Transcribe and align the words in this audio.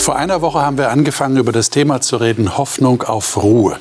Vor 0.00 0.16
einer 0.16 0.40
Woche 0.40 0.62
haben 0.62 0.78
wir 0.78 0.88
angefangen, 0.88 1.36
über 1.36 1.52
das 1.52 1.68
Thema 1.68 2.00
zu 2.00 2.16
reden, 2.16 2.56
Hoffnung 2.56 3.02
auf 3.02 3.36
Ruhe. 3.36 3.78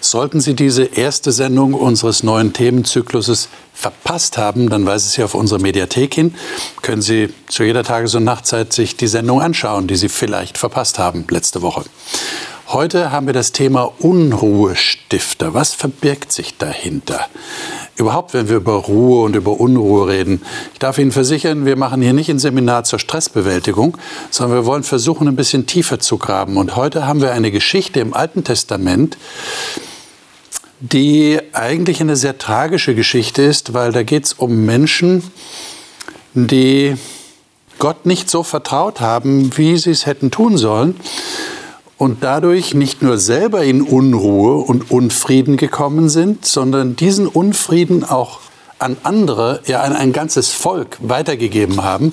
Sollten 0.00 0.40
Sie 0.40 0.54
diese 0.54 0.82
erste 0.82 1.30
Sendung 1.30 1.74
unseres 1.74 2.24
neuen 2.24 2.52
Themenzykluses 2.52 3.48
verpasst 3.72 4.36
haben, 4.36 4.68
dann 4.68 4.84
weisen 4.84 5.10
Sie 5.10 5.22
auf 5.22 5.36
unsere 5.36 5.60
Mediathek 5.60 6.12
hin. 6.12 6.34
Können 6.82 7.02
Sie 7.02 7.32
zu 7.46 7.62
jeder 7.62 7.84
Tages- 7.84 8.16
und 8.16 8.24
Nachtzeit 8.24 8.72
sich 8.72 8.96
die 8.96 9.06
Sendung 9.06 9.40
anschauen, 9.40 9.86
die 9.86 9.94
Sie 9.94 10.08
vielleicht 10.08 10.58
verpasst 10.58 10.98
haben 10.98 11.24
letzte 11.30 11.62
Woche. 11.62 11.84
Heute 12.68 13.12
haben 13.12 13.26
wir 13.26 13.34
das 13.34 13.52
Thema 13.52 13.92
Unruhestifter. 13.98 15.52
Was 15.52 15.74
verbirgt 15.74 16.32
sich 16.32 16.56
dahinter? 16.56 17.28
Überhaupt, 17.96 18.32
wenn 18.32 18.48
wir 18.48 18.56
über 18.56 18.72
Ruhe 18.72 19.22
und 19.22 19.36
über 19.36 19.60
Unruhe 19.60 20.08
reden. 20.08 20.40
Ich 20.72 20.78
darf 20.78 20.96
Ihnen 20.96 21.12
versichern, 21.12 21.66
wir 21.66 21.76
machen 21.76 22.00
hier 22.00 22.14
nicht 22.14 22.30
ein 22.30 22.38
Seminar 22.38 22.84
zur 22.84 22.98
Stressbewältigung, 22.98 23.98
sondern 24.30 24.60
wir 24.60 24.66
wollen 24.66 24.82
versuchen, 24.82 25.28
ein 25.28 25.36
bisschen 25.36 25.66
tiefer 25.66 26.00
zu 26.00 26.16
graben. 26.16 26.56
Und 26.56 26.74
heute 26.74 27.06
haben 27.06 27.20
wir 27.20 27.32
eine 27.32 27.50
Geschichte 27.50 28.00
im 28.00 28.14
Alten 28.14 28.44
Testament, 28.44 29.18
die 30.80 31.38
eigentlich 31.52 32.00
eine 32.00 32.16
sehr 32.16 32.38
tragische 32.38 32.94
Geschichte 32.94 33.42
ist, 33.42 33.74
weil 33.74 33.92
da 33.92 34.02
geht 34.02 34.24
es 34.24 34.32
um 34.32 34.64
Menschen, 34.64 35.22
die 36.32 36.96
Gott 37.78 38.06
nicht 38.06 38.30
so 38.30 38.42
vertraut 38.42 39.00
haben, 39.00 39.54
wie 39.58 39.76
sie 39.76 39.90
es 39.90 40.06
hätten 40.06 40.30
tun 40.30 40.56
sollen 40.56 40.98
und 41.98 42.24
dadurch 42.24 42.74
nicht 42.74 43.02
nur 43.02 43.18
selber 43.18 43.64
in 43.64 43.82
Unruhe 43.82 44.56
und 44.56 44.90
Unfrieden 44.90 45.56
gekommen 45.56 46.08
sind, 46.08 46.44
sondern 46.44 46.96
diesen 46.96 47.26
Unfrieden 47.26 48.04
auch 48.04 48.40
an 48.78 48.96
andere, 49.02 49.60
ja 49.66 49.82
an 49.82 49.94
ein 49.94 50.12
ganzes 50.12 50.50
Volk 50.50 50.98
weitergegeben 51.00 51.82
haben. 51.82 52.12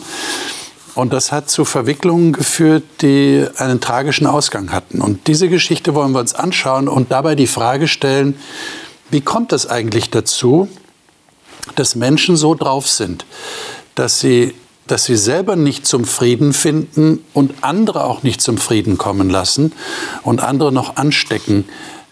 Und 0.93 1.13
das 1.13 1.31
hat 1.31 1.49
zu 1.49 1.65
Verwicklungen 1.65 2.33
geführt, 2.33 2.83
die 3.01 3.45
einen 3.57 3.79
tragischen 3.79 4.27
Ausgang 4.27 4.71
hatten. 4.71 5.01
Und 5.01 5.27
diese 5.27 5.47
Geschichte 5.47 5.95
wollen 5.95 6.11
wir 6.11 6.19
uns 6.19 6.33
anschauen 6.33 6.87
und 6.87 7.11
dabei 7.11 7.35
die 7.35 7.47
Frage 7.47 7.87
stellen, 7.87 8.35
wie 9.09 9.21
kommt 9.21 9.53
es 9.53 9.67
eigentlich 9.67 10.09
dazu, 10.09 10.67
dass 11.75 11.95
Menschen 11.95 12.35
so 12.35 12.55
drauf 12.55 12.87
sind, 12.87 13.25
dass 13.95 14.19
sie 14.19 14.53
dass 14.87 15.05
sie 15.05 15.15
selber 15.15 15.55
nicht 15.55 15.85
zum 15.85 16.05
Frieden 16.05 16.53
finden 16.53 17.23
und 17.33 17.53
andere 17.61 18.03
auch 18.03 18.23
nicht 18.23 18.41
zum 18.41 18.57
Frieden 18.57 18.97
kommen 18.97 19.29
lassen 19.29 19.73
und 20.23 20.41
andere 20.41 20.71
noch 20.71 20.95
anstecken 20.95 21.65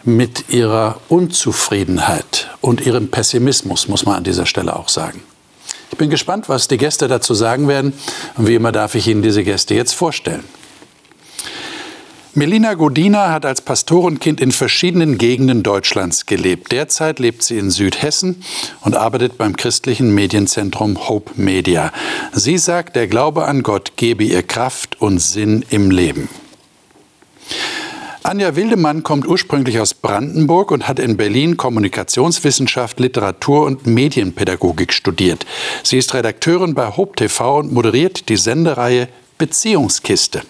mit 0.04 0.50
ihrer 0.50 1.00
Unzufriedenheit 1.10 2.50
und 2.62 2.86
ihrem 2.86 3.12
Pessimismus, 3.12 3.88
muss 3.88 4.06
man 4.06 4.16
an 4.16 4.24
dieser 4.24 4.46
Stelle 4.46 4.76
auch 4.76 4.90
sagen. 4.90 5.22
Ich 5.92 5.98
bin 5.98 6.10
gespannt, 6.10 6.48
was 6.48 6.68
die 6.68 6.78
Gäste 6.78 7.08
dazu 7.08 7.34
sagen 7.34 7.68
werden 7.68 7.94
und 8.38 8.48
wie 8.48 8.56
immer 8.56 8.72
darf 8.72 8.96
ich 8.96 9.08
Ihnen 9.08 9.22
diese 9.22 9.44
Gäste 9.44 9.74
jetzt 9.74 9.94
vorstellen. 9.94 10.44
Melina 12.40 12.76
Godina 12.76 13.34
hat 13.34 13.46
als 13.46 13.60
Pastorenkind 13.60 14.40
in 14.40 14.54
verschiedenen 14.54 15.18
Gegenden 15.18 15.62
Deutschlands 15.62 16.26
gelebt. 16.26 16.72
Derzeit 16.72 17.20
lebt 17.20 17.44
sie 17.44 17.58
in 17.58 17.70
Südhessen 17.70 18.42
und 18.80 18.96
arbeitet 18.96 19.38
beim 19.38 19.58
christlichen 19.58 20.16
Medienzentrum 20.16 21.10
Hope 21.10 21.34
Media. 21.36 21.92
Sie 22.32 22.58
sagt, 22.58 22.96
der 22.96 23.08
Glaube 23.08 23.44
an 23.44 23.62
Gott 23.62 23.98
gebe 23.98 24.24
ihr 24.24 24.42
Kraft 24.42 25.02
und 25.02 25.20
Sinn 25.20 25.66
im 25.70 25.92
Leben. 25.92 26.30
Anja 28.24 28.56
Wildemann 28.56 29.04
kommt 29.04 29.28
ursprünglich 29.28 29.82
aus 29.82 29.94
Brandenburg 29.94 30.72
und 30.72 30.88
hat 30.88 31.00
in 31.00 31.18
Berlin 31.18 31.58
Kommunikationswissenschaft, 31.58 33.02
Literatur 33.02 33.66
und 33.66 33.86
Medienpädagogik 33.86 34.94
studiert. 34.94 35.46
Sie 35.84 35.98
ist 35.98 36.14
Redakteurin 36.14 36.74
bei 36.74 36.96
Hope 36.96 37.18
TV 37.18 37.58
und 37.60 37.74
moderiert 37.74 38.30
die 38.30 38.38
Sendereihe 38.38 39.10
Beziehungskiste. 39.38 40.44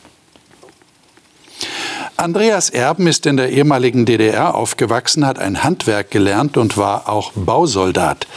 Andreas 2.17 2.69
Erben 2.69 3.07
ist 3.07 3.25
in 3.25 3.37
der 3.37 3.49
ehemaligen 3.49 4.05
DDR 4.05 4.55
aufgewachsen, 4.55 5.25
hat 5.25 5.39
ein 5.39 5.63
Handwerk 5.63 6.11
gelernt 6.11 6.57
und 6.57 6.77
war 6.77 7.07
auch 7.07 7.31
Bausoldat. 7.33 8.27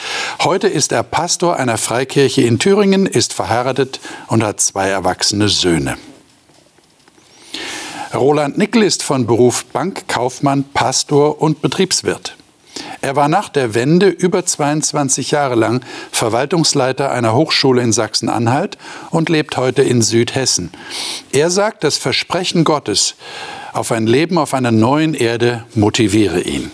Heute 0.43 0.69
ist 0.69 0.93
er 0.93 1.03
Pastor 1.03 1.57
einer 1.57 1.79
Freikirche 1.79 2.43
in 2.43 2.59
Thüringen, 2.59 3.07
ist 3.07 3.33
verheiratet 3.33 4.01
und 4.29 4.45
hat 4.45 4.61
zwei 4.61 4.89
erwachsene 4.89 5.49
Söhne. 5.49 5.97
Roland 8.15 8.59
Nickel 8.59 8.83
ist 8.83 9.03
von 9.03 9.27
Beruf 9.27 9.65
Bankkaufmann, 9.67 10.65
Pastor 10.75 11.41
und 11.41 11.63
Betriebswirt. 11.63 12.37
Er 13.01 13.17
war 13.17 13.29
nach 13.29 13.49
der 13.49 13.75
Wende 13.75 14.09
über 14.09 14.47
22 14.47 15.33
Jahre 15.33 15.57
lang 15.57 15.85
Verwaltungsleiter 16.11 17.11
einer 17.11 17.35
Hochschule 17.35 17.83
in 17.83 17.93
Sachsen-Anhalt 17.93 18.79
und 19.11 19.29
lebt 19.29 19.57
heute 19.57 19.83
in 19.83 20.03
Südhessen. 20.03 20.71
Er 21.33 21.51
sagt, 21.51 21.85
das 21.85 21.97
Versprechen 21.97 22.65
Gottes 22.65 23.17
auf 23.73 23.91
ein 23.91 24.07
Leben 24.07 24.39
auf 24.39 24.55
einer 24.55 24.71
neuen 24.71 25.15
Erde 25.15 25.65
motiviere 25.75 26.41
ihn. 26.41 26.71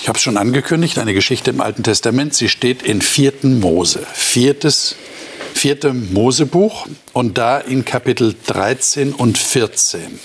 Ich 0.00 0.08
habe 0.08 0.18
es 0.18 0.22
schon 0.22 0.36
angekündigt, 0.36 0.98
eine 0.98 1.14
Geschichte 1.14 1.50
im 1.50 1.60
Alten 1.60 1.82
Testament. 1.82 2.34
Sie 2.34 2.48
steht 2.48 2.82
in 2.82 3.00
4. 3.00 3.32
Mose, 3.42 4.06
viertes, 4.12 4.96
vierte 5.54 5.94
Mosebuch 5.94 6.86
und 7.14 7.38
da 7.38 7.58
in 7.58 7.84
Kapitel 7.84 8.34
13 8.46 9.14
und 9.14 9.38
14. 9.38 10.20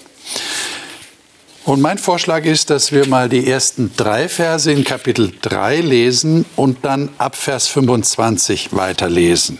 Und 1.70 1.82
mein 1.82 2.00
Vorschlag 2.00 2.46
ist, 2.46 2.72
dass 2.72 2.92
wir 2.92 3.08
mal 3.08 3.30
die 3.30 3.48
ersten 3.48 3.92
drei 3.96 4.28
Verse 4.28 4.72
in 4.72 4.84
Kapitel 4.84 5.32
3 5.44 5.82
lesen 5.82 6.46
und 6.56 6.84
dann 6.84 7.10
ab 7.20 7.36
Vers 7.36 7.68
25 7.68 8.70
weiterlesen. 8.76 9.60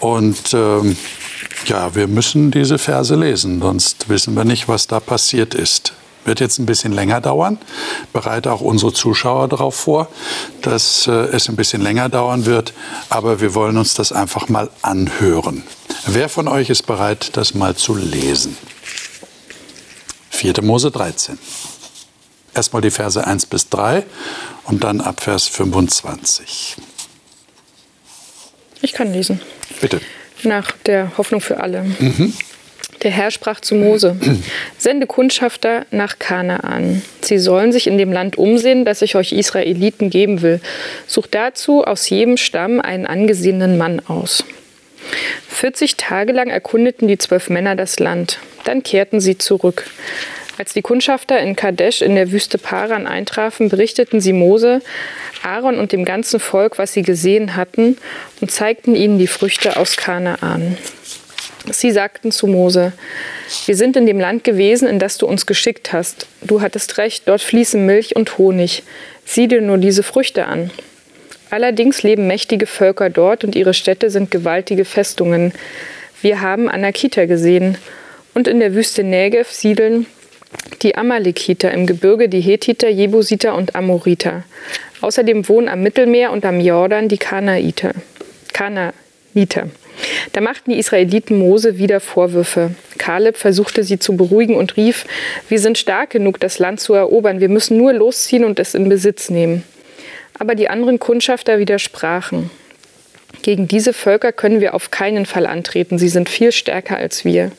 Und 0.00 0.52
ähm, 0.54 0.96
ja, 1.66 1.94
wir 1.94 2.08
müssen 2.08 2.50
diese 2.50 2.78
Verse 2.78 3.14
lesen, 3.14 3.60
sonst 3.60 4.08
wissen 4.08 4.34
wir 4.34 4.44
nicht, 4.44 4.66
was 4.66 4.88
da 4.88 4.98
passiert 4.98 5.54
ist. 5.54 5.92
Wird 6.24 6.40
jetzt 6.40 6.58
ein 6.58 6.66
bisschen 6.66 6.92
länger 6.92 7.20
dauern. 7.20 7.58
Bereite 8.12 8.50
auch 8.50 8.60
unsere 8.60 8.92
Zuschauer 8.92 9.46
darauf 9.46 9.76
vor, 9.76 10.08
dass 10.62 11.06
äh, 11.06 11.12
es 11.12 11.48
ein 11.48 11.54
bisschen 11.54 11.80
länger 11.80 12.08
dauern 12.08 12.44
wird. 12.44 12.72
Aber 13.08 13.40
wir 13.40 13.54
wollen 13.54 13.76
uns 13.76 13.94
das 13.94 14.10
einfach 14.10 14.48
mal 14.48 14.68
anhören. 14.82 15.62
Wer 16.08 16.28
von 16.28 16.48
euch 16.48 16.70
ist 16.70 16.88
bereit, 16.88 17.36
das 17.36 17.54
mal 17.54 17.76
zu 17.76 17.94
lesen? 17.94 18.56
4. 20.38 20.62
Mose 20.62 20.90
13. 20.90 21.38
Erstmal 22.54 22.82
die 22.82 22.90
Verse 22.90 23.24
1 23.24 23.46
bis 23.46 23.68
3 23.68 24.04
und 24.64 24.84
dann 24.84 25.00
ab 25.00 25.20
Vers 25.20 25.48
25. 25.48 26.76
Ich 28.80 28.92
kann 28.92 29.12
lesen. 29.12 29.40
Bitte 29.80 30.00
nach 30.44 30.72
der 30.72 31.16
Hoffnung 31.18 31.40
für 31.40 31.58
alle. 31.60 31.82
Mhm. 31.82 32.32
Der 33.02 33.10
Herr 33.10 33.30
sprach 33.30 33.60
zu 33.60 33.74
Mose: 33.74 34.16
Sende 34.78 35.06
Kundschafter 35.06 35.86
nach 35.90 36.18
Kanaan. 36.18 37.02
Sie 37.20 37.38
sollen 37.38 37.72
sich 37.72 37.86
in 37.86 37.98
dem 37.98 38.12
Land 38.12 38.38
umsehen, 38.38 38.84
das 38.84 39.02
ich 39.02 39.14
euch 39.14 39.32
Israeliten 39.32 40.10
geben 40.10 40.42
will. 40.42 40.60
Sucht 41.06 41.34
dazu 41.34 41.84
aus 41.84 42.08
jedem 42.08 42.36
Stamm 42.36 42.80
einen 42.80 43.06
angesehenen 43.06 43.78
Mann 43.78 44.00
aus. 44.06 44.44
40 45.48 45.96
Tage 45.96 46.32
lang 46.32 46.48
erkundeten 46.48 47.08
die 47.08 47.18
zwölf 47.18 47.50
Männer 47.50 47.76
das 47.76 47.98
Land. 47.98 48.38
Dann 48.68 48.82
kehrten 48.82 49.18
sie 49.18 49.38
zurück. 49.38 49.86
Als 50.58 50.74
die 50.74 50.82
Kundschafter 50.82 51.40
in 51.40 51.56
Kadesh 51.56 52.02
in 52.02 52.16
der 52.16 52.32
Wüste 52.32 52.58
Paran 52.58 53.06
eintrafen, 53.06 53.70
berichteten 53.70 54.20
sie 54.20 54.34
Mose, 54.34 54.82
Aaron 55.42 55.78
und 55.78 55.92
dem 55.92 56.04
ganzen 56.04 56.38
Volk, 56.38 56.76
was 56.76 56.92
sie 56.92 57.00
gesehen 57.00 57.56
hatten, 57.56 57.96
und 58.42 58.50
zeigten 58.50 58.94
ihnen 58.94 59.18
die 59.18 59.26
Früchte 59.26 59.78
aus 59.78 59.96
Kanaan. 59.96 60.76
Sie 61.70 61.90
sagten 61.92 62.30
zu 62.30 62.46
Mose, 62.46 62.92
wir 63.64 63.74
sind 63.74 63.96
in 63.96 64.04
dem 64.04 64.20
Land 64.20 64.44
gewesen, 64.44 64.86
in 64.86 64.98
das 64.98 65.16
du 65.16 65.26
uns 65.26 65.46
geschickt 65.46 65.94
hast. 65.94 66.26
Du 66.42 66.60
hattest 66.60 66.98
recht, 66.98 67.22
dort 67.26 67.40
fließen 67.40 67.86
Milch 67.86 68.16
und 68.16 68.36
Honig. 68.36 68.82
Sieh 69.24 69.48
dir 69.48 69.62
nur 69.62 69.78
diese 69.78 70.02
Früchte 70.02 70.44
an. 70.44 70.70
Allerdings 71.48 72.02
leben 72.02 72.26
mächtige 72.26 72.66
Völker 72.66 73.08
dort 73.08 73.44
und 73.44 73.56
ihre 73.56 73.72
Städte 73.72 74.10
sind 74.10 74.30
gewaltige 74.30 74.84
Festungen. 74.84 75.54
Wir 76.20 76.42
haben 76.42 76.68
Anakita 76.68 77.24
gesehen. 77.24 77.78
Und 78.34 78.48
in 78.48 78.60
der 78.60 78.74
Wüste 78.74 79.02
Negev 79.02 79.50
siedeln 79.50 80.06
die 80.82 80.96
Amalekiter 80.96 81.72
im 81.72 81.86
Gebirge, 81.86 82.28
die 82.28 82.40
Hethiter, 82.40 82.88
Jebusiter 82.88 83.54
und 83.54 83.74
Amoriter. 83.74 84.44
Außerdem 85.00 85.48
wohnen 85.48 85.68
am 85.68 85.82
Mittelmeer 85.82 86.32
und 86.32 86.44
am 86.44 86.60
Jordan 86.60 87.08
die 87.08 87.18
Kanaiter. 87.18 87.92
Kanaiter. 88.52 89.68
Da 90.32 90.40
machten 90.40 90.70
die 90.70 90.78
Israeliten 90.78 91.38
Mose 91.38 91.78
wieder 91.78 92.00
Vorwürfe. 92.00 92.72
Kaleb 92.98 93.36
versuchte 93.36 93.82
sie 93.84 93.98
zu 93.98 94.16
beruhigen 94.16 94.56
und 94.56 94.76
rief, 94.76 95.04
wir 95.48 95.58
sind 95.58 95.78
stark 95.78 96.10
genug, 96.10 96.40
das 96.40 96.58
Land 96.58 96.80
zu 96.80 96.94
erobern, 96.94 97.40
wir 97.40 97.48
müssen 97.48 97.76
nur 97.76 97.92
losziehen 97.92 98.44
und 98.44 98.58
es 98.58 98.74
in 98.74 98.88
Besitz 98.88 99.30
nehmen. 99.30 99.64
Aber 100.38 100.54
die 100.54 100.68
anderen 100.68 100.98
Kundschafter 100.98 101.58
widersprachen. 101.58 102.50
Gegen 103.42 103.68
diese 103.68 103.92
Völker 103.92 104.32
können 104.32 104.60
wir 104.60 104.74
auf 104.74 104.90
keinen 104.90 105.26
Fall 105.26 105.46
antreten, 105.46 105.98
sie 105.98 106.08
sind 106.08 106.28
viel 106.28 106.52
stärker 106.52 106.96
als 106.96 107.24
wir. 107.24 107.50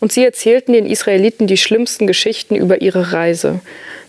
Und 0.00 0.12
sie 0.12 0.24
erzählten 0.24 0.72
den 0.72 0.86
Israeliten 0.86 1.46
die 1.46 1.58
schlimmsten 1.58 2.06
Geschichten 2.06 2.56
über 2.56 2.80
ihre 2.80 3.12
Reise. 3.12 3.60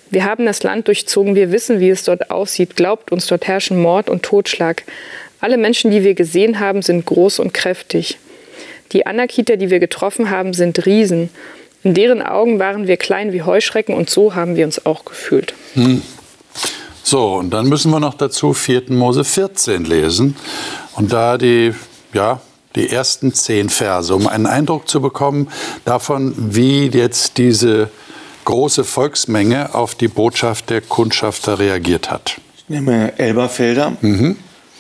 Wir 0.10 0.26
haben 0.26 0.46
das 0.46 0.64
Land 0.64 0.88
durchzogen, 0.88 1.36
wir 1.36 1.52
wissen, 1.52 1.80
wie 1.80 1.90
es 1.90 2.04
dort 2.04 2.32
aussieht. 2.32 2.76
Glaubt 2.76 3.12
uns, 3.12 3.28
dort 3.28 3.48
herrschen 3.48 3.82
Mord 3.82 4.10
und 4.10 4.24
Totschlag. 4.24 4.84
Alle 5.40 5.58
Menschen, 5.58 5.92
die 5.92 6.04
wir 6.04 6.14
gesehen 6.14 6.60
haben, 6.60 6.82
sind 6.82 7.06
groß 7.06 7.40
und 7.40 7.54
kräftig. 7.54 8.18
Die 8.92 9.06
Anakiter, 9.06 9.58
die 9.58 9.70
wir 9.70 9.80
getroffen 9.80 10.30
haben, 10.30 10.54
sind 10.54 10.86
Riesen. 10.86 11.30
In 11.84 11.94
deren 11.94 12.22
Augen 12.22 12.60
waren 12.60 12.88
wir 12.88 12.98
klein 12.98 13.34
wie 13.34 13.42
Heuschrecken 13.42 13.96
und 13.96 14.10
so 14.10 14.36
haben 14.36 14.56
wir 14.56 14.66
uns 14.66 14.86
auch 14.86 15.06
gefühlt. 15.06 15.54
Hm. 15.74 16.02
So, 17.04 17.36
und 17.36 17.50
dann 17.50 17.68
müssen 17.68 17.92
wir 17.92 18.00
noch 18.00 18.14
dazu 18.14 18.54
4. 18.54 18.84
Mose 18.90 19.24
14 19.24 19.86
lesen 19.86 20.36
und 20.96 21.12
da 21.12 21.38
die, 21.38 21.74
ja, 22.14 22.42
die 22.76 22.90
ersten 22.90 23.34
zehn 23.34 23.70
Verse, 23.70 24.14
um 24.14 24.28
einen 24.28 24.46
Eindruck 24.46 24.88
zu 24.88 25.02
bekommen 25.02 25.50
davon, 25.86 26.34
wie 26.38 26.88
jetzt 26.88 27.38
diese 27.38 27.90
große 28.46 28.84
Volksmenge 28.84 29.76
auf 29.76 29.96
die 29.96 30.08
Botschaft 30.08 30.70
der 30.70 30.82
Kundschafter 30.82 31.60
reagiert 31.60 32.10
hat. 32.10 32.40
Ich 32.58 32.70
nehme 32.70 33.18
Elberfelder, 33.20 33.98
mhm. 34.02 34.38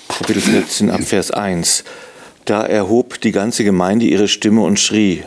Kapitel 0.07 0.41
14 0.41 0.89
ab 0.89 1.01
Vers 1.03 1.31
1. 1.31 1.83
Da 2.45 2.65
erhob 2.65 3.21
die 3.21 3.31
ganze 3.31 3.63
Gemeinde 3.63 4.05
ihre 4.05 4.27
Stimme 4.27 4.61
und 4.61 4.79
schrie. 4.79 5.23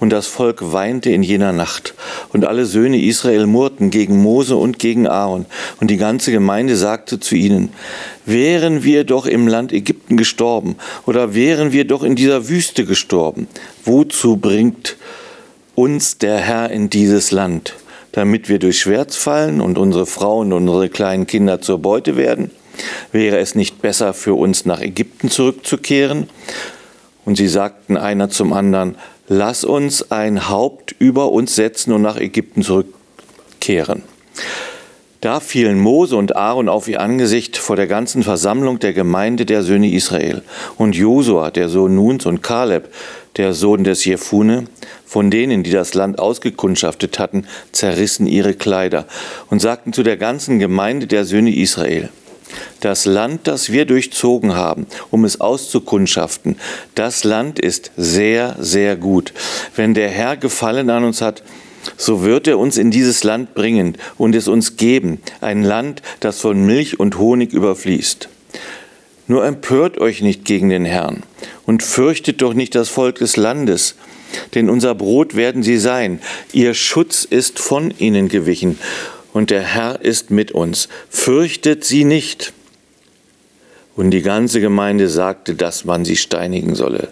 Und 0.00 0.10
das 0.10 0.26
Volk 0.26 0.72
weinte 0.72 1.10
in 1.10 1.22
jener 1.22 1.52
Nacht. 1.52 1.94
Und 2.32 2.44
alle 2.44 2.66
Söhne 2.66 3.00
Israel 3.00 3.46
murrten 3.46 3.90
gegen 3.90 4.20
Mose 4.20 4.56
und 4.56 4.78
gegen 4.78 5.06
Aaron. 5.06 5.46
Und 5.80 5.90
die 5.90 5.96
ganze 5.96 6.30
Gemeinde 6.30 6.76
sagte 6.76 7.20
zu 7.20 7.34
ihnen, 7.36 7.70
wären 8.26 8.84
wir 8.84 9.04
doch 9.04 9.26
im 9.26 9.48
Land 9.48 9.72
Ägypten 9.72 10.16
gestorben 10.16 10.76
oder 11.06 11.34
wären 11.34 11.72
wir 11.72 11.86
doch 11.86 12.02
in 12.02 12.16
dieser 12.16 12.48
Wüste 12.48 12.84
gestorben. 12.84 13.48
Wozu 13.84 14.36
bringt 14.36 14.96
uns 15.74 16.18
der 16.18 16.38
Herr 16.38 16.70
in 16.70 16.90
dieses 16.90 17.30
Land? 17.30 17.74
Damit 18.12 18.48
wir 18.48 18.58
durch 18.58 18.80
Schwert 18.80 19.14
fallen 19.14 19.60
und 19.60 19.78
unsere 19.78 20.06
Frauen 20.06 20.52
und 20.52 20.68
unsere 20.68 20.88
kleinen 20.88 21.26
Kinder 21.26 21.60
zur 21.60 21.78
Beute 21.78 22.16
werden? 22.16 22.50
Wäre 23.12 23.38
es 23.38 23.54
nicht 23.54 23.82
besser 23.82 24.14
für 24.14 24.34
uns 24.34 24.64
nach 24.64 24.80
Ägypten 24.80 25.30
zurückzukehren? 25.30 26.28
Und 27.24 27.36
sie 27.36 27.48
sagten 27.48 27.96
einer 27.96 28.30
zum 28.30 28.52
anderen, 28.52 28.96
lass 29.28 29.64
uns 29.64 30.10
ein 30.10 30.48
Haupt 30.48 30.94
über 30.98 31.30
uns 31.30 31.54
setzen 31.56 31.92
und 31.92 32.02
nach 32.02 32.16
Ägypten 32.16 32.62
zurückkehren. 32.62 34.02
Da 35.20 35.40
fielen 35.40 35.80
Mose 35.80 36.14
und 36.14 36.36
Aaron 36.36 36.68
auf 36.68 36.86
ihr 36.86 37.00
Angesicht 37.00 37.56
vor 37.56 37.74
der 37.74 37.88
ganzen 37.88 38.22
Versammlung 38.22 38.78
der 38.78 38.92
Gemeinde 38.92 39.46
der 39.46 39.64
Söhne 39.64 39.90
Israel. 39.90 40.42
Und 40.76 40.94
Josua, 40.94 41.50
der 41.50 41.68
Sohn 41.68 41.96
Nuns, 41.96 42.24
und 42.24 42.40
Kaleb, 42.40 42.88
der 43.36 43.52
Sohn 43.52 43.82
des 43.82 44.04
Jefune, 44.04 44.66
von 45.04 45.30
denen, 45.30 45.64
die 45.64 45.72
das 45.72 45.94
Land 45.94 46.20
ausgekundschaftet 46.20 47.18
hatten, 47.18 47.46
zerrissen 47.72 48.28
ihre 48.28 48.54
Kleider 48.54 49.06
und 49.50 49.60
sagten 49.60 49.92
zu 49.92 50.04
der 50.04 50.16
ganzen 50.16 50.60
Gemeinde 50.60 51.08
der 51.08 51.24
Söhne 51.24 51.52
Israel, 51.52 52.10
das 52.80 53.04
Land, 53.04 53.46
das 53.46 53.70
wir 53.70 53.84
durchzogen 53.84 54.54
haben, 54.54 54.86
um 55.10 55.24
es 55.24 55.40
auszukundschaften, 55.40 56.56
das 56.94 57.24
Land 57.24 57.58
ist 57.58 57.90
sehr, 57.96 58.56
sehr 58.58 58.96
gut. 58.96 59.32
Wenn 59.76 59.94
der 59.94 60.08
Herr 60.08 60.36
Gefallen 60.36 60.90
an 60.90 61.04
uns 61.04 61.20
hat, 61.20 61.42
so 61.96 62.22
wird 62.22 62.46
er 62.46 62.58
uns 62.58 62.76
in 62.76 62.90
dieses 62.90 63.24
Land 63.24 63.54
bringen 63.54 63.96
und 64.16 64.34
es 64.34 64.48
uns 64.48 64.76
geben, 64.76 65.20
ein 65.40 65.62
Land, 65.62 66.02
das 66.20 66.40
von 66.40 66.64
Milch 66.64 67.00
und 67.00 67.18
Honig 67.18 67.52
überfließt. 67.52 68.28
Nur 69.26 69.44
empört 69.44 69.98
euch 69.98 70.22
nicht 70.22 70.44
gegen 70.44 70.70
den 70.70 70.84
Herrn 70.84 71.22
und 71.66 71.82
fürchtet 71.82 72.40
doch 72.40 72.54
nicht 72.54 72.74
das 72.74 72.88
Volk 72.88 73.16
des 73.16 73.36
Landes, 73.36 73.94
denn 74.54 74.70
unser 74.70 74.94
Brot 74.94 75.36
werden 75.36 75.62
sie 75.62 75.78
sein, 75.78 76.20
ihr 76.52 76.74
Schutz 76.74 77.24
ist 77.24 77.58
von 77.58 77.92
ihnen 77.98 78.28
gewichen 78.28 78.78
und 79.32 79.50
der 79.50 79.62
Herr 79.62 80.00
ist 80.00 80.30
mit 80.30 80.52
uns. 80.52 80.88
Fürchtet 81.10 81.84
sie 81.84 82.04
nicht. 82.04 82.52
Und 83.96 84.10
die 84.10 84.22
ganze 84.22 84.60
Gemeinde 84.60 85.08
sagte, 85.08 85.54
dass 85.54 85.84
man 85.84 86.04
sie 86.04 86.16
steinigen 86.16 86.74
solle. 86.74 87.08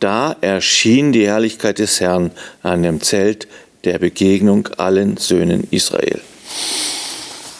Da 0.00 0.36
erschien 0.40 1.12
die 1.12 1.26
Herrlichkeit 1.26 1.78
des 1.78 2.00
Herrn 2.00 2.30
an 2.62 2.82
dem 2.82 3.00
Zelt 3.00 3.48
der 3.84 3.98
Begegnung 3.98 4.68
allen 4.76 5.16
Söhnen 5.16 5.66
Israel. 5.70 6.20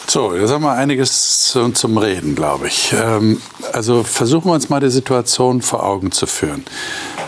So, 0.06 0.34
jetzt 0.34 0.50
haben 0.50 0.62
wir 0.62 0.72
einiges 0.72 1.54
zum 1.74 1.98
Reden, 1.98 2.34
glaube 2.34 2.68
ich. 2.68 2.94
Ähm, 2.94 3.42
also 3.72 4.02
versuchen 4.02 4.46
wir 4.46 4.54
uns 4.54 4.68
mal 4.70 4.80
die 4.80 4.90
Situation 4.90 5.60
vor 5.60 5.84
Augen 5.84 6.12
zu 6.12 6.26
führen. 6.26 6.64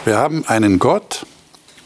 Wir 0.04 0.16
haben 0.16 0.46
einen 0.46 0.78
Gott 0.78 1.26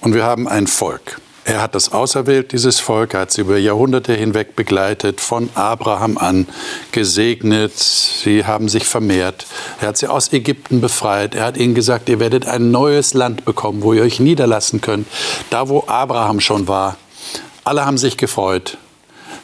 und 0.02 0.14
wir 0.14 0.22
haben 0.22 0.46
ein 0.46 0.66
Volk. 0.66 1.20
Er 1.46 1.60
hat 1.60 1.74
das 1.74 1.92
auserwählt, 1.92 2.52
dieses 2.52 2.80
Volk, 2.80 3.12
hat 3.12 3.30
sie 3.30 3.42
über 3.42 3.58
Jahrhunderte 3.58 4.14
hinweg 4.14 4.56
begleitet, 4.56 5.20
von 5.20 5.50
Abraham 5.54 6.16
an 6.16 6.46
gesegnet, 6.90 7.78
sie 7.78 8.46
haben 8.46 8.70
sich 8.70 8.86
vermehrt. 8.86 9.44
Er 9.78 9.88
hat 9.88 9.98
sie 9.98 10.08
aus 10.08 10.32
Ägypten 10.32 10.80
befreit, 10.80 11.34
er 11.34 11.44
hat 11.44 11.58
ihnen 11.58 11.74
gesagt, 11.74 12.08
ihr 12.08 12.18
werdet 12.18 12.46
ein 12.46 12.70
neues 12.70 13.12
Land 13.12 13.44
bekommen, 13.44 13.82
wo 13.82 13.92
ihr 13.92 14.02
euch 14.02 14.20
niederlassen 14.20 14.80
könnt, 14.80 15.06
da 15.50 15.68
wo 15.68 15.84
Abraham 15.86 16.40
schon 16.40 16.66
war. 16.66 16.96
Alle 17.62 17.84
haben 17.84 17.98
sich 17.98 18.16
gefreut, 18.16 18.78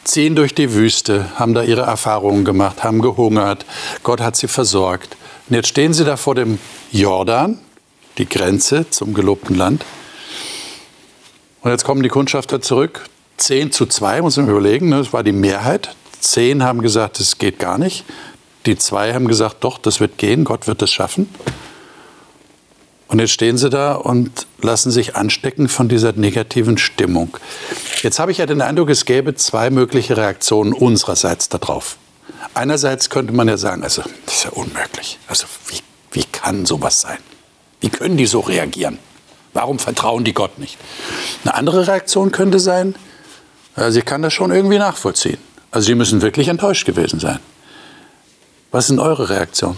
ziehen 0.03 0.35
durch 0.35 0.55
die 0.55 0.73
Wüste, 0.73 1.27
haben 1.35 1.53
da 1.53 1.61
ihre 1.61 1.81
Erfahrungen 1.81 2.45
gemacht, 2.45 2.83
haben 2.83 3.03
gehungert, 3.03 3.63
Gott 4.01 4.21
hat 4.21 4.35
sie 4.35 4.47
versorgt. 4.47 5.17
Und 5.49 5.55
jetzt 5.55 5.67
stehen 5.67 5.93
sie 5.93 6.03
da 6.03 6.17
vor 6.17 6.33
dem 6.33 6.57
Jordan, 6.91 7.59
die 8.17 8.27
Grenze 8.27 8.89
zum 8.89 9.13
gelobten 9.13 9.55
Land. 9.55 9.85
Und 11.61 11.71
jetzt 11.71 11.83
kommen 11.83 12.03
die 12.03 12.09
Kundschafter 12.09 12.61
zurück. 12.61 13.05
10 13.37 13.71
zu 13.71 13.85
2, 13.85 14.21
muss 14.21 14.37
man 14.37 14.49
überlegen, 14.49 14.89
ne? 14.89 14.97
das 14.97 15.13
war 15.13 15.23
die 15.23 15.31
Mehrheit. 15.31 15.95
Zehn 16.19 16.63
haben 16.63 16.81
gesagt, 16.81 17.19
es 17.19 17.37
geht 17.37 17.59
gar 17.59 17.77
nicht. 17.77 18.05
Die 18.65 18.77
zwei 18.77 19.13
haben 19.13 19.27
gesagt, 19.27 19.63
doch, 19.63 19.79
das 19.79 19.99
wird 19.99 20.19
gehen, 20.19 20.43
Gott 20.43 20.67
wird 20.67 20.81
es 20.83 20.91
schaffen. 20.91 21.27
Und 23.07 23.19
jetzt 23.19 23.31
stehen 23.31 23.57
sie 23.57 23.69
da 23.69 23.93
und 23.93 24.45
lassen 24.61 24.91
sich 24.91 25.15
anstecken 25.15 25.67
von 25.67 25.89
dieser 25.89 26.13
negativen 26.13 26.77
Stimmung. 26.77 27.37
Jetzt 28.03 28.19
habe 28.19 28.31
ich 28.31 28.37
ja 28.37 28.45
den 28.45 28.61
Eindruck, 28.61 28.89
es 28.89 29.05
gäbe 29.05 29.35
zwei 29.35 29.69
mögliche 29.69 30.15
Reaktionen 30.15 30.73
unsererseits 30.73 31.49
darauf. 31.49 31.97
Einerseits 32.53 33.09
könnte 33.09 33.33
man 33.33 33.47
ja 33.47 33.57
sagen, 33.57 33.83
also 33.83 34.03
das 34.25 34.35
ist 34.35 34.43
ja 34.45 34.51
unmöglich. 34.51 35.19
Also 35.27 35.47
wie, 35.67 35.79
wie 36.11 36.23
kann 36.31 36.65
sowas 36.65 37.01
sein? 37.01 37.17
Wie 37.81 37.89
können 37.89 38.15
die 38.15 38.27
so 38.27 38.39
reagieren? 38.41 38.99
Warum 39.53 39.79
vertrauen 39.79 40.23
die 40.23 40.33
Gott 40.33 40.59
nicht? 40.59 40.77
Eine 41.43 41.55
andere 41.55 41.87
Reaktion 41.87 42.31
könnte 42.31 42.59
sein, 42.59 42.95
also 43.75 43.99
ich 43.99 44.05
kann 44.05 44.21
das 44.21 44.33
schon 44.33 44.51
irgendwie 44.51 44.77
nachvollziehen. 44.77 45.37
Also 45.71 45.87
sie 45.87 45.95
müssen 45.95 46.21
wirklich 46.21 46.47
enttäuscht 46.47 46.85
gewesen 46.85 47.19
sein. 47.19 47.39
Was 48.71 48.87
sind 48.87 48.99
eure 48.99 49.29
Reaktionen? 49.29 49.77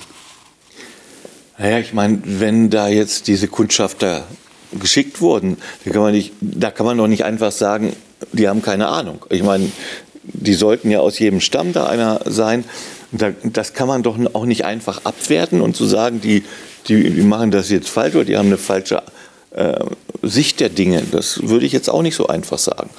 Naja, 1.58 1.80
ich 1.80 1.94
meine, 1.94 2.20
wenn 2.24 2.70
da 2.70 2.88
jetzt 2.88 3.27
diese 3.27 3.48
Kundschafter 3.48 4.24
geschickt 4.80 5.22
wurden, 5.22 5.58
da 5.86 5.92
kann, 5.92 6.01
man 6.01 6.13
nicht, 6.13 6.34
da 6.42 6.72
kann 6.72 6.86
man 6.86 6.98
doch 6.98 7.08
nicht 7.08 7.24
einfach 7.24 7.51
sagen, 7.51 7.96
die 8.32 8.48
haben 8.48 8.62
keine 8.62 8.88
Ahnung. 8.88 9.24
Ich 9.30 9.44
meine, 9.44 9.72
die 10.24 10.53
sollten 10.53 10.89
ja 10.89 11.00
aus 11.00 11.20
jedem 11.20 11.42
Stamm 11.42 11.74
da 11.74 11.86
einer 11.86 12.22
sein. 12.25 12.63
Das 13.44 13.74
kann 13.74 13.88
man 13.88 14.01
doch 14.01 14.18
auch 14.34 14.46
nicht 14.46 14.65
einfach 14.65 15.06
abwerten 15.06 15.62
und 15.62 15.75
zu 15.75 15.86
sagen, 15.86 16.22
die, 16.22 16.44
die, 16.88 17.12
die 17.12 17.22
machen 17.22 17.51
das 17.51 17.70
jetzt 17.70 17.89
falsch 17.89 18.15
oder 18.15 18.25
die 18.25 18.38
haben 18.38 18.48
eine 18.48 18.58
falsche 18.58 19.03
äh, 19.53 19.86
Sicht 20.22 20.60
der 20.60 20.69
Dinge. 20.69 21.03
Das 21.12 21.41
würde 21.43 21.65
ich 21.65 21.72
jetzt 21.72 21.89
auch 21.89 22.01
nicht 22.01 22.15
so 22.15 22.27
einfach 22.27 22.60
sagen. 22.60 22.89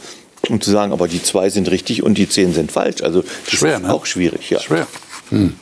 Um 0.48 0.60
zu 0.60 0.70
sagen, 0.70 0.92
aber 0.92 1.08
die 1.08 1.22
zwei 1.22 1.48
sind 1.48 1.70
richtig 1.70 2.02
und 2.02 2.18
die 2.18 2.28
zehn 2.28 2.52
sind 2.52 2.70
falsch. 2.70 3.02
Also 3.02 3.22
das 3.22 3.54
Schwer, 3.54 3.76
ist 3.76 3.82
ne? 3.82 3.94
auch 3.94 4.04
schwierig, 4.04 4.50
ja. 4.50 4.60
Schwer. 4.60 4.86
Hm. 5.30 5.54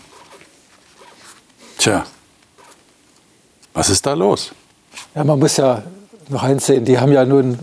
Tja, 1.78 2.04
was 3.74 3.90
ist 3.90 4.04
da 4.04 4.14
los? 4.14 4.52
Ja, 5.14 5.24
man 5.24 5.38
muss 5.38 5.56
ja 5.56 5.82
noch 6.28 6.42
eins 6.42 6.66
sehen, 6.66 6.84
die 6.84 6.98
haben 6.98 7.12
ja 7.12 7.24
nun 7.24 7.58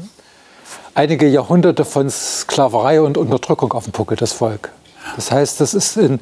einige 0.94 1.28
Jahrhunderte 1.28 1.86
von 1.86 2.10
Sklaverei 2.10 3.02
und 3.02 3.18
Unterdrückung 3.18 3.72
auf 3.74 3.84
dem 3.84 3.94
Puckel, 3.94 4.18
das 4.18 4.34
Volk. 4.34 4.72
Das 5.16 5.32
heißt, 5.32 5.62
das 5.62 5.74
ist 5.74 5.98
in, 5.98 6.20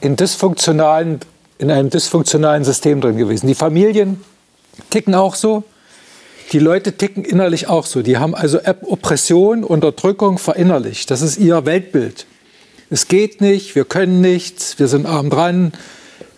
in, 0.00 0.16
dysfunktionalen, 0.16 1.20
in 1.58 1.70
einem 1.70 1.90
dysfunktionalen 1.90 2.64
System 2.64 3.00
drin 3.00 3.16
gewesen. 3.16 3.46
Die 3.46 3.54
Familien 3.54 4.22
ticken 4.90 5.14
auch 5.14 5.34
so. 5.34 5.64
Die 6.52 6.58
Leute 6.58 6.92
ticken 6.92 7.24
innerlich 7.24 7.68
auch 7.68 7.86
so. 7.86 8.02
Die 8.02 8.18
haben 8.18 8.34
also 8.34 8.60
Oppression, 8.82 9.64
Unterdrückung 9.64 10.38
verinnerlicht. 10.38 11.10
Das 11.10 11.22
ist 11.22 11.38
ihr 11.38 11.64
Weltbild. 11.66 12.26
Es 12.90 13.08
geht 13.08 13.40
nicht, 13.40 13.74
wir 13.74 13.84
können 13.84 14.20
nichts, 14.20 14.78
wir 14.78 14.88
sind 14.88 15.06
arm 15.06 15.30
dran, 15.30 15.72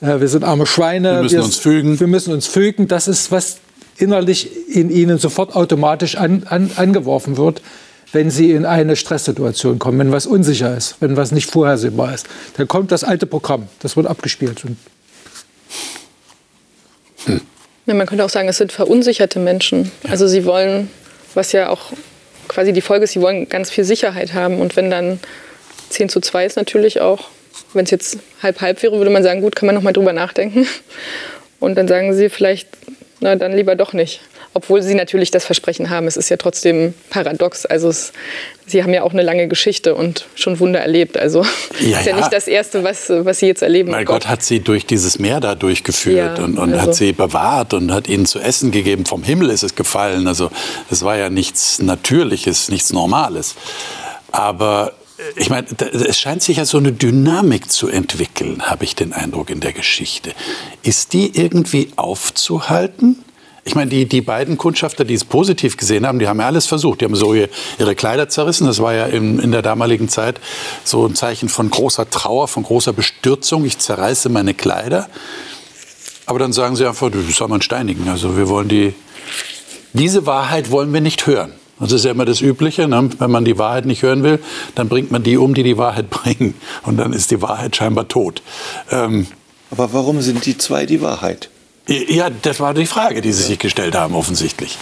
äh, 0.01 0.21
wir 0.21 0.29
sind 0.29 0.45
arme 0.45 0.67
Schweine. 0.67 1.17
Wir 1.17 1.23
müssen 1.23 1.37
wir, 1.37 1.45
uns 1.45 1.57
fügen. 1.57 2.01
Wir 2.01 2.07
müssen 2.07 2.33
uns 2.33 2.47
fügen. 2.47 2.89
Das 2.89 3.09
ist, 3.09 3.31
was 3.31 3.59
innerlich 3.99 4.51
in 4.69 4.91
ihnen 4.91 5.19
sofort 5.19 5.55
automatisch 5.57 6.17
an, 6.17 6.45
an, 6.49 6.71
angeworfen 6.77 7.37
wird, 7.37 7.63
wenn 8.13 8.31
sie 8.31 8.53
in 8.53 8.65
eine 8.65 8.97
Stresssituation 8.97 9.79
kommen, 9.79 9.99
wenn 9.99 10.13
was 10.13 10.27
unsicher 10.27 10.77
ist, 10.77 10.97
wenn 11.01 11.17
was 11.17 11.33
nicht 11.33 11.51
vorhersehbar 11.51 12.15
ist. 12.15 12.27
Dann 12.57 12.69
kommt 12.69 12.93
das 12.93 13.05
alte 13.05 13.27
Programm, 13.27 13.69
das 13.81 13.97
wird 13.97 14.07
abgespielt. 14.07 14.65
Hm. 17.27 17.41
Ja, 17.87 17.95
man 17.95 18.07
könnte 18.07 18.25
auch 18.25 18.31
sagen, 18.31 18.49
es 18.49 18.59
sind 18.59 18.73
verunsicherte 18.73 19.39
Menschen. 19.39 19.93
Also 20.11 20.27
sie 20.27 20.45
wollen, 20.45 20.91
was 21.35 21.53
ja 21.53 21.69
auch 21.69 21.93
quasi 22.49 22.73
die 22.73 22.81
Folge 22.81 23.05
ist, 23.05 23.13
sie 23.13 23.21
wollen 23.21 23.49
ganz 23.49 23.71
viel 23.71 23.85
Sicherheit 23.85 24.35
haben. 24.35 24.61
Und 24.61 24.75
wenn 24.75 24.91
dann 24.91 25.21
10 25.91 26.09
zu 26.09 26.21
2 26.21 26.47
ist 26.47 26.57
natürlich 26.57 27.01
auch, 27.01 27.29
wenn 27.75 27.85
es 27.85 27.93
jetzt 27.93 28.19
halb-halb 28.43 28.83
wäre, 28.83 28.99
würde 28.99 29.11
man 29.11 29.23
sagen, 29.23 29.41
gut, 29.41 29.55
kann 29.55 29.67
man 29.67 29.75
noch 29.75 29.83
mal 29.83 29.93
drüber 29.93 30.13
nachdenken. 30.13 30.67
Und 31.61 31.77
dann 31.77 31.87
sagen 31.87 32.13
sie 32.13 32.29
vielleicht, 32.29 32.69
na 33.21 33.37
dann 33.37 33.55
lieber 33.55 33.77
doch 33.77 33.93
nicht. 33.93 34.21
Obwohl 34.57 34.81
sie 34.81 34.95
natürlich 34.95 35.31
das 35.31 35.45
Versprechen 35.45 35.91
haben. 35.91 36.07
Es 36.07 36.17
ist 36.17 36.31
ja 36.31 36.39
trotzdem 36.39 36.95
paradox. 37.11 37.67
Also 37.67 37.91
es, 37.91 38.15
sie 38.67 38.83
haben 38.83 38.95
ja 38.95 39.03
auch 39.03 39.13
eine 39.13 39.21
lange 39.21 39.49
Geschichte 39.49 39.95
und 39.95 40.25
schon 40.35 40.59
Wunder 40.61 40.81
erlebt. 40.81 41.19
Also 41.19 41.43
ja, 41.81 41.99
ist 41.99 42.07
ja, 42.07 42.13
ja, 42.13 42.17
nicht 42.17 42.33
das 42.33 42.49
Erste, 42.49 42.83
was, 42.83 43.11
was 43.11 43.41
sie 43.41 43.49
jetzt 43.49 43.61
erleben. 43.61 43.93
Weil 43.93 44.07
Gott. 44.07 44.23
Gott 44.23 44.29
hat 44.29 44.43
sie 44.43 44.61
durch 44.61 44.87
dieses 44.87 45.19
Meer 45.19 45.41
da 45.41 45.55
durchgeführt 45.55 46.39
ja, 46.39 46.45
und, 46.45 46.59
und 46.59 46.73
also. 46.73 46.87
hat 46.87 46.95
sie 46.95 47.13
bewahrt 47.13 47.75
und 47.75 47.93
hat 47.93 48.09
ihnen 48.09 48.25
zu 48.25 48.39
essen 48.39 48.71
gegeben. 48.71 49.05
Vom 49.05 49.23
Himmel 49.23 49.51
ist 49.51 49.63
es 49.63 49.75
gefallen. 49.75 50.27
Also 50.27 50.51
es 50.91 51.05
war 51.05 51.19
ja 51.19 51.29
nichts 51.29 51.79
Natürliches, 51.79 52.71
nichts 52.71 52.95
Normales. 52.95 53.57
Aber 54.33 54.95
äh, 55.19 55.39
ich 55.39 55.51
meine, 55.51 55.67
es 55.93 56.19
scheint 56.19 56.43
sich 56.43 56.57
ja 56.57 56.65
so 56.65 56.79
eine 56.79 56.93
Dynamik 56.93 57.71
zu 57.71 57.89
entwickeln, 57.89 58.63
habe 58.63 58.85
ich 58.85 58.95
den 58.95 59.13
Eindruck 59.13 59.51
in 59.51 59.61
der 59.61 59.75
Geschichte. 59.75 60.33
Ist 60.83 61.13
die 61.13 61.37
irgendwie 61.37 61.91
aufzuhalten? 61.97 63.23
Ich 63.67 63.75
meine, 63.75 63.91
die, 63.91 64.07
die 64.07 64.21
beiden 64.21 64.57
Kundschafter, 64.57 65.05
die 65.05 65.15
es 65.15 65.25
positiv 65.25 65.77
gesehen 65.77 66.07
haben, 66.07 66.21
die 66.21 66.29
haben 66.29 66.39
ja 66.39 66.47
alles 66.47 66.67
versucht. 66.67 67.01
Die 67.01 67.05
haben 67.05 67.17
so 67.17 67.35
ihre 67.35 67.95
Kleider 67.97 68.29
zerrissen. 68.29 68.65
Das 68.65 68.81
war 68.81 68.95
ja 68.95 69.07
in, 69.07 69.41
in 69.41 69.51
der 69.51 69.61
damaligen 69.61 70.09
Zeit 70.09 70.41
so 70.85 71.05
ein 71.05 71.17
Zeichen 71.17 71.49
von 71.49 71.69
großer 71.69 72.09
Trauer, 72.09 72.47
von 72.47 72.63
großer 72.63 72.93
Bestürzung. 72.93 73.65
Ich 73.65 73.79
zerreiße 73.79 74.29
meine 74.29 74.55
Kleider. 74.55 75.09
Aber 76.27 76.39
dann 76.39 76.53
sagen 76.53 76.77
sie 76.77 76.87
einfach, 76.87 77.11
das 77.11 77.37
soll 77.37 77.49
man 77.49 77.61
steinigen. 77.61 78.09
Also 78.09 78.37
wir 78.37 78.49
wollen 78.49 78.69
die, 78.69 78.95
diese 79.95 80.27
Wahrheit 80.27 80.71
wollen 80.71 80.93
wir 80.93 81.01
nicht 81.01 81.27
hören. 81.27 81.51
Das 81.81 81.91
ist 81.91 82.05
ja 82.05 82.13
immer 82.13 82.25
das 82.25 82.41
Übliche. 82.41 82.87
Ne? 82.87 83.11
Wenn 83.19 83.33
man 83.33 83.45
die 83.45 83.59
Wahrheit 83.59 83.85
nicht 83.85 84.03
hören 84.03 84.23
will, 84.23 84.39
dann 84.77 84.89
bringt 84.89 85.11
man 85.11 85.25
die 85.25 85.37
um, 85.37 85.55
die 85.55 85.65
die 85.65 85.77
Wahrheit 85.77 86.09
bringen. 86.11 86.55
Und 86.85 86.99
dann 86.99 87.13
ist 87.13 87.33
die 87.33 87.43
Wahrheit 87.43 87.75
scheinbar 87.75 88.07
tot. 88.07 88.43
Ähm, 88.93 89.27
Aber 89.73 89.93
warum 89.93 90.21
sind 90.23 90.47
die 90.47 90.57
zwei 90.57 90.87
die 90.87 91.03
Wahrheit? 91.03 91.51
Ja, 91.89 92.31
das 92.31 92.59
war 92.61 92.75
die 92.75 92.87
Frage, 92.87 93.21
die 93.21 93.33
Sie 93.33 93.45
sich 93.45 93.59
gestellt 93.59 93.95
haben, 93.95 94.15
offensichtlich. 94.15 94.77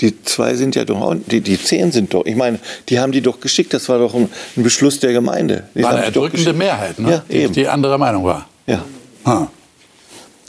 Die 0.00 0.22
zwei 0.24 0.54
sind 0.54 0.74
ja 0.74 0.84
doch, 0.84 1.16
die, 1.26 1.40
die 1.40 1.62
zehn 1.62 1.92
sind 1.92 2.12
doch, 2.12 2.26
ich 2.26 2.34
meine, 2.34 2.58
die 2.88 2.98
haben 2.98 3.12
die 3.12 3.20
doch 3.20 3.40
geschickt, 3.40 3.72
das 3.72 3.88
war 3.88 3.98
doch 3.98 4.14
ein, 4.14 4.28
ein 4.56 4.62
Beschluss 4.62 4.98
der 4.98 5.12
Gemeinde. 5.12 5.68
Die 5.74 5.82
war 5.82 5.90
eine 5.92 6.04
erdrückende 6.04 6.52
Mehrheit, 6.52 6.98
ne? 6.98 7.22
ja, 7.28 7.46
die, 7.46 7.52
die 7.52 7.68
anderer 7.68 7.98
Meinung 7.98 8.24
war. 8.24 8.48
Ja. 8.66 8.84
Ah. 9.24 9.46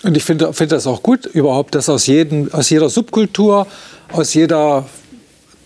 Und 0.03 0.17
ich 0.17 0.23
finde 0.23 0.51
find 0.53 0.71
das 0.71 0.85
auch 0.87 1.01
gut 1.01 1.25
überhaupt, 1.25 1.75
dass 1.75 1.87
aus, 1.87 2.07
jedem, 2.07 2.51
aus 2.51 2.69
jeder 2.69 2.89
Subkultur, 2.89 3.67
aus, 4.11 4.33
jeder, 4.33 4.85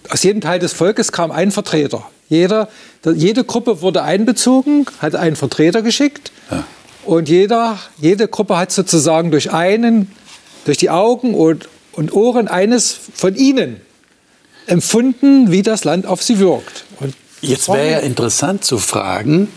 aus 0.09 0.23
jedem 0.23 0.41
Teil 0.41 0.59
des 0.59 0.73
Volkes 0.73 1.11
kam 1.11 1.31
ein 1.31 1.51
Vertreter. 1.51 2.05
Jeder, 2.29 2.67
jede 3.15 3.43
Gruppe 3.43 3.81
wurde 3.81 4.03
einbezogen, 4.03 4.85
hat 4.99 5.15
einen 5.15 5.35
Vertreter 5.35 5.81
geschickt. 5.81 6.31
Ja. 6.51 6.65
Und 7.05 7.29
jeder, 7.29 7.79
jede 7.99 8.27
Gruppe 8.27 8.57
hat 8.57 8.71
sozusagen 8.71 9.31
durch 9.31 9.53
einen, 9.53 10.11
durch 10.67 10.77
die 10.77 10.89
Augen 10.89 11.33
und, 11.33 11.67
und 11.93 12.13
Ohren 12.13 12.47
eines 12.47 12.97
von 13.13 13.35
ihnen 13.35 13.81
empfunden, 14.67 15.51
wie 15.51 15.61
das 15.61 15.83
Land 15.83 16.05
auf 16.05 16.21
sie 16.21 16.39
wirkt. 16.39 16.85
Und 16.99 17.15
Jetzt 17.41 17.69
wäre 17.69 17.91
ja 17.91 17.99
interessant 17.99 18.65
zu 18.65 18.77
fragen, 18.77 19.47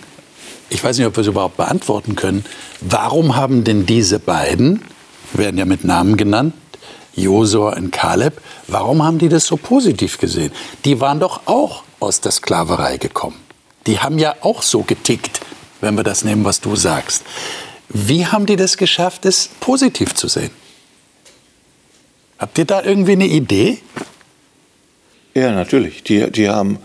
ich 0.69 0.83
weiß 0.83 0.99
nicht, 0.99 1.07
ob 1.07 1.17
wir 1.17 1.23
es 1.23 1.27
überhaupt 1.27 1.57
beantworten 1.57 2.15
können, 2.15 2.45
warum 2.81 3.37
haben 3.37 3.65
denn 3.65 3.87
diese 3.87 4.19
beiden, 4.19 4.83
werden 5.33 5.59
ja 5.59 5.65
mit 5.65 5.85
Namen 5.85 6.17
genannt, 6.17 6.55
Josua 7.15 7.77
und 7.77 7.91
Kaleb, 7.91 8.35
warum 8.69 9.03
haben 9.03 9.19
die 9.19 9.29
das 9.29 9.47
so 9.47 9.57
positiv 9.57 10.19
gesehen? 10.19 10.53
Die 10.85 11.01
waren 11.01 11.19
doch 11.19 11.41
auch 11.47 11.83
aus 11.99 12.21
der 12.21 12.33
Sklaverei 12.33 12.99
gekommen. 12.99 13.37
Die 13.87 13.99
haben 13.99 14.19
ja 14.19 14.37
auch 14.43 14.63
so 14.63 14.83
getickt 14.83 15.41
wenn 15.81 15.95
wir 15.97 16.05
das 16.05 16.25
nehmen, 16.25 16.45
was 16.45 16.61
du 16.61 16.77
sagst. 16.77 17.25
Wie 17.89 18.27
haben 18.27 18.47
die 18.47 18.57
das 18.57 18.77
geschafft, 18.77 19.25
es 19.25 19.51
positiv 19.61 20.15
zu 20.15 20.29
sehen? 20.29 20.51
Habt 22.41 22.57
ihr 22.57 22.65
da 22.65 22.83
irgendwie 22.83 23.13
eine 23.13 23.27
Idee? 23.27 23.79
Ja, 25.35 25.53
natürlich. 25.53 26.03
Die, 26.03 26.31
die, 26.31 26.49
haben, 26.49 26.79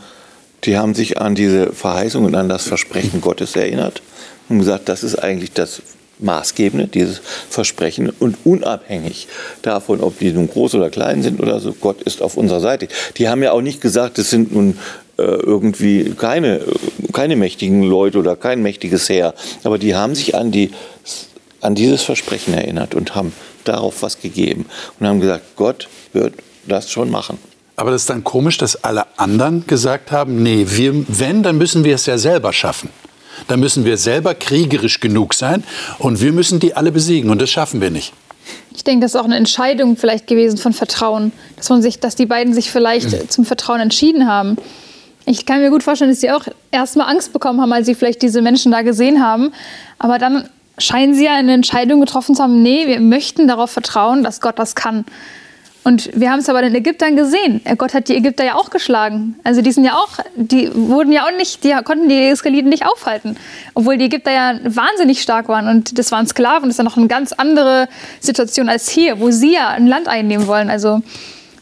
die 0.65 0.77
haben 0.77 0.93
sich 0.93 1.17
an 1.17 1.33
diese 1.33 1.71
Verheißung 1.71 2.25
und 2.25 2.35
an 2.35 2.49
das 2.49 2.67
Versprechen 2.67 3.21
Gottes 3.21 3.55
erinnert 3.55 4.01
und 4.49 4.59
gesagt, 4.59 4.89
das 4.89 5.01
ist 5.01 5.15
eigentlich 5.15 5.53
das 5.53 5.81
Maßgebende, 6.19 6.87
dieses 6.87 7.21
Versprechen 7.49 8.09
und 8.19 8.37
unabhängig 8.43 9.29
davon, 9.61 10.01
ob 10.01 10.19
die 10.19 10.33
nun 10.33 10.49
groß 10.49 10.75
oder 10.75 10.89
klein 10.89 11.23
sind 11.23 11.39
oder 11.39 11.61
so, 11.61 11.71
Gott 11.73 12.01
ist 12.01 12.21
auf 12.21 12.35
unserer 12.35 12.59
Seite. 12.59 12.89
Die 13.17 13.29
haben 13.29 13.41
ja 13.41 13.53
auch 13.53 13.61
nicht 13.61 13.79
gesagt, 13.79 14.19
es 14.19 14.29
sind 14.29 14.53
nun 14.53 14.77
äh, 15.17 15.23
irgendwie 15.23 16.13
keine, 16.17 16.61
keine 17.13 17.37
mächtigen 17.37 17.81
Leute 17.81 18.19
oder 18.19 18.35
kein 18.35 18.61
mächtiges 18.61 19.07
Heer. 19.07 19.33
Aber 19.63 19.77
die 19.77 19.95
haben 19.95 20.15
sich 20.15 20.35
an, 20.35 20.51
die, 20.51 20.71
an 21.61 21.75
dieses 21.75 22.01
Versprechen 22.01 22.53
erinnert 22.53 22.93
und 22.93 23.15
haben 23.15 23.31
darauf 23.67 24.01
was 24.01 24.19
gegeben 24.19 24.65
und 24.99 25.07
haben 25.07 25.19
gesagt, 25.19 25.55
Gott 25.55 25.87
wird 26.13 26.35
das 26.67 26.89
schon 26.89 27.09
machen. 27.09 27.37
Aber 27.75 27.91
das 27.91 28.03
ist 28.03 28.09
dann 28.09 28.23
komisch, 28.23 28.57
dass 28.57 28.83
alle 28.83 29.05
anderen 29.17 29.67
gesagt 29.67 30.11
haben, 30.11 30.41
nee, 30.41 30.65
wir, 30.69 30.93
wenn, 31.07 31.43
dann 31.43 31.57
müssen 31.57 31.83
wir 31.83 31.95
es 31.95 32.05
ja 32.05 32.17
selber 32.17 32.53
schaffen. 32.53 32.89
Dann 33.49 33.59
müssen 33.59 33.83
wir 33.83 33.97
selber 33.97 34.33
kriegerisch 34.33 35.01
genug 35.01 35.33
sein 35.33 35.63
und 35.99 36.21
wir 36.21 36.31
müssen 36.31 36.59
die 36.61 36.73
alle 36.73 36.91
besiegen 36.91 37.29
und 37.29 37.41
das 37.41 37.49
schaffen 37.49 37.81
wir 37.81 37.91
nicht. 37.91 38.13
Ich 38.73 38.83
denke, 38.83 39.03
das 39.03 39.13
ist 39.13 39.19
auch 39.19 39.25
eine 39.25 39.35
Entscheidung 39.35 39.97
vielleicht 39.97 40.27
gewesen 40.27 40.57
von 40.57 40.71
Vertrauen, 40.71 41.33
dass 41.57 41.69
man 41.69 41.81
sich, 41.81 41.99
dass 41.99 42.15
die 42.15 42.25
beiden 42.25 42.53
sich 42.53 42.71
vielleicht 42.71 43.11
mhm. 43.11 43.29
zum 43.29 43.45
Vertrauen 43.45 43.81
entschieden 43.81 44.27
haben. 44.27 44.57
Ich 45.25 45.45
kann 45.45 45.59
mir 45.59 45.69
gut 45.69 45.83
vorstellen, 45.83 46.11
dass 46.11 46.21
sie 46.21 46.31
auch 46.31 46.45
erstmal 46.71 47.09
Angst 47.09 47.33
bekommen 47.33 47.59
haben, 47.59 47.73
als 47.73 47.87
sie 47.87 47.95
vielleicht 47.95 48.21
diese 48.21 48.41
Menschen 48.41 48.71
da 48.71 48.83
gesehen 48.83 49.23
haben. 49.23 49.51
Aber 49.97 50.19
dann 50.19 50.49
scheinen 50.77 51.13
sie 51.13 51.25
ja 51.25 51.33
eine 51.33 51.53
Entscheidung 51.53 51.99
getroffen 51.99 52.35
zu 52.35 52.43
haben, 52.43 52.61
nee, 52.61 52.87
wir 52.87 52.99
möchten 52.99 53.47
darauf 53.47 53.71
vertrauen, 53.71 54.23
dass 54.23 54.41
Gott 54.41 54.59
das 54.59 54.75
kann. 54.75 55.05
Und 55.83 56.09
wir 56.19 56.31
haben 56.31 56.39
es 56.39 56.49
aber 56.49 56.63
den 56.63 56.73
Ägyptern 56.73 57.15
gesehen. 57.15 57.61
Gott 57.77 57.93
hat 57.93 58.09
die 58.09 58.15
Ägypter 58.15 58.43
ja 58.43 58.55
auch 58.55 58.71
geschlagen. 58.71 59.35
Also 59.43 59.61
die 59.61 59.71
sind 59.71 59.85
ja 59.85 59.93
auch, 59.93 60.17
die 60.35 60.71
wurden 60.73 61.11
ja 61.11 61.25
auch 61.25 61.37
nicht, 61.37 61.63
die 61.63 61.75
konnten 61.83 62.09
die 62.09 62.27
Israeliten 62.27 62.69
nicht 62.69 62.87
aufhalten. 62.87 63.37
Obwohl 63.75 63.97
die 63.97 64.05
Ägypter 64.05 64.31
ja 64.31 64.59
wahnsinnig 64.63 65.21
stark 65.21 65.47
waren 65.47 65.67
und 65.67 65.99
das 65.99 66.11
waren 66.11 66.25
Sklaven. 66.25 66.69
Das 66.69 66.73
ist 66.73 66.77
ja 66.79 66.83
noch 66.83 66.97
eine 66.97 67.07
ganz 67.07 67.33
andere 67.33 67.87
Situation 68.19 68.67
als 68.67 68.89
hier, 68.89 69.19
wo 69.19 69.29
sie 69.29 69.53
ja 69.53 69.69
ein 69.69 69.85
Land 69.85 70.07
einnehmen 70.07 70.47
wollen. 70.47 70.71
Also 70.71 71.01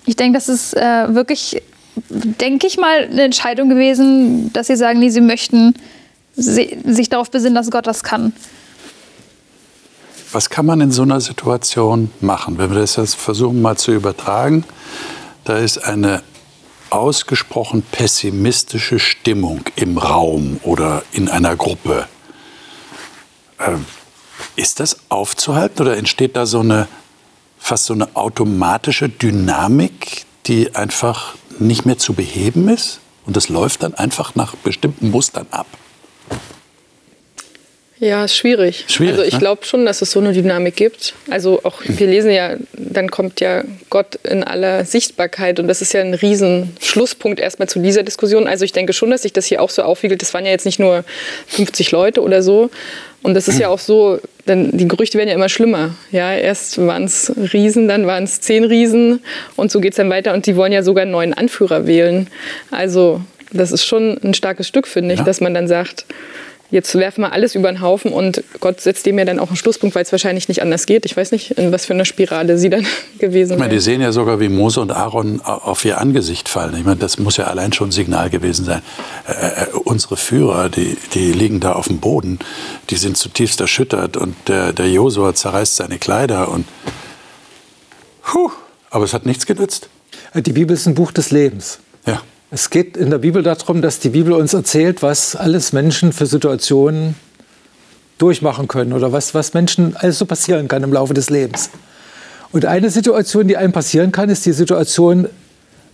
ich 0.05 0.15
denke, 0.15 0.38
das 0.38 0.48
ist 0.48 0.74
äh, 0.74 1.13
wirklich 1.13 1.62
denke 1.96 2.67
ich 2.67 2.77
mal, 2.77 3.08
eine 3.12 3.24
Entscheidung 3.24 3.70
gewesen, 3.70 4.51
dass 4.53 4.67
sie 4.67 4.75
sagen, 4.75 5.00
nee, 5.00 5.10
sie 5.10 5.22
möchten 5.22 5.75
sich 6.36 7.10
darauf 7.10 7.29
besinnen, 7.29 7.55
dass 7.55 7.70
Gott 7.70 7.86
das 7.86 8.03
kann. 8.03 8.34
Was 10.34 10.50
kann 10.50 10.66
man 10.66 10.82
in 10.82 10.92
so 10.92 11.04
einer 11.04 11.22
Situation 11.22 12.10
machen, 12.20 12.58
wenn 12.58 12.72
wir 12.72 12.80
das 12.80 12.96
jetzt 12.96 13.16
versuchen 13.16 13.62
mal 13.62 13.78
zu 13.78 13.92
übertragen? 13.92 14.66
Da 15.44 15.58
ist 15.58 15.78
eine 15.78 16.24
ausgesprochen 16.90 17.84
pessimistische 17.84 18.98
Stimmung 18.98 19.62
im 19.75 20.00
Raum 20.00 20.60
oder 20.63 21.04
in 21.12 21.30
einer 21.30 21.56
Gruppe. 21.56 22.08
Ähm, 23.60 23.86
ist 24.56 24.80
das 24.80 24.98
aufzuhalten 25.10 25.84
oder 25.84 25.98
entsteht 25.98 26.36
da 26.36 26.48
so 26.48 26.62
eine 26.62 26.88
fast 27.60 27.86
so 27.86 27.94
eine 27.94 28.16
automatische 28.16 29.10
Dynamik, 29.10 30.25
die 30.48 30.75
einfach 30.75 31.36
nicht 31.60 31.86
mehr 31.86 32.00
zu 32.00 32.13
beheben 32.13 32.70
ist 32.70 33.02
und 33.28 33.38
das 33.38 33.50
läuft 33.50 33.84
dann 33.84 33.94
einfach 33.94 34.34
nach 34.34 34.56
bestimmten 34.56 35.12
Mustern 35.12 35.46
ab. 35.52 35.68
Ja, 38.03 38.25
ist 38.25 38.36
schwierig. 38.36 38.83
schwierig 38.88 39.13
also 39.13 39.24
ich 39.24 39.33
ne? 39.33 39.39
glaube 39.39 39.63
schon, 39.65 39.86
dass 39.86 40.01
es 40.01 40.12
so 40.12 40.19
eine 40.19 40.33
Dynamik 40.33 40.75
gibt. 40.75 41.13
Also 41.29 41.62
auch 41.63 41.81
wir 41.86 42.07
lesen 42.07 42.31
ja, 42.31 42.57
dann 42.74 43.10
kommt 43.10 43.39
ja 43.39 43.63
Gott 43.89 44.15
in 44.24 44.43
aller 44.43 44.83
Sichtbarkeit 44.83 45.57
und 45.60 45.69
das 45.69 45.81
ist 45.81 45.93
ja 45.93 46.01
ein 46.01 46.13
riesen 46.13 46.75
Schlusspunkt 46.81 47.39
erstmal 47.39 47.69
zu 47.69 47.79
dieser 47.79 48.03
Diskussion. 48.03 48.45
Also 48.45 48.65
ich 48.65 48.74
denke 48.74 48.91
schon, 48.91 49.10
dass 49.10 49.22
sich 49.22 49.31
das 49.31 49.45
hier 49.45 49.62
auch 49.62 49.69
so 49.69 49.83
aufwiegelt. 49.83 50.22
Das 50.22 50.33
waren 50.33 50.45
ja 50.45 50.51
jetzt 50.51 50.65
nicht 50.65 50.79
nur 50.79 51.05
50 51.48 51.91
Leute 51.91 52.22
oder 52.22 52.43
so. 52.43 52.69
Und 53.22 53.36
das 53.36 53.48
ist 53.48 53.57
ja 53.57 53.69
auch 53.69 53.79
so, 53.79 54.19
denn 54.50 54.77
die 54.77 54.86
Gerüchte 54.86 55.17
werden 55.17 55.29
ja 55.29 55.36
immer 55.36 55.48
schlimmer. 55.48 55.95
Ja, 56.12 56.33
erst 56.33 56.86
waren 56.86 57.05
es 57.05 57.31
Riesen, 57.53 57.88
dann 57.88 58.05
waren 58.05 58.25
es 58.25 58.41
zehn 58.41 58.65
Riesen 58.65 59.24
und 59.55 59.72
so 59.72 59.79
geht 59.79 59.93
es 59.93 59.98
dann 59.98 60.10
weiter. 60.10 60.33
Und 60.33 60.45
die 60.45 60.57
wollen 60.57 60.74
ja 60.74 60.83
sogar 60.83 61.03
einen 61.03 61.12
neuen 61.12 61.33
Anführer 61.33 61.88
wählen. 61.88 62.27
Also 62.69 63.22
das 63.53 63.72
ist 63.72 63.86
schon 63.86 64.19
ein 64.22 64.33
starkes 64.33 64.67
Stück, 64.67 64.88
finde 64.88 65.13
ich, 65.13 65.19
ja. 65.19 65.25
dass 65.25 65.39
man 65.39 65.53
dann 65.53 65.69
sagt, 65.69 66.05
jetzt 66.74 66.96
werfen 66.96 67.22
wir 67.22 67.32
alles 67.32 67.53
über 67.53 67.72
den 67.72 67.82
Haufen 67.82 68.12
und 68.12 68.44
Gott 68.60 68.82
setzt 68.82 69.06
dem 69.06 69.20
ja 69.20 69.25
dann 69.25 69.38
auch 69.38 69.48
einen 69.48 69.56
Schlusspunkt, 69.56 69.96
weil 69.96 70.01
es 70.01 70.12
wahrscheinlich 70.12 70.48
nicht 70.48 70.63
anders 70.63 70.88
geht. 70.88 71.06
Ich 71.06 71.15
weiß 71.15 71.32
nicht, 71.32 71.51
in 71.51 71.72
was 71.72 71.86
für 71.86 71.94
einer 71.94 72.03
Spirale 72.03 72.58
sie 72.58 72.70
dann 72.70 72.86
gewesen 73.20 73.50
sind. 73.50 73.58
Ich 73.58 73.60
meine, 73.60 73.74
die 73.74 73.80
sehen 73.80 74.01
ja 74.01 74.12
sogar, 74.12 74.39
wie 74.39 74.50
Mose 74.50 74.82
und 74.82 74.92
Aaron 74.92 75.39
auf 75.42 75.86
ihr 75.86 76.00
Angesicht 76.00 76.50
fallen. 76.50 76.75
Ich 76.75 76.84
meine, 76.84 76.98
das 76.98 77.20
muss 77.20 77.38
ja 77.38 77.46
allein 77.46 77.74
schon 77.74 77.89
ein 77.89 77.92
Signal 77.92 78.32
gewesen 78.32 78.65
sein. 78.65 78.82
Äh, 79.27 79.68
unsere 79.84 80.18
Führer, 80.18 80.70
die, 80.70 80.98
die 81.13 81.32
liegen 81.32 81.60
da 81.60 81.74
auf 81.74 81.88
dem 81.88 82.00
Boden, 82.00 82.39
die 82.89 82.96
sind 82.96 83.18
zutiefst 83.18 83.62
erschüttert 83.62 84.18
und 84.18 84.36
der, 84.48 84.74
der 84.74 84.89
Josua 84.89 85.36
zerreißt 85.36 85.75
seine 85.75 86.00
Kleider 86.00 86.50
und 86.50 86.65
puh, 88.24 88.50
aber 88.89 89.06
es 89.06 89.13
hat 89.13 89.27
nichts 89.27 89.46
genützt. 89.46 89.89
Die 90.36 90.53
Bibel 90.53 90.75
ist 90.75 90.88
ein 90.88 90.96
Buch 90.96 91.12
des 91.12 91.30
Lebens. 91.30 91.77
Ja. 92.08 92.22
Es 92.55 92.69
geht 92.69 92.98
in 92.98 93.10
der 93.10 93.17
Bibel 93.17 93.41
darum, 93.41 93.81
dass 93.81 93.98
die 93.98 94.10
Bibel 94.10 94.33
uns 94.33 94.53
erzählt, 94.53 95.01
was 95.01 95.36
alles 95.36 95.74
Menschen 95.74 96.13
für 96.13 96.27
Situationen 96.27 97.15
durchmachen 98.19 98.67
können 98.67 98.93
oder 98.93 99.12
was, 99.12 99.33
was 99.33 99.55
Menschen 99.55 99.95
alles 99.95 100.19
so 100.19 100.27
passieren 100.27 100.67
kann 100.67 100.83
im 100.83 100.93
Laufe 100.93 101.15
des 101.15 101.31
Lebens. 101.31 101.72
Und 102.51 102.65
eine 102.65 102.91
Situation, 102.91 103.48
die 103.48 103.57
einem 103.57 103.74
passieren 103.74 104.12
kann, 104.12 104.29
ist 104.29 104.45
die 104.45 104.51
Situation, 104.51 105.27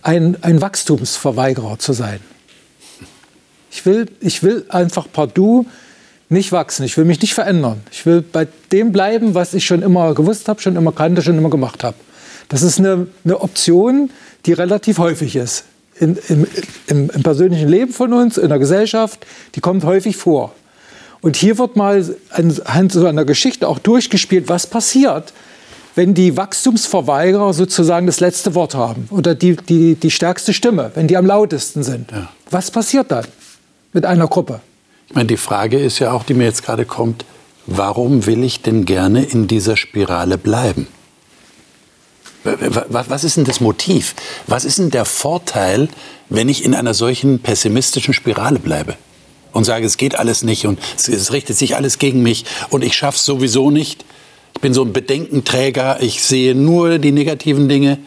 ein, 0.02 0.36
ein 0.42 0.60
Wachstumsverweigerer 0.60 1.78
zu 1.78 1.94
sein. 1.94 2.20
Ich 3.70 3.86
will, 3.86 4.08
ich 4.20 4.42
will 4.42 4.66
einfach 4.68 5.06
partout 5.10 5.64
nicht 6.28 6.52
wachsen. 6.52 6.84
Ich 6.84 6.94
will 6.98 7.06
mich 7.06 7.22
nicht 7.22 7.32
verändern. 7.32 7.80
Ich 7.90 8.04
will 8.04 8.20
bei 8.20 8.46
dem 8.70 8.92
bleiben, 8.92 9.34
was 9.34 9.54
ich 9.54 9.64
schon 9.64 9.80
immer 9.80 10.12
gewusst 10.12 10.46
habe, 10.46 10.60
schon 10.60 10.76
immer 10.76 10.92
kannte, 10.92 11.22
schon 11.22 11.38
immer 11.38 11.48
gemacht 11.48 11.84
habe. 11.84 11.96
Das 12.50 12.60
ist 12.60 12.78
eine, 12.78 13.06
eine 13.24 13.40
Option, 13.40 14.10
die 14.44 14.52
relativ 14.52 14.98
häufig 14.98 15.36
ist. 15.36 15.64
In, 16.00 16.18
im, 16.28 16.46
im, 16.86 17.10
im, 17.10 17.22
persönlichen 17.22 17.68
Leben 17.68 17.92
von 17.92 18.12
uns, 18.12 18.38
in 18.38 18.48
der 18.48 18.58
Gesellschaft, 18.58 19.26
die 19.54 19.60
kommt 19.60 19.84
häufig 19.84 20.16
vor. 20.16 20.54
Und 21.20 21.36
hier 21.36 21.58
wird 21.58 21.76
mal 21.76 22.02
anhand 22.30 22.92
so 22.92 23.06
einer 23.06 23.26
Geschichte 23.26 23.68
auch 23.68 23.78
durchgespielt, 23.78 24.48
was 24.48 24.66
passiert, 24.66 25.34
wenn 25.94 26.14
die 26.14 26.36
Wachstumsverweigerer 26.36 27.52
sozusagen 27.52 28.06
das 28.06 28.20
letzte 28.20 28.54
Wort 28.54 28.74
haben 28.74 29.08
oder 29.10 29.34
die, 29.34 29.56
die, 29.56 29.94
die 29.96 30.10
stärkste 30.10 30.54
Stimme, 30.54 30.90
wenn 30.94 31.06
die 31.06 31.16
am 31.16 31.26
lautesten 31.26 31.82
sind. 31.82 32.10
Ja. 32.10 32.30
Was 32.50 32.70
passiert 32.70 33.10
dann 33.10 33.26
mit 33.92 34.06
einer 34.06 34.26
Gruppe? 34.26 34.60
Ich 35.08 35.14
meine, 35.14 35.26
die 35.26 35.36
Frage 35.36 35.78
ist 35.78 35.98
ja 35.98 36.12
auch, 36.12 36.24
die 36.24 36.34
mir 36.34 36.44
jetzt 36.44 36.64
gerade 36.64 36.84
kommt, 36.84 37.24
warum 37.66 38.26
will 38.26 38.44
ich 38.44 38.62
denn 38.62 38.84
gerne 38.84 39.24
in 39.24 39.48
dieser 39.48 39.76
Spirale 39.76 40.38
bleiben? 40.38 40.86
Was 42.44 43.24
ist 43.24 43.36
denn 43.36 43.44
das 43.44 43.60
Motiv? 43.60 44.14
Was 44.46 44.64
ist 44.64 44.78
denn 44.78 44.90
der 44.90 45.04
Vorteil, 45.04 45.88
wenn 46.28 46.48
ich 46.48 46.64
in 46.64 46.74
einer 46.74 46.94
solchen 46.94 47.40
pessimistischen 47.40 48.14
Spirale 48.14 48.58
bleibe? 48.58 48.96
Und 49.52 49.64
sage, 49.64 49.84
es 49.84 49.96
geht 49.96 50.14
alles 50.14 50.42
nicht 50.42 50.66
und 50.66 50.78
es 50.96 51.32
richtet 51.32 51.58
sich 51.58 51.74
alles 51.74 51.98
gegen 51.98 52.22
mich 52.22 52.44
und 52.70 52.84
ich 52.84 52.96
schaffe 52.96 53.16
es 53.16 53.24
sowieso 53.24 53.70
nicht. 53.70 54.04
Ich 54.54 54.60
bin 54.60 54.74
so 54.74 54.84
ein 54.84 54.92
Bedenkenträger, 54.92 56.00
ich 56.00 56.22
sehe 56.22 56.54
nur 56.54 56.98
die 56.98 57.12
negativen 57.12 57.68
Dinge. 57.68 57.98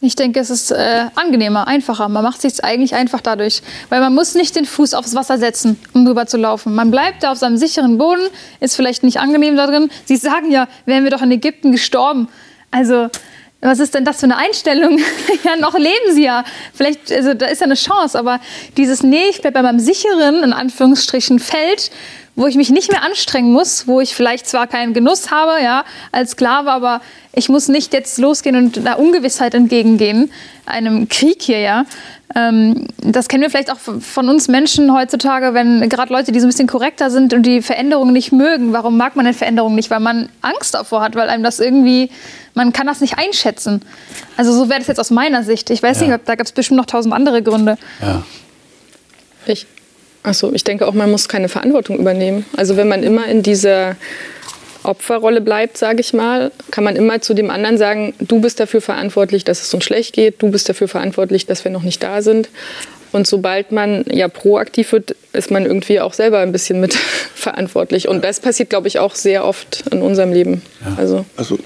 Ich 0.00 0.14
denke, 0.14 0.38
es 0.38 0.50
ist 0.50 0.70
äh, 0.70 1.06
angenehmer, 1.16 1.66
einfacher. 1.66 2.08
Man 2.08 2.22
macht 2.22 2.40
sich 2.40 2.62
eigentlich 2.62 2.94
einfach 2.94 3.20
dadurch, 3.20 3.62
weil 3.88 4.00
man 4.00 4.14
muss 4.14 4.34
nicht 4.34 4.54
den 4.54 4.64
Fuß 4.64 4.94
aufs 4.94 5.16
Wasser 5.16 5.38
setzen, 5.38 5.76
um 5.92 6.06
rüber 6.06 6.26
zu 6.26 6.36
laufen. 6.36 6.72
Man 6.72 6.92
bleibt 6.92 7.24
da 7.24 7.32
auf 7.32 7.38
seinem 7.38 7.56
sicheren 7.56 7.98
Boden, 7.98 8.22
ist 8.60 8.76
vielleicht 8.76 9.02
nicht 9.02 9.18
angenehm 9.18 9.56
da 9.56 9.66
drin. 9.66 9.90
Sie 10.04 10.16
sagen 10.16 10.52
ja, 10.52 10.68
wären 10.86 11.02
wir 11.02 11.10
doch 11.10 11.22
in 11.22 11.32
Ägypten 11.32 11.72
gestorben. 11.72 12.28
Also 12.70 13.08
was 13.60 13.80
ist 13.80 13.94
denn 13.94 14.04
das 14.04 14.20
für 14.20 14.24
eine 14.24 14.36
Einstellung? 14.36 14.98
ja, 15.44 15.56
noch 15.56 15.74
leben 15.74 16.12
sie 16.12 16.24
ja. 16.24 16.44
Vielleicht, 16.72 17.10
also 17.10 17.34
da 17.34 17.46
ist 17.46 17.60
ja 17.60 17.64
eine 17.64 17.74
Chance, 17.74 18.18
aber 18.18 18.40
dieses, 18.76 19.02
nee, 19.02 19.28
ich 19.30 19.40
bleibe 19.40 19.54
bei 19.54 19.62
meinem 19.62 19.80
sicheren, 19.80 20.44
in 20.44 20.52
Anführungsstrichen, 20.52 21.40
Feld, 21.40 21.90
wo 22.36 22.46
ich 22.46 22.54
mich 22.54 22.70
nicht 22.70 22.92
mehr 22.92 23.02
anstrengen 23.02 23.52
muss, 23.52 23.88
wo 23.88 24.00
ich 24.00 24.14
vielleicht 24.14 24.46
zwar 24.46 24.68
keinen 24.68 24.94
Genuss 24.94 25.32
habe, 25.32 25.60
ja, 25.60 25.84
als 26.12 26.32
Sklave, 26.32 26.70
aber 26.70 27.00
ich 27.32 27.48
muss 27.48 27.66
nicht 27.66 27.92
jetzt 27.92 28.18
losgehen 28.18 28.54
und 28.54 28.78
einer 28.78 28.96
Ungewissheit 29.00 29.54
entgegengehen, 29.54 30.30
einem 30.64 31.08
Krieg 31.08 31.42
hier, 31.42 31.58
ja. 31.58 31.84
Ähm, 32.36 32.86
das 32.98 33.26
kennen 33.26 33.42
wir 33.42 33.50
vielleicht 33.50 33.72
auch 33.72 33.78
von 33.78 34.28
uns 34.28 34.46
Menschen 34.48 34.92
heutzutage, 34.94 35.54
wenn 35.54 35.88
gerade 35.88 36.12
Leute, 36.12 36.30
die 36.30 36.38
so 36.38 36.46
ein 36.46 36.50
bisschen 36.50 36.68
korrekter 36.68 37.10
sind 37.10 37.32
und 37.32 37.42
die 37.44 37.62
Veränderungen 37.62 38.12
nicht 38.12 38.32
mögen. 38.32 38.72
Warum 38.72 38.96
mag 38.96 39.16
man 39.16 39.24
denn 39.24 39.34
Veränderungen 39.34 39.74
nicht? 39.74 39.90
Weil 39.90 40.00
man 40.00 40.28
Angst 40.42 40.74
davor 40.74 41.00
hat, 41.00 41.16
weil 41.16 41.30
einem 41.30 41.42
das 41.42 41.58
irgendwie, 41.58 42.10
man 42.58 42.72
kann 42.72 42.88
das 42.88 43.00
nicht 43.00 43.16
einschätzen. 43.16 43.82
Also 44.36 44.52
so 44.52 44.68
wäre 44.68 44.80
das 44.80 44.88
jetzt 44.88 44.98
aus 44.98 45.10
meiner 45.10 45.44
Sicht. 45.44 45.70
Ich 45.70 45.80
weiß 45.80 46.00
ja. 46.00 46.08
nicht, 46.08 46.20
da 46.24 46.34
gab 46.34 46.44
es 46.44 46.52
bestimmt 46.52 46.78
noch 46.78 46.86
tausend 46.86 47.14
andere 47.14 47.40
Gründe. 47.40 47.78
Ja. 48.02 48.24
Ich 49.46 49.66
Achso, 50.24 50.52
ich 50.52 50.64
denke 50.64 50.86
auch, 50.86 50.94
man 50.94 51.10
muss 51.10 51.28
keine 51.28 51.48
Verantwortung 51.48 51.96
übernehmen. 51.98 52.44
Also 52.56 52.76
wenn 52.76 52.88
man 52.88 53.04
immer 53.04 53.26
in 53.26 53.42
dieser 53.44 53.96
Opferrolle 54.82 55.40
bleibt, 55.40 55.78
sage 55.78 56.00
ich 56.00 56.12
mal, 56.12 56.50
kann 56.72 56.82
man 56.82 56.96
immer 56.96 57.20
zu 57.20 57.34
dem 57.34 57.50
anderen 57.50 57.78
sagen, 57.78 58.14
du 58.18 58.40
bist 58.40 58.58
dafür 58.58 58.80
verantwortlich, 58.80 59.44
dass 59.44 59.62
es 59.62 59.72
uns 59.72 59.84
schlecht 59.84 60.14
geht, 60.14 60.42
du 60.42 60.50
bist 60.50 60.68
dafür 60.68 60.88
verantwortlich, 60.88 61.46
dass 61.46 61.64
wir 61.64 61.70
noch 61.70 61.84
nicht 61.84 62.02
da 62.02 62.20
sind. 62.20 62.48
Und 63.12 63.26
sobald 63.26 63.72
man 63.72 64.04
ja 64.10 64.28
proaktiv 64.28 64.92
wird, 64.92 65.16
ist 65.32 65.50
man 65.50 65.64
irgendwie 65.64 66.00
auch 66.00 66.12
selber 66.12 66.40
ein 66.40 66.52
bisschen 66.52 66.80
mit 66.80 66.94
verantwortlich. 67.34 68.08
Und 68.08 68.24
das 68.24 68.40
passiert, 68.40 68.70
glaube 68.70 68.88
ich, 68.88 68.98
auch 68.98 69.14
sehr 69.14 69.46
oft 69.46 69.84
in 69.90 70.02
unserem 70.02 70.32
Leben. 70.32 70.62
Ja. 70.84 70.96
Also, 70.98 71.24
also 71.36 71.58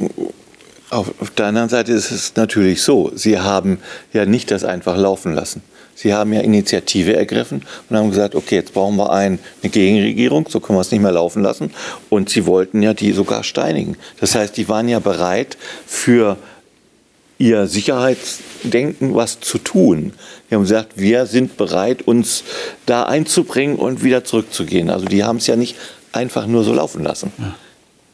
auf 0.92 1.31
der 1.37 1.46
anderen 1.46 1.68
Seite 1.68 1.92
ist 1.92 2.11
es 2.11 2.37
natürlich 2.37 2.83
so, 2.83 3.12
Sie 3.14 3.38
haben 3.38 3.78
ja 4.12 4.26
nicht 4.26 4.50
das 4.50 4.62
einfach 4.62 4.96
laufen 4.96 5.35
lassen. 5.35 5.62
Sie 5.94 6.12
haben 6.12 6.33
ja 6.33 6.40
Initiative 6.40 7.16
ergriffen 7.16 7.62
und 7.88 7.96
haben 7.96 8.11
gesagt, 8.11 8.35
okay, 8.35 8.57
jetzt 8.57 8.72
brauchen 8.72 8.96
wir 8.96 9.12
ein, 9.12 9.38
eine 9.62 9.70
Gegenregierung, 9.70 10.46
so 10.48 10.61
können 10.61 10.78
wir 10.78 10.81
es 10.83 10.90
nicht 10.90 11.00
mehr 11.00 11.12
laufen 11.12 11.42
lassen. 11.42 11.70
Und 12.09 12.28
sie 12.28 12.46
wollten 12.46 12.83
ja 12.83 12.94
die 12.94 13.12
sogar 13.12 13.44
steinigen. 13.44 13.96
Das 14.20 14.35
heißt, 14.35 14.57
die 14.57 14.68
waren 14.68 14.88
ja 14.88 14.98
bereit, 14.98 15.57
für 15.87 16.37
ihr 17.38 17.66
Sicherheitsdenken 17.66 19.14
was 19.14 19.40
zu 19.40 19.59
tun. 19.59 20.12
Die 20.50 20.55
haben 20.55 20.62
gesagt, 20.62 20.92
wir 20.96 21.26
sind 21.26 21.57
bereit, 21.57 22.02
uns 22.02 22.44
da 22.87 23.05
einzubringen 23.05 23.76
und 23.76 24.02
wieder 24.02 24.24
zurückzugehen. 24.24 24.90
Also 24.90 25.07
die 25.07 25.24
haben 25.24 25.38
es 25.38 25.46
ja 25.46 25.57
nicht 25.57 25.76
einfach 26.12 26.46
nur 26.46 26.64
so 26.64 26.72
laufen 26.72 27.02
lassen. 27.02 27.33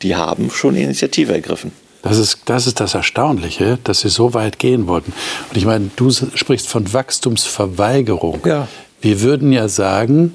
Die 0.02 0.14
haben 0.16 0.50
schon 0.50 0.76
Initiative 0.76 1.32
ergriffen. 1.32 1.72
Das 2.02 2.16
ist, 2.16 2.40
das 2.44 2.66
ist 2.66 2.80
das 2.80 2.94
Erstaunliche, 2.94 3.78
dass 3.82 4.00
sie 4.00 4.08
so 4.08 4.34
weit 4.34 4.58
gehen 4.58 4.87
wollten. 4.87 5.12
Und 5.50 5.56
ich 5.56 5.64
meine, 5.64 5.90
du 5.96 6.11
sprichst 6.11 6.68
von 6.68 6.92
Wachstumsverweigerung. 6.92 8.40
Ja. 8.46 8.68
Wir 9.00 9.20
würden 9.20 9.52
ja 9.52 9.68
sagen, 9.68 10.34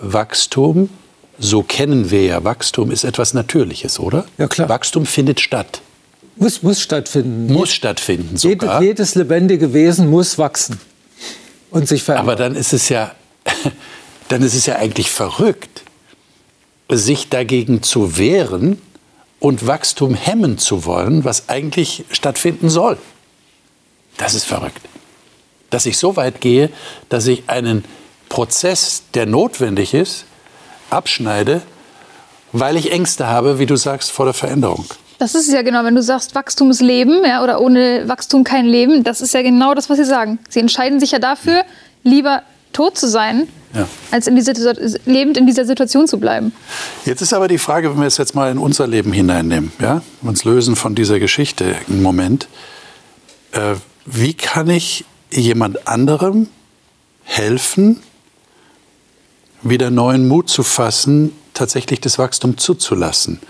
Wachstum, 0.00 0.90
so 1.38 1.62
kennen 1.62 2.10
wir 2.10 2.24
ja 2.24 2.44
Wachstum, 2.44 2.90
ist 2.90 3.04
etwas 3.04 3.32
Natürliches, 3.32 3.98
oder? 3.98 4.26
Ja, 4.36 4.48
klar. 4.48 4.68
Wachstum 4.68 5.06
findet 5.06 5.40
statt. 5.40 5.80
Muss, 6.36 6.62
muss 6.62 6.80
stattfinden. 6.80 7.52
Muss 7.52 7.72
stattfinden 7.72 8.36
sogar. 8.36 8.80
Jedes, 8.80 8.88
jedes 8.88 9.14
lebendige 9.16 9.72
Wesen 9.72 10.08
muss 10.08 10.38
wachsen 10.38 10.78
und 11.70 11.88
sich 11.88 12.02
verändern. 12.02 12.28
Aber 12.28 12.36
dann 12.36 12.54
ist 12.54 12.72
es 12.72 12.88
ja, 12.88 13.12
dann 14.28 14.42
ist 14.42 14.54
es 14.54 14.66
ja 14.66 14.76
eigentlich 14.76 15.10
verrückt, 15.10 15.82
sich 16.90 17.28
dagegen 17.28 17.82
zu 17.82 18.18
wehren, 18.18 18.80
und 19.40 19.66
Wachstum 19.66 20.14
hemmen 20.14 20.58
zu 20.58 20.84
wollen, 20.84 21.24
was 21.24 21.48
eigentlich 21.48 22.04
stattfinden 22.10 22.68
soll. 22.68 22.98
Das 24.16 24.34
ist 24.34 24.44
verrückt. 24.44 24.80
Dass 25.70 25.86
ich 25.86 25.98
so 25.98 26.16
weit 26.16 26.40
gehe, 26.40 26.70
dass 27.08 27.26
ich 27.26 27.44
einen 27.48 27.84
Prozess, 28.28 29.04
der 29.14 29.26
notwendig 29.26 29.94
ist, 29.94 30.24
abschneide, 30.90 31.62
weil 32.52 32.76
ich 32.76 32.90
Ängste 32.90 33.26
habe, 33.26 33.58
wie 33.58 33.66
du 33.66 33.76
sagst, 33.76 34.10
vor 34.10 34.24
der 34.24 34.34
Veränderung. 34.34 34.86
Das 35.18 35.34
ist 35.34 35.52
ja 35.52 35.62
genau, 35.62 35.84
wenn 35.84 35.94
du 35.94 36.02
sagst, 36.02 36.34
Wachstum 36.34 36.70
ist 36.70 36.80
Leben 36.80 37.24
ja, 37.24 37.42
oder 37.42 37.60
ohne 37.60 38.08
Wachstum 38.08 38.44
kein 38.44 38.66
Leben, 38.66 39.02
das 39.02 39.20
ist 39.20 39.34
ja 39.34 39.42
genau 39.42 39.74
das, 39.74 39.90
was 39.90 39.98
sie 39.98 40.04
sagen. 40.04 40.38
Sie 40.48 40.60
entscheiden 40.60 41.00
sich 41.00 41.10
ja 41.10 41.18
dafür, 41.18 41.64
lieber 42.04 42.42
tot 42.72 42.96
zu 42.96 43.08
sein, 43.08 43.48
ja. 43.74 43.88
als 44.10 44.26
in 44.26 44.36
dieser, 44.36 44.74
lebend 45.04 45.36
in 45.36 45.46
dieser 45.46 45.64
Situation 45.64 46.06
zu 46.06 46.18
bleiben. 46.18 46.52
Jetzt 47.04 47.22
ist 47.22 47.32
aber 47.32 47.48
die 47.48 47.58
Frage, 47.58 47.90
wenn 47.90 48.00
wir 48.00 48.06
es 48.06 48.16
jetzt 48.16 48.34
mal 48.34 48.50
in 48.50 48.58
unser 48.58 48.86
Leben 48.86 49.12
hineinnehmen, 49.12 49.72
ja, 49.80 50.02
uns 50.22 50.44
lösen 50.44 50.76
von 50.76 50.94
dieser 50.94 51.18
Geschichte 51.18 51.76
im 51.88 52.02
Moment, 52.02 52.48
äh, 53.52 53.74
wie 54.06 54.34
kann 54.34 54.68
ich 54.70 55.04
jemand 55.30 55.86
anderem 55.86 56.48
helfen, 57.24 58.00
wieder 59.62 59.90
neuen 59.90 60.28
Mut 60.28 60.48
zu 60.48 60.62
fassen, 60.62 61.32
tatsächlich 61.52 62.00
das 62.00 62.18
Wachstum 62.18 62.56
zuzulassen? 62.56 63.40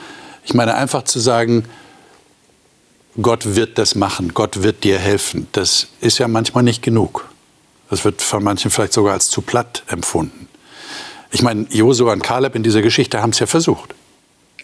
Ich 0.45 0.55
meine, 0.55 0.75
einfach 0.75 1.05
zu 1.05 1.21
sagen, 1.21 1.65
Gott 3.21 3.57
wird 3.57 3.79
das 3.79 3.95
machen, 3.95 4.33
Gott 4.33 4.63
wird 4.63 4.85
dir 4.85 4.99
helfen, 4.99 5.49
das 5.53 5.89
ist 6.01 6.19
ja 6.19 6.29
manchmal 6.29 6.63
nicht 6.63 6.83
genug. 6.83 7.28
Das 7.91 8.05
wird 8.05 8.21
von 8.21 8.43
manchen 8.43 8.71
vielleicht 8.71 8.93
sogar 8.93 9.15
als 9.15 9.29
zu 9.29 9.41
platt 9.41 9.83
empfunden. 9.89 10.49
Ich 11.31 11.43
meine, 11.43 11.67
Josua 11.71 12.13
und 12.13 12.23
Kaleb 12.23 12.55
in 12.55 12.63
dieser 12.63 12.83
Geschichte 12.83 13.23
haben 13.23 13.31
es 13.31 13.39
ja 13.39 13.47
versucht. 13.47 13.95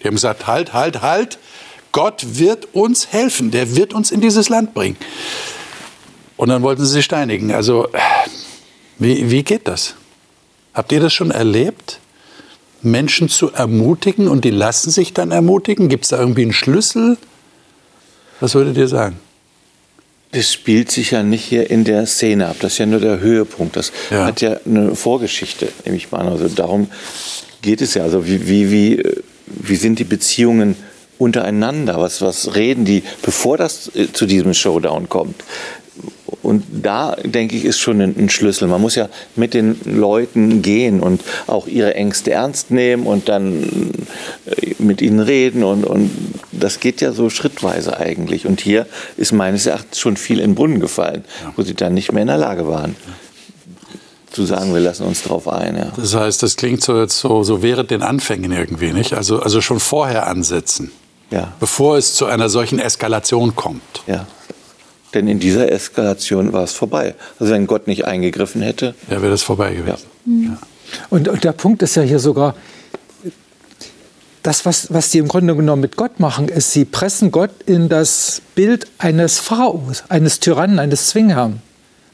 Die 0.01 0.07
haben 0.07 0.15
gesagt, 0.15 0.47
halt, 0.47 0.73
halt, 0.73 1.03
halt, 1.03 1.39
Gott 1.93 2.39
wird 2.39 2.75
uns 2.75 3.13
helfen, 3.13 3.51
der 3.51 3.77
wird 3.77 3.95
uns 3.95 4.11
in 4.11 4.21
dieses 4.21 4.49
Land 4.49 4.75
bringen. 4.75 4.97
Und 6.37 6.49
dann 6.49 6.63
wollten 6.63 6.85
sie 6.85 6.93
sie 6.93 7.03
steinigen. 7.03 7.53
Also, 7.53 7.89
wie, 8.99 9.31
wie 9.31 9.43
geht 9.43 9.69
das? 9.69 9.95
Habt 10.73 10.93
ihr 10.93 11.01
das 11.01 11.13
schon 11.13 11.31
erlebt? 11.31 12.01
Menschen 12.83 13.29
zu 13.29 13.53
ermutigen 13.53 14.29
und 14.29 14.45
die 14.45 14.51
lassen 14.51 14.91
sich 14.91 15.15
dann 15.15 15.31
ermutigen? 15.31 15.89
Gibt 15.89 16.05
es 16.05 16.11
da 16.11 16.19
irgendwie 16.19 16.43
einen 16.43 16.53
Schlüssel? 16.53 17.17
Was 18.41 18.55
würdet 18.55 18.77
ihr 18.77 18.89
sagen? 18.89 19.19
Das 20.35 20.53
spielt 20.53 20.91
sich 20.91 21.13
ja 21.13 21.23
nicht 21.23 21.45
hier 21.45 21.71
in 21.71 21.85
der 21.85 22.07
Szene 22.07 22.49
ab. 22.49 22.57
Das 22.61 22.73
ist 22.73 22.79
ja 22.79 22.87
nur 22.87 23.01
der 23.01 23.21
Höhepunkt. 23.21 23.77
Das 23.77 23.93
ja. 24.11 24.27
hat 24.27 24.41
ja 24.41 24.57
eine 24.67 24.97
Vorgeschichte, 24.97 25.69
nehme 25.85 25.97
ich 25.97 26.11
mal 26.11 26.19
an. 26.19 26.29
Also 26.29 26.49
darum 26.49 26.89
geht 27.63 27.81
es 27.81 27.95
ja. 27.95 28.03
Also 28.03 28.27
wie, 28.27 28.49
wie, 28.49 28.71
wie, 28.71 29.03
wie 29.47 29.77
sind 29.77 30.01
die 30.01 30.05
Beziehungen 30.05 30.77
untereinander? 31.19 32.01
Was, 32.01 32.21
was 32.21 32.57
reden 32.57 32.85
die, 32.85 33.05
bevor 33.23 33.57
das 33.57 33.95
äh, 33.95 34.13
zu 34.13 34.27
diesem 34.27 34.55
Showdown 34.55 35.09
kommt? 35.09 35.37
Und 36.43 36.65
da, 36.71 37.17
denke 37.25 37.57
ich, 37.57 37.65
ist 37.65 37.79
schon 37.79 38.01
ein, 38.01 38.29
Schlüssel. 38.29 38.69
Man 38.69 38.81
muss 38.81 38.95
ja 38.95 39.09
mit 39.37 39.55
den 39.55 39.79
Leuten 39.85 40.63
gehen 40.63 41.01
und 41.01 41.23
auch 41.47 41.67
ihre 41.67 41.95
Ängste 41.95 42.33
ernst 42.33 42.71
nehmen 42.71 43.07
und 43.07 43.29
dann 43.29 43.93
äh, 44.47 44.75
mit 44.79 45.03
ihnen 45.03 45.21
reden 45.21 45.63
und, 45.65 45.85
und 45.85 46.11
das 46.53 46.81
geht 46.81 47.01
ja 47.01 47.13
so 47.13 47.31
schrittweise 47.31 47.99
eigentlich. 47.99 48.47
Und 48.47 48.61
hier 48.61 48.87
ist 49.17 49.33
meines 49.33 49.67
Erachtens 49.67 49.99
schon 49.99 50.17
viel 50.17 50.39
in 50.39 50.51
den 50.51 50.55
Brunnen 50.55 50.81
gefallen, 50.81 51.25
wo 51.57 51.63
sie 51.63 51.75
dann 51.75 51.95
nicht 51.95 52.13
mehr 52.13 52.23
in 52.23 52.29
der 52.29 52.39
Lage 52.39 52.67
waren 52.67 52.97
zu 54.35 54.45
sagen, 54.45 54.75
wir 54.75 54.81
lassen 54.81 55.05
uns 55.07 55.23
drauf 55.23 55.47
ein. 55.49 55.77
Ja. 55.77 55.93
Das 55.97 56.15
heißt, 56.15 56.43
das 56.43 56.57
klingt 56.57 56.83
so, 56.83 57.01
jetzt 57.01 57.19
so, 57.21 57.45
so 57.45 57.63
während 57.63 57.91
den 57.91 58.03
Anfängen 58.03 58.51
irgendwie, 58.51 58.93
nicht? 58.93 59.15
Also, 59.15 59.39
also 59.39 59.61
schon 59.61 59.79
vorher 59.79 60.27
ansetzen, 60.27 60.91
Ja. 61.31 61.53
bevor 61.61 61.97
es 61.97 62.15
zu 62.15 62.27
einer 62.27 62.49
solchen 62.49 62.81
Eskalation 62.81 63.55
kommt. 63.55 64.03
ja. 64.07 64.27
Denn 65.15 65.29
in 65.29 65.39
dieser 65.39 65.71
Eskalation 65.71 66.53
war 66.53 66.65
es 66.65 66.73
vorbei. 66.73 67.15
Also 67.39 67.53
wenn 67.53 67.67
Gott 67.67 67.87
nicht 67.87 68.05
eingegriffen 68.05 68.63
hätte, 68.63 68.95
Ja, 69.09 69.23
wäre 69.23 69.31
das 69.31 69.43
vorbei 69.43 69.75
gewesen. 69.75 70.59
Und, 71.11 71.29
und 71.29 71.45
der 71.45 71.53
Punkt 71.53 71.83
ist 71.83 71.95
ja 71.95 72.03
hier 72.03 72.19
sogar, 72.19 72.55
das, 74.43 74.67
was, 74.67 74.93
was 74.93 75.11
die 75.11 75.19
im 75.19 75.29
Grunde 75.29 75.57
genommen 75.57 75.81
mit 75.81 75.97
Gott 75.97 76.21
machen, 76.21 76.49
ist, 76.49 76.73
sie 76.73 76.85
pressen 76.85 77.31
Gott 77.31 77.51
in 77.65 77.89
das 77.89 78.43
Bild 78.55 78.87
eines 78.99 79.39
Pharaos, 79.39 80.05
eines 80.11 80.39
Tyrannen, 80.39 80.79
eines 80.79 81.09
Zwingherrn. 81.09 81.61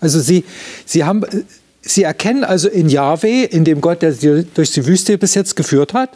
Also 0.00 0.20
sie, 0.20 0.44
sie, 0.86 1.04
haben, 1.04 1.24
sie 1.82 2.04
erkennen 2.04 2.44
also 2.44 2.68
in 2.68 2.88
Yahweh, 2.88 3.44
in 3.44 3.64
dem 3.64 3.80
Gott, 3.80 4.02
der 4.02 4.12
sie 4.12 4.46
durch 4.54 4.70
die 4.70 4.86
Wüste 4.86 5.18
bis 5.18 5.34
jetzt 5.34 5.56
geführt 5.56 5.92
hat, 5.92 6.10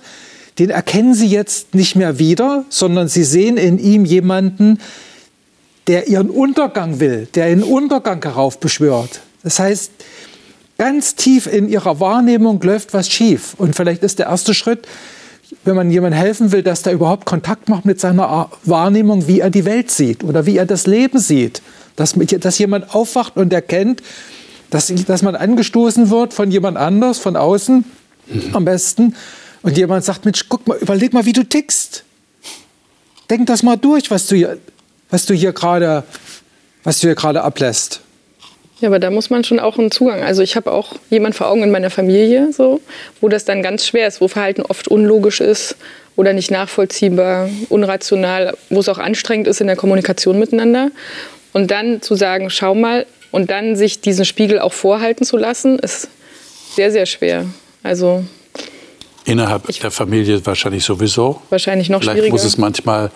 den 0.61 0.70
erkennen 0.70 1.14
sie 1.14 1.27
jetzt 1.27 1.75
nicht 1.75 1.97
mehr 1.97 2.18
wieder, 2.20 2.64
sondern 2.68 3.09
sie 3.09 3.25
sehen 3.25 3.57
in 3.57 3.79
ihm 3.79 4.05
jemanden, 4.05 4.79
der 5.87 6.09
ihren 6.09 6.31
Untergang 6.31 7.01
will, 7.01 7.29
der 7.35 7.47
einen 7.47 7.62
Untergang 7.62 8.23
heraufbeschwört. 8.23 9.20
Das 9.42 9.59
heißt, 9.59 9.92
ganz 10.79 11.14
tief 11.14 11.47
in 11.47 11.68
ihrer 11.68 12.01
Wahrnehmung 12.01 12.61
läuft 12.62 12.94
was 12.94 13.09
schief. 13.09 13.55
Und 13.59 13.77
vielleicht 13.77 14.03
ist 14.03 14.18
der 14.18 14.27
erste 14.27 14.55
Schritt, 14.55 14.88
wenn 15.64 15.77
man 15.77 15.90
jemandem 15.90 16.18
helfen 16.18 16.53
will, 16.53 16.62
dass 16.62 16.83
der 16.83 16.94
überhaupt 16.94 17.27
Kontakt 17.27 17.68
macht 17.68 17.85
mit 17.85 18.01
seiner 18.01 18.51
Wahrnehmung, 18.64 19.29
wie 19.29 19.40
er 19.40 19.51
die 19.51 19.64
Welt 19.64 19.90
sieht 19.90 20.25
oder 20.25 20.47
wie 20.47 20.57
er 20.57 20.66
das 20.66 20.87
Leben 20.87 21.18
sieht. 21.18 21.62
Dass, 21.97 22.14
dass 22.14 22.59
jemand 22.59 22.94
aufwacht 22.94 23.37
und 23.37 23.53
erkennt, 23.53 24.03
dass, 24.70 24.92
dass 25.07 25.23
man 25.23 25.37
angestoßen 25.37 26.11
wird 26.11 26.35
von 26.35 26.51
jemand 26.51 26.77
anders, 26.77 27.18
von 27.18 27.37
außen 27.37 27.85
am 28.53 28.64
besten. 28.64 29.14
Und 29.62 29.77
jemand 29.77 30.05
sagt, 30.05 30.25
Mensch, 30.25 30.47
guck 30.49 30.66
mal, 30.66 30.77
überleg 30.79 31.12
mal, 31.12 31.25
wie 31.25 31.33
du 31.33 31.44
tickst. 31.44 32.05
Denk 33.31 33.47
das 33.47 33.62
mal 33.62 33.77
durch, 33.77 34.11
was 34.11 34.27
du 34.27 34.37
hier, 34.37 34.59
was 35.14 35.27
du 35.27 35.33
hier 35.33 35.53
gerade, 35.53 36.03
was 36.83 36.98
du 36.98 37.07
hier 37.07 37.14
gerade 37.14 37.42
ablässt. 37.42 38.00
Ja, 38.81 38.88
aber 38.88 38.98
da 38.98 39.11
muss 39.11 39.31
man 39.31 39.44
schon 39.44 39.61
auch 39.61 39.79
einen 39.79 39.92
Zugang. 39.92 40.24
Also 40.24 40.42
ich 40.42 40.57
habe 40.57 40.72
auch 40.72 40.96
jemand 41.09 41.37
vor 41.37 41.46
Augen 41.48 41.62
in 41.62 41.70
meiner 41.70 41.88
Familie, 41.88 42.53
so, 42.53 42.81
wo 43.20 43.29
das 43.29 43.44
dann 43.44 43.62
ganz 43.62 43.87
schwer 43.87 44.09
ist, 44.09 44.20
wo 44.20 44.27
Verhalten 44.27 44.62
oft 44.62 44.88
unlogisch 44.88 45.40
ist 45.40 45.77
oder 46.16 46.33
nicht 46.33 46.50
nachvollziehbar, 46.50 47.48
unrational, 47.68 48.57
wo 48.70 48.81
es 48.81 48.88
auch 48.88 48.98
anstrengend 48.98 49.46
ist 49.46 49.61
in 49.61 49.68
der 49.68 49.77
Kommunikation 49.77 50.37
miteinander. 50.37 50.90
Und 51.53 51.70
dann 51.70 52.03
zu 52.03 52.16
sagen, 52.16 52.50
schau 52.50 52.74
mal, 52.74 53.07
und 53.31 53.53
dann 53.53 53.77
sich 53.77 54.00
diesen 54.00 54.24
Spiegel 54.24 54.59
auch 54.59 54.72
vorhalten 54.72 55.24
zu 55.24 55.37
lassen, 55.37 55.79
ist 55.79 56.09
sehr, 56.74 56.90
sehr 56.90 57.07
schwer. 57.07 57.46
Also 57.85 58.24
Innerhalb 59.24 59.68
der 59.68 59.90
Familie 59.92 60.44
wahrscheinlich 60.44 60.85
sowieso. 60.85 61.40
wahrscheinlich 61.50 61.88
noch 61.88 62.00
Vielleicht 62.00 62.16
schwieriger. 62.16 62.33
muss 62.33 62.44
es 62.44 62.59
manchmal 62.59 63.12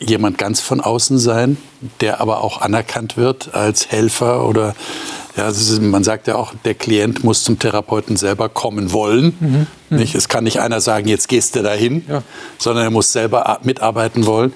jemand 0.00 0.38
ganz 0.38 0.60
von 0.60 0.80
außen 0.80 1.18
sein, 1.18 1.56
der 2.00 2.20
aber 2.20 2.42
auch 2.42 2.60
anerkannt 2.60 3.16
wird 3.16 3.54
als 3.54 3.88
Helfer 3.88 4.46
oder 4.48 4.74
ja, 5.36 5.48
ist, 5.48 5.80
man 5.80 6.02
sagt 6.02 6.26
ja 6.26 6.34
auch, 6.34 6.54
der 6.64 6.74
Klient 6.74 7.22
muss 7.22 7.44
zum 7.44 7.58
Therapeuten 7.58 8.16
selber 8.16 8.48
kommen 8.48 8.92
wollen. 8.92 9.66
Nicht? 9.88 10.14
Es 10.14 10.28
kann 10.28 10.44
nicht 10.44 10.60
einer 10.60 10.80
sagen, 10.80 11.06
jetzt 11.08 11.28
gehst 11.28 11.54
du 11.54 11.62
dahin, 11.62 12.04
Ja. 12.08 12.22
sondern 12.58 12.84
er 12.84 12.90
muss 12.90 13.12
selber 13.12 13.58
mitarbeiten 13.62 14.26
wollen. 14.26 14.52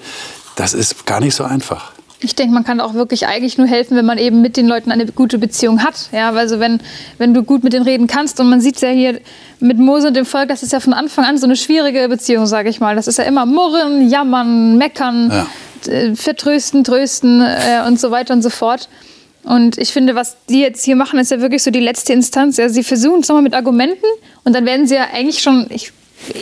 Das 0.57 0.73
ist 0.73 1.05
gar 1.05 1.19
nicht 1.21 1.33
so 1.35 1.43
einfach. 1.43 1.91
Ich 2.25 2.33
denke, 2.35 2.53
man 2.55 2.63
kann 2.63 2.81
auch 2.81 2.95
wirklich 2.95 3.27
eigentlich 3.27 3.57
nur 3.59 3.67
helfen, 3.67 3.95
wenn 3.95 4.05
man 4.05 4.17
eben 4.17 4.41
mit 4.41 4.57
den 4.57 4.67
Leuten 4.67 4.91
eine 4.91 5.05
gute 5.05 5.37
Beziehung 5.37 5.83
hat. 5.83 6.09
Ja, 6.11 6.31
also 6.31 6.59
wenn, 6.59 6.79
wenn 7.19 7.33
du 7.35 7.43
gut 7.43 7.63
mit 7.63 7.73
denen 7.73 7.85
reden 7.85 8.07
kannst 8.07 8.39
und 8.39 8.49
man 8.49 8.61
sieht 8.61 8.75
es 8.77 8.81
ja 8.81 8.89
hier 8.89 9.19
mit 9.59 9.77
Mose 9.77 10.07
und 10.07 10.15
dem 10.15 10.25
Volk, 10.25 10.49
das 10.49 10.63
ist 10.63 10.73
ja 10.73 10.79
von 10.79 10.93
Anfang 10.93 11.23
an 11.25 11.37
so 11.37 11.45
eine 11.45 11.55
schwierige 11.55 12.07
Beziehung, 12.09 12.47
sage 12.47 12.69
ich 12.69 12.79
mal. 12.79 12.95
Das 12.95 13.07
ist 13.07 13.17
ja 13.19 13.25
immer 13.25 13.45
murren, 13.45 14.09
jammern, 14.09 14.75
meckern, 14.77 15.31
Ja. 15.31 15.91
äh, 15.93 16.15
vertrösten, 16.15 16.83
trösten 16.83 17.41
äh, 17.41 17.83
und 17.87 17.99
so 17.99 18.09
weiter 18.09 18.33
und 18.33 18.41
so 18.41 18.49
fort. 18.49 18.89
Und 19.43 19.77
ich 19.77 19.93
finde, 19.93 20.15
was 20.15 20.37
die 20.49 20.61
jetzt 20.61 20.83
hier 20.83 20.95
machen, 20.95 21.19
ist 21.19 21.29
ja 21.29 21.39
wirklich 21.39 21.61
so 21.61 21.69
die 21.69 21.79
letzte 21.79 22.13
Instanz. 22.13 22.57
Ja, 22.57 22.67
sie 22.69 22.83
versuchen 22.83 23.19
es 23.19 23.27
nochmal 23.27 23.43
mit 23.43 23.53
Argumenten 23.53 24.07
und 24.43 24.55
dann 24.55 24.65
werden 24.65 24.87
sie 24.87 24.95
ja 24.95 25.05
eigentlich 25.13 25.43
schon, 25.43 25.67
ich, 25.69 25.91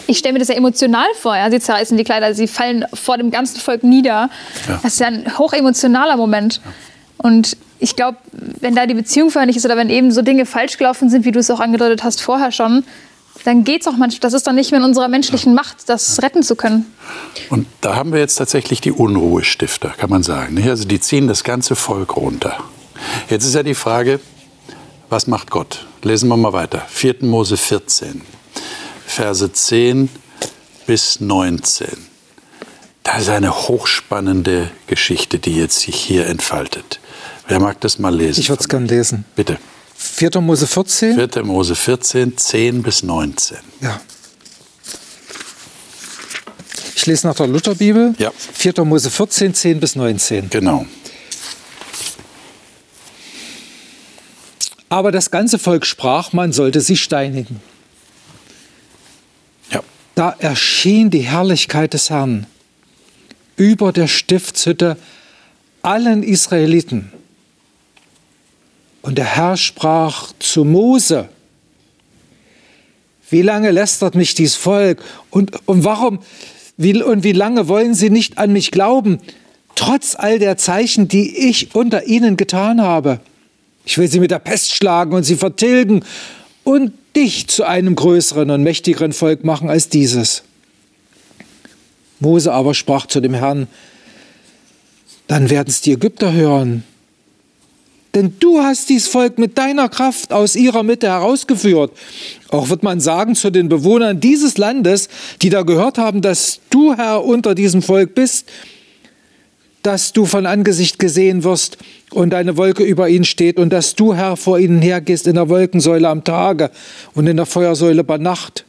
ich 0.08 0.18
stelle 0.18 0.34
mir 0.34 0.40
das 0.40 0.48
ja 0.48 0.56
emotional 0.56 1.08
vor. 1.20 1.36
Ja? 1.36 1.50
Sie 1.50 1.60
zerreißen 1.60 1.98
die 1.98 2.04
Kleider, 2.04 2.34
sie 2.34 2.48
fallen 2.48 2.86
vor 2.94 3.18
dem 3.18 3.32
ganzen 3.32 3.60
Volk 3.60 3.84
nieder. 3.84 4.30
Ja. 4.68 4.80
Das 4.82 4.94
ist 4.94 5.00
ja 5.00 5.08
ein 5.08 5.38
hochemotionaler 5.38 6.18
Moment. 6.18 6.62
Und 7.18 7.58
ich 7.80 7.96
glaube, 7.96 8.18
wenn 8.32 8.76
da 8.76 8.86
die 8.86 8.94
Beziehung 8.94 9.30
vorher 9.30 9.46
nicht 9.46 9.58
ist 9.58 9.66
oder 9.66 9.78
wenn 9.78 9.90
eben 9.90 10.12
so 10.12 10.22
Dinge 10.22 10.46
falsch 10.46 10.78
gelaufen 10.78 11.10
sind, 11.10 11.26
wie 11.26 11.32
du 11.32 11.40
es 11.40 11.50
auch 11.52 11.60
angedeutet 11.60 12.04
hast 12.04 12.22
vorher 12.22 12.52
schon, 12.52 12.84
dann 13.44 13.64
geht 13.64 13.82
es 13.82 13.88
auch 13.88 13.98
manchmal. 13.98 14.20
Das 14.22 14.34
ist 14.34 14.48
dann 14.48 14.56
nicht 14.56 14.72
mehr 14.72 14.80
in 14.80 14.86
unserer 14.86 15.08
menschlichen 15.08 15.54
Macht, 15.54 15.90
das 15.90 16.22
retten 16.22 16.44
zu 16.44 16.56
können. 16.56 16.86
Und 17.50 17.68
da 17.82 17.96
haben 17.96 18.14
wir 18.14 18.20
jetzt 18.20 18.36
tatsächlich 18.36 18.80
die 18.82 18.92
Unruhestifter, 18.92 19.90
kann 19.90 20.10
man 20.10 20.24
sagen. 20.24 20.62
Also 20.70 20.86
die 20.86 21.00
ziehen 21.00 21.28
das 21.28 21.44
ganze 21.44 21.76
Volk 21.76 22.16
runter. 22.16 22.58
Jetzt 23.30 23.46
ist 23.46 23.56
ja 23.56 23.64
die 23.64 23.76
Frage, 23.76 24.20
was 25.10 25.28
macht 25.28 25.52
Gott? 25.52 25.86
Lesen 26.04 26.30
wir 26.30 26.38
mal 26.38 26.54
weiter. 26.54 26.84
4. 26.88 27.16
Mose 27.22 27.58
14, 27.58 28.22
Verse 29.06 29.52
10 29.52 30.10
bis 30.86 31.20
19. 31.20 31.88
Das 33.04 33.24
ist 33.24 33.30
eine 33.30 33.68
hochspannende 33.68 34.72
Geschichte, 34.88 35.40
die 35.40 35.56
jetzt 35.56 35.82
sich 35.82 35.96
hier 35.96 36.28
entfaltet. 36.28 37.00
Wer 37.48 37.60
mag 37.60 37.80
das 37.82 38.00
mal 38.00 38.16
lesen? 38.16 38.40
Ich 38.40 38.50
würde 38.50 38.62
es 38.62 38.70
gern 38.70 38.88
lesen. 38.88 39.26
Bitte. 39.36 39.60
4. 39.96 40.42
Mose 40.42 40.68
14. 40.68 41.30
4. 41.30 41.44
Mose 41.44 41.76
14, 41.76 42.38
10 42.38 42.84
bis 42.84 43.04
19. 43.04 43.58
Ja. 43.82 44.02
Ich 46.96 47.06
lese 47.06 47.28
nach 47.28 47.36
der 47.36 47.48
Lutherbibel. 47.48 48.16
Ja. 48.18 48.32
4. 48.54 48.86
Mose 48.86 49.10
14, 49.10 49.54
10 49.54 49.80
bis 49.80 49.96
19. 49.96 50.50
Genau. 50.50 50.86
Aber 54.88 55.12
das 55.12 55.32
ganze 55.32 55.60
Volk 55.60 55.86
sprach, 55.86 56.34
man 56.34 56.54
sollte 56.54 56.80
sie 56.80 56.96
steinigen. 56.96 57.60
Da 60.16 60.36
erschien 60.38 61.10
die 61.10 61.22
Herrlichkeit 61.22 61.94
des 61.94 62.10
Herrn 62.10 62.46
über 63.56 63.92
der 63.92 64.08
Stiftshütte 64.08 64.98
allen 65.82 66.24
Israeliten. 66.24 67.12
Und 69.02 69.18
der 69.18 69.26
Herr 69.26 69.58
sprach 69.58 70.32
zu 70.40 70.64
Mose, 70.64 71.30
wie 73.30 73.42
lange 73.42 73.72
lästert 73.72 74.16
mich 74.16 74.36
dies 74.36 74.56
Volk 74.56 75.02
und, 75.30 75.68
und 75.68 75.84
warum 75.84 76.20
wie, 76.78 77.02
und 77.02 77.24
wie 77.24 77.34
lange 77.34 77.68
wollen 77.68 77.94
sie 77.94 78.10
nicht 78.10 78.38
an 78.38 78.54
mich 78.54 78.72
glauben, 78.72 79.20
trotz 79.76 80.16
all 80.16 80.40
der 80.40 80.58
Zeichen, 80.58 81.08
die 81.08 81.50
ich 81.50 81.76
unter 81.76 82.06
ihnen 82.06 82.38
getan 82.38 82.82
habe? 82.82 83.20
Ich 83.86 83.98
will 83.98 84.08
sie 84.08 84.20
mit 84.20 84.32
der 84.32 84.40
Pest 84.40 84.74
schlagen 84.74 85.14
und 85.14 85.24
sie 85.24 85.36
vertilgen 85.36 86.04
und 86.64 86.94
dich 87.16 87.48
zu 87.48 87.64
einem 87.64 87.96
größeren 87.96 88.50
und 88.50 88.64
mächtigeren 88.64 89.14
Volk 89.14 89.44
machen 89.44 89.70
als 89.70 89.90
dieses. 89.90 90.44
Mose 92.20 92.52
aber 92.52 92.74
sprach 92.74 93.06
zu 93.06 93.20
dem 93.20 93.34
Herrn, 93.34 93.68
dann 95.28 95.50
werden 95.50 95.70
es 95.70 95.82
die 95.82 95.92
Ägypter 95.92 96.34
hören. 96.34 96.84
Denn 98.16 98.36
du 98.40 98.60
hast 98.60 98.90
dies 98.90 99.08
Volk 99.08 99.40
mit 99.40 99.58
deiner 99.58 99.90
Kraft 99.90 100.32
aus 100.32 100.56
ihrer 100.56 100.84
Mitte 100.84 101.08
herausgeführt. 101.08 101.92
Auch 102.50 102.70
wird 102.70 102.84
man 102.84 103.00
sagen 103.00 103.36
zu 103.36 103.50
den 103.50 103.70
Bewohnern 103.70 104.20
dieses 104.20 104.58
Landes, 104.58 105.10
die 105.42 105.50
da 105.50 105.64
gehört 105.64 105.98
haben, 105.98 106.22
dass 106.22 106.60
du 106.70 106.96
Herr 106.96 107.26
unter 107.26 107.56
diesem 107.56 107.82
Volk 107.82 108.14
bist, 108.14 108.48
dass 109.82 110.14
du 110.14 110.26
von 110.26 110.46
Angesicht 110.46 111.00
gesehen 111.00 111.44
wirst 111.44 111.78
und 112.14 112.32
deine 112.32 112.58
Wolke 112.58 112.84
über 112.84 113.10
ihnen 113.10 113.26
steht 113.26 113.58
und 113.58 113.72
dass 113.72 113.96
du, 113.96 114.14
Herr, 114.14 114.38
vor 114.38 114.60
ihnen 114.60 114.82
hergehst 114.82 115.28
in 115.28 115.36
der 115.36 115.50
Wolkensäule 115.50 116.08
am 116.08 116.24
Tage 116.24 116.72
und 117.14 117.28
in 117.28 117.38
der 117.38 117.46
Feuersäule 117.46 118.04
bei 118.04 118.18
Nacht. 118.18 118.66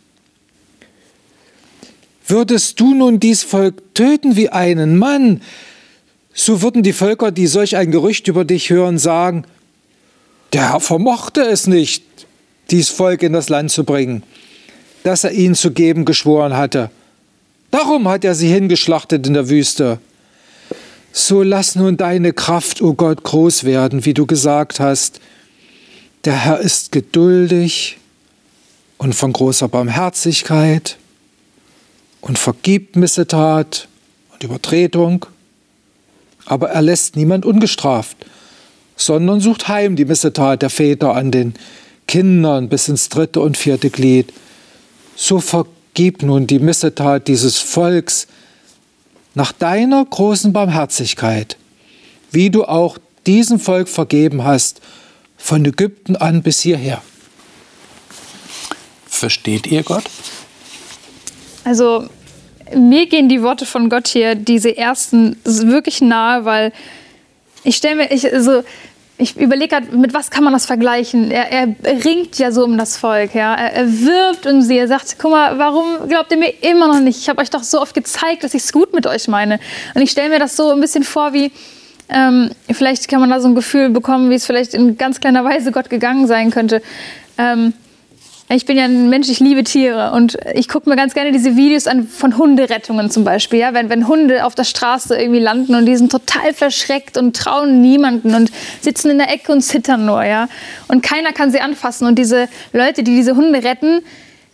Würdest 2.26 2.80
du 2.80 2.94
nun 2.94 3.20
dies 3.20 3.42
Volk 3.42 3.94
töten 3.94 4.36
wie 4.36 4.48
einen 4.48 4.96
Mann, 4.96 5.42
so 6.32 6.62
würden 6.62 6.82
die 6.82 6.92
Völker, 6.92 7.30
die 7.30 7.46
solch 7.46 7.76
ein 7.76 7.90
Gerücht 7.90 8.26
über 8.28 8.44
dich 8.44 8.70
hören, 8.70 8.98
sagen, 8.98 9.44
der 10.52 10.72
Herr 10.72 10.80
vermochte 10.80 11.42
es 11.42 11.66
nicht, 11.66 12.04
dies 12.70 12.88
Volk 12.88 13.22
in 13.22 13.32
das 13.32 13.48
Land 13.48 13.70
zu 13.70 13.84
bringen, 13.84 14.22
das 15.02 15.24
er 15.24 15.32
ihnen 15.32 15.54
zu 15.54 15.70
geben 15.70 16.04
geschworen 16.04 16.56
hatte. 16.56 16.90
Darum 17.70 18.08
hat 18.08 18.24
er 18.24 18.34
sie 18.34 18.48
hingeschlachtet 18.48 19.26
in 19.26 19.34
der 19.34 19.48
Wüste. 19.48 19.98
So 21.16 21.44
lass 21.44 21.76
nun 21.76 21.96
deine 21.96 22.32
Kraft, 22.32 22.82
o 22.82 22.88
oh 22.88 22.94
Gott, 22.94 23.22
groß 23.22 23.62
werden, 23.62 24.04
wie 24.04 24.14
du 24.14 24.26
gesagt 24.26 24.80
hast. 24.80 25.20
Der 26.24 26.34
Herr 26.34 26.58
ist 26.58 26.90
geduldig 26.90 27.98
und 28.98 29.14
von 29.14 29.32
großer 29.32 29.68
Barmherzigkeit 29.68 30.96
und 32.20 32.36
vergibt 32.36 32.96
Missetat 32.96 33.86
und 34.32 34.42
Übertretung, 34.42 35.26
aber 36.46 36.70
er 36.70 36.82
lässt 36.82 37.14
niemand 37.14 37.46
ungestraft, 37.46 38.16
sondern 38.96 39.38
sucht 39.38 39.68
heim 39.68 39.94
die 39.94 40.06
Missetat 40.06 40.62
der 40.62 40.70
Väter 40.70 41.14
an 41.14 41.30
den 41.30 41.54
Kindern 42.08 42.68
bis 42.68 42.88
ins 42.88 43.08
dritte 43.08 43.38
und 43.38 43.56
vierte 43.56 43.88
Glied. 43.88 44.32
So 45.14 45.38
vergib 45.38 46.24
nun 46.24 46.48
die 46.48 46.58
Missetat 46.58 47.28
dieses 47.28 47.60
Volks 47.60 48.26
nach 49.34 49.52
deiner 49.52 50.04
großen 50.04 50.52
Barmherzigkeit, 50.52 51.56
wie 52.30 52.50
du 52.50 52.64
auch 52.64 52.98
diesem 53.26 53.58
Volk 53.58 53.88
vergeben 53.88 54.44
hast, 54.44 54.80
von 55.36 55.64
Ägypten 55.64 56.16
an 56.16 56.42
bis 56.42 56.60
hierher. 56.60 57.02
Versteht 59.06 59.66
ihr 59.66 59.82
Gott? 59.82 60.04
Also 61.64 62.08
mir 62.74 63.06
gehen 63.06 63.28
die 63.28 63.42
Worte 63.42 63.66
von 63.66 63.88
Gott 63.88 64.08
hier, 64.08 64.34
diese 64.34 64.76
ersten, 64.76 65.36
wirklich 65.44 66.00
nahe, 66.00 66.44
weil 66.44 66.72
ich 67.62 67.76
stelle 67.76 67.96
mir, 67.96 68.10
ich, 68.10 68.30
also, 68.32 68.62
ich 69.16 69.36
überlege 69.36 69.68
gerade, 69.68 69.96
mit 69.96 70.12
was 70.12 70.30
kann 70.30 70.42
man 70.42 70.52
das 70.52 70.66
vergleichen? 70.66 71.30
Er, 71.30 71.50
er, 71.50 72.04
ringt 72.04 72.36
ja 72.38 72.50
so 72.50 72.64
um 72.64 72.76
das 72.76 72.96
Volk, 72.96 73.34
ja. 73.34 73.54
Er, 73.54 73.72
er, 73.72 74.00
wirbt 74.00 74.46
um 74.46 74.60
sie. 74.60 74.76
Er 74.76 74.88
sagt, 74.88 75.16
guck 75.20 75.30
mal, 75.30 75.56
warum 75.56 76.08
glaubt 76.08 76.32
ihr 76.32 76.38
mir 76.38 76.52
immer 76.62 76.88
noch 76.88 76.98
nicht? 76.98 77.18
Ich 77.20 77.28
habe 77.28 77.40
euch 77.40 77.50
doch 77.50 77.62
so 77.62 77.80
oft 77.80 77.94
gezeigt, 77.94 78.42
dass 78.42 78.54
ich 78.54 78.64
es 78.64 78.72
gut 78.72 78.92
mit 78.92 79.06
euch 79.06 79.28
meine. 79.28 79.60
Und 79.94 80.02
ich 80.02 80.10
stelle 80.10 80.30
mir 80.30 80.40
das 80.40 80.56
so 80.56 80.70
ein 80.70 80.80
bisschen 80.80 81.04
vor, 81.04 81.32
wie 81.32 81.52
ähm, 82.08 82.50
vielleicht 82.72 83.08
kann 83.08 83.20
man 83.20 83.30
da 83.30 83.40
so 83.40 83.48
ein 83.48 83.54
Gefühl 83.54 83.88
bekommen, 83.90 84.30
wie 84.30 84.34
es 84.34 84.46
vielleicht 84.46 84.74
in 84.74 84.98
ganz 84.98 85.20
kleiner 85.20 85.44
Weise 85.44 85.70
Gott 85.70 85.90
gegangen 85.90 86.26
sein 86.26 86.50
könnte. 86.50 86.82
Ähm, 87.38 87.72
ich 88.50 88.66
bin 88.66 88.76
ja 88.76 88.84
ein 88.84 89.08
Mensch, 89.08 89.30
ich 89.30 89.40
liebe 89.40 89.64
Tiere 89.64 90.12
und 90.12 90.36
ich 90.54 90.68
gucke 90.68 90.88
mir 90.88 90.96
ganz 90.96 91.14
gerne 91.14 91.32
diese 91.32 91.56
Videos 91.56 91.86
an 91.86 92.06
von 92.06 92.36
Hunderettungen 92.36 93.10
zum 93.10 93.24
Beispiel. 93.24 93.58
Ja? 93.58 93.72
Wenn, 93.72 93.88
wenn 93.88 94.06
Hunde 94.06 94.44
auf 94.44 94.54
der 94.54 94.64
Straße 94.64 95.18
irgendwie 95.18 95.40
landen 95.40 95.74
und 95.74 95.86
die 95.86 95.96
sind 95.96 96.12
total 96.12 96.52
verschreckt 96.52 97.16
und 97.16 97.34
trauen 97.34 97.80
niemanden 97.80 98.34
und 98.34 98.52
sitzen 98.82 99.10
in 99.10 99.18
der 99.18 99.32
Ecke 99.32 99.50
und 99.50 99.62
zittern 99.62 100.04
nur. 100.04 100.24
Ja? 100.24 100.48
Und 100.88 101.02
keiner 101.02 101.32
kann 101.32 101.50
sie 101.50 101.60
anfassen. 101.60 102.06
Und 102.06 102.18
diese 102.18 102.48
Leute, 102.72 103.02
die 103.02 103.16
diese 103.16 103.34
Hunde 103.34 103.64
retten, 103.64 104.02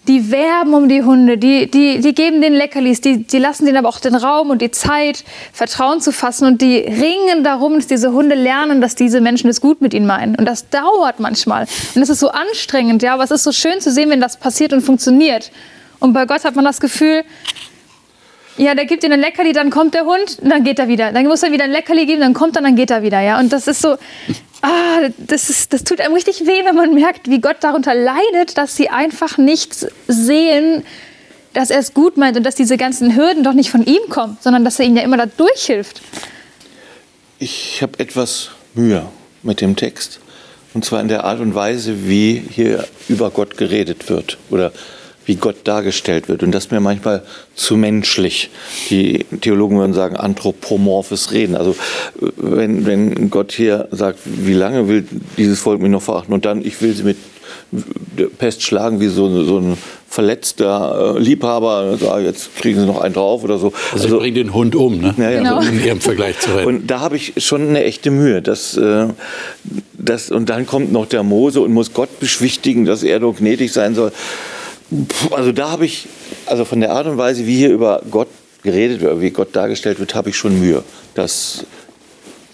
die 0.08 0.30
werben 0.30 0.72
um 0.74 0.88
die 0.88 1.02
Hunde, 1.02 1.36
die, 1.36 1.70
die, 1.70 2.00
die 2.00 2.14
geben 2.14 2.40
den 2.40 2.54
Leckerlis, 2.54 3.00
die, 3.00 3.24
die 3.24 3.38
lassen 3.38 3.66
denen 3.66 3.76
aber 3.76 3.88
auch 3.88 4.00
den 4.00 4.14
Raum 4.14 4.50
und 4.50 4.62
die 4.62 4.70
Zeit, 4.70 5.24
Vertrauen 5.52 6.00
zu 6.00 6.10
fassen 6.10 6.46
und 6.46 6.62
die 6.62 6.78
ringen 6.78 7.44
darum, 7.44 7.74
dass 7.74 7.86
diese 7.86 8.12
Hunde 8.12 8.34
lernen, 8.34 8.80
dass 8.80 8.94
diese 8.94 9.20
Menschen 9.20 9.50
es 9.50 9.60
gut 9.60 9.82
mit 9.82 9.92
ihnen 9.92 10.06
meinen. 10.06 10.36
Und 10.36 10.46
das 10.46 10.70
dauert 10.70 11.20
manchmal. 11.20 11.66
Und 11.94 12.00
das 12.00 12.08
ist 12.08 12.20
so 12.20 12.30
anstrengend, 12.30 13.02
ja, 13.02 13.14
aber 13.14 13.24
es 13.24 13.30
ist 13.30 13.44
so 13.44 13.52
schön 13.52 13.80
zu 13.80 13.92
sehen, 13.92 14.08
wenn 14.08 14.20
das 14.20 14.38
passiert 14.38 14.72
und 14.72 14.80
funktioniert. 14.80 15.52
Und 15.98 16.14
bei 16.14 16.24
Gott 16.24 16.44
hat 16.44 16.56
man 16.56 16.64
das 16.64 16.80
Gefühl, 16.80 17.22
ja, 18.56 18.74
der 18.74 18.84
gibt 18.84 19.04
ihnen 19.04 19.14
ein 19.14 19.20
Leckerli, 19.20 19.52
dann 19.52 19.70
kommt 19.70 19.94
der 19.94 20.04
Hund, 20.04 20.38
und 20.42 20.50
dann 20.50 20.64
geht 20.64 20.78
er 20.78 20.88
wieder. 20.88 21.12
Dann 21.12 21.26
muss 21.26 21.42
er 21.42 21.52
wieder 21.52 21.64
ein 21.64 21.70
Leckerli 21.70 22.06
geben, 22.06 22.20
dann 22.20 22.34
kommt 22.34 22.56
er, 22.56 22.62
dann 22.62 22.76
geht 22.76 22.90
er 22.90 23.02
wieder. 23.02 23.20
Ja? 23.20 23.38
Und 23.38 23.52
das 23.52 23.66
ist 23.66 23.80
so, 23.80 23.96
ah, 24.62 25.08
das, 25.18 25.50
ist, 25.50 25.72
das 25.72 25.84
tut 25.84 26.00
einem 26.00 26.14
richtig 26.14 26.46
weh, 26.46 26.64
wenn 26.64 26.74
man 26.74 26.94
merkt, 26.94 27.30
wie 27.30 27.40
Gott 27.40 27.56
darunter 27.60 27.94
leidet, 27.94 28.58
dass 28.58 28.76
sie 28.76 28.90
einfach 28.90 29.38
nicht 29.38 29.74
sehen, 30.08 30.84
dass 31.52 31.70
er 31.70 31.80
es 31.80 31.94
gut 31.94 32.16
meint 32.16 32.36
und 32.36 32.44
dass 32.44 32.54
diese 32.54 32.76
ganzen 32.76 33.16
Hürden 33.16 33.42
doch 33.42 33.54
nicht 33.54 33.70
von 33.70 33.84
ihm 33.84 34.08
kommen, 34.08 34.36
sondern 34.40 34.64
dass 34.64 34.78
er 34.78 34.86
ihnen 34.86 34.96
ja 34.96 35.02
immer 35.02 35.16
da 35.16 35.26
durchhilft. 35.26 36.00
Ich 37.38 37.80
habe 37.82 37.98
etwas 37.98 38.50
Mühe 38.74 39.06
mit 39.42 39.60
dem 39.60 39.76
Text. 39.76 40.20
Und 40.74 40.84
zwar 40.84 41.00
in 41.00 41.08
der 41.08 41.24
Art 41.24 41.40
und 41.40 41.54
Weise, 41.54 42.06
wie 42.06 42.42
hier 42.48 42.86
über 43.08 43.30
Gott 43.30 43.56
geredet 43.56 44.08
wird 44.08 44.38
oder 44.50 44.72
wie 45.30 45.36
Gott 45.36 45.58
dargestellt 45.62 46.28
wird. 46.28 46.42
Und 46.42 46.50
das 46.50 46.64
ist 46.64 46.72
mir 46.72 46.80
manchmal 46.80 47.22
zu 47.54 47.76
menschlich. 47.76 48.50
Die 48.90 49.24
Theologen 49.40 49.78
würden 49.78 49.92
sagen, 49.92 50.16
anthropomorphes 50.16 51.30
Reden. 51.30 51.54
Also 51.54 51.76
wenn, 52.36 52.84
wenn 52.84 53.30
Gott 53.30 53.52
hier 53.52 53.86
sagt, 53.92 54.18
wie 54.24 54.54
lange 54.54 54.88
will 54.88 55.06
dieses 55.38 55.60
Volk 55.60 55.80
mich 55.80 55.92
noch 55.92 56.02
verachten 56.02 56.34
und 56.34 56.44
dann, 56.44 56.64
ich 56.64 56.82
will 56.82 56.92
sie 56.94 57.04
mit 57.04 57.16
Pest 58.38 58.62
schlagen 58.62 58.98
wie 58.98 59.06
so, 59.06 59.44
so 59.44 59.58
ein 59.58 59.78
verletzter 60.08 61.14
äh, 61.14 61.20
Liebhaber, 61.20 61.96
so, 61.96 62.18
jetzt 62.18 62.56
kriegen 62.56 62.80
sie 62.80 62.86
noch 62.86 63.00
einen 63.00 63.14
drauf 63.14 63.44
oder 63.44 63.58
so. 63.58 63.72
Also, 63.92 64.06
also 64.06 64.18
bringt 64.18 64.36
den 64.36 64.52
Hund 64.52 64.74
um, 64.74 64.98
ne? 64.98 65.14
Ja, 65.16 65.30
ja. 65.30 65.38
Genau. 65.38 65.60
In 65.60 65.84
ihrem 65.84 66.00
Vergleich 66.00 66.40
zu 66.40 66.50
retten. 66.56 66.66
Und 66.66 66.90
da 66.90 66.98
habe 66.98 67.14
ich 67.14 67.34
schon 67.36 67.68
eine 67.68 67.84
echte 67.84 68.10
Mühe. 68.10 68.42
Dass, 68.42 68.76
äh, 68.76 69.06
dass, 69.92 70.32
und 70.32 70.50
dann 70.50 70.66
kommt 70.66 70.90
noch 70.90 71.06
der 71.06 71.22
Mose 71.22 71.60
und 71.60 71.72
muss 71.72 71.94
Gott 71.94 72.18
beschwichtigen, 72.18 72.84
dass 72.84 73.04
er 73.04 73.20
doch 73.20 73.36
gnädig 73.36 73.72
sein 73.72 73.94
soll. 73.94 74.10
Also 75.30 75.52
da 75.52 75.70
habe 75.70 75.84
ich, 75.84 76.08
also 76.46 76.64
von 76.64 76.80
der 76.80 76.92
Art 76.92 77.06
und 77.06 77.16
Weise, 77.18 77.46
wie 77.46 77.56
hier 77.56 77.70
über 77.70 78.02
Gott 78.10 78.28
geredet 78.62 79.00
wird, 79.00 79.20
wie 79.20 79.30
Gott 79.30 79.54
dargestellt 79.54 80.00
wird, 80.00 80.14
habe 80.14 80.30
ich 80.30 80.36
schon 80.36 80.58
Mühe, 80.60 80.82
das 81.14 81.64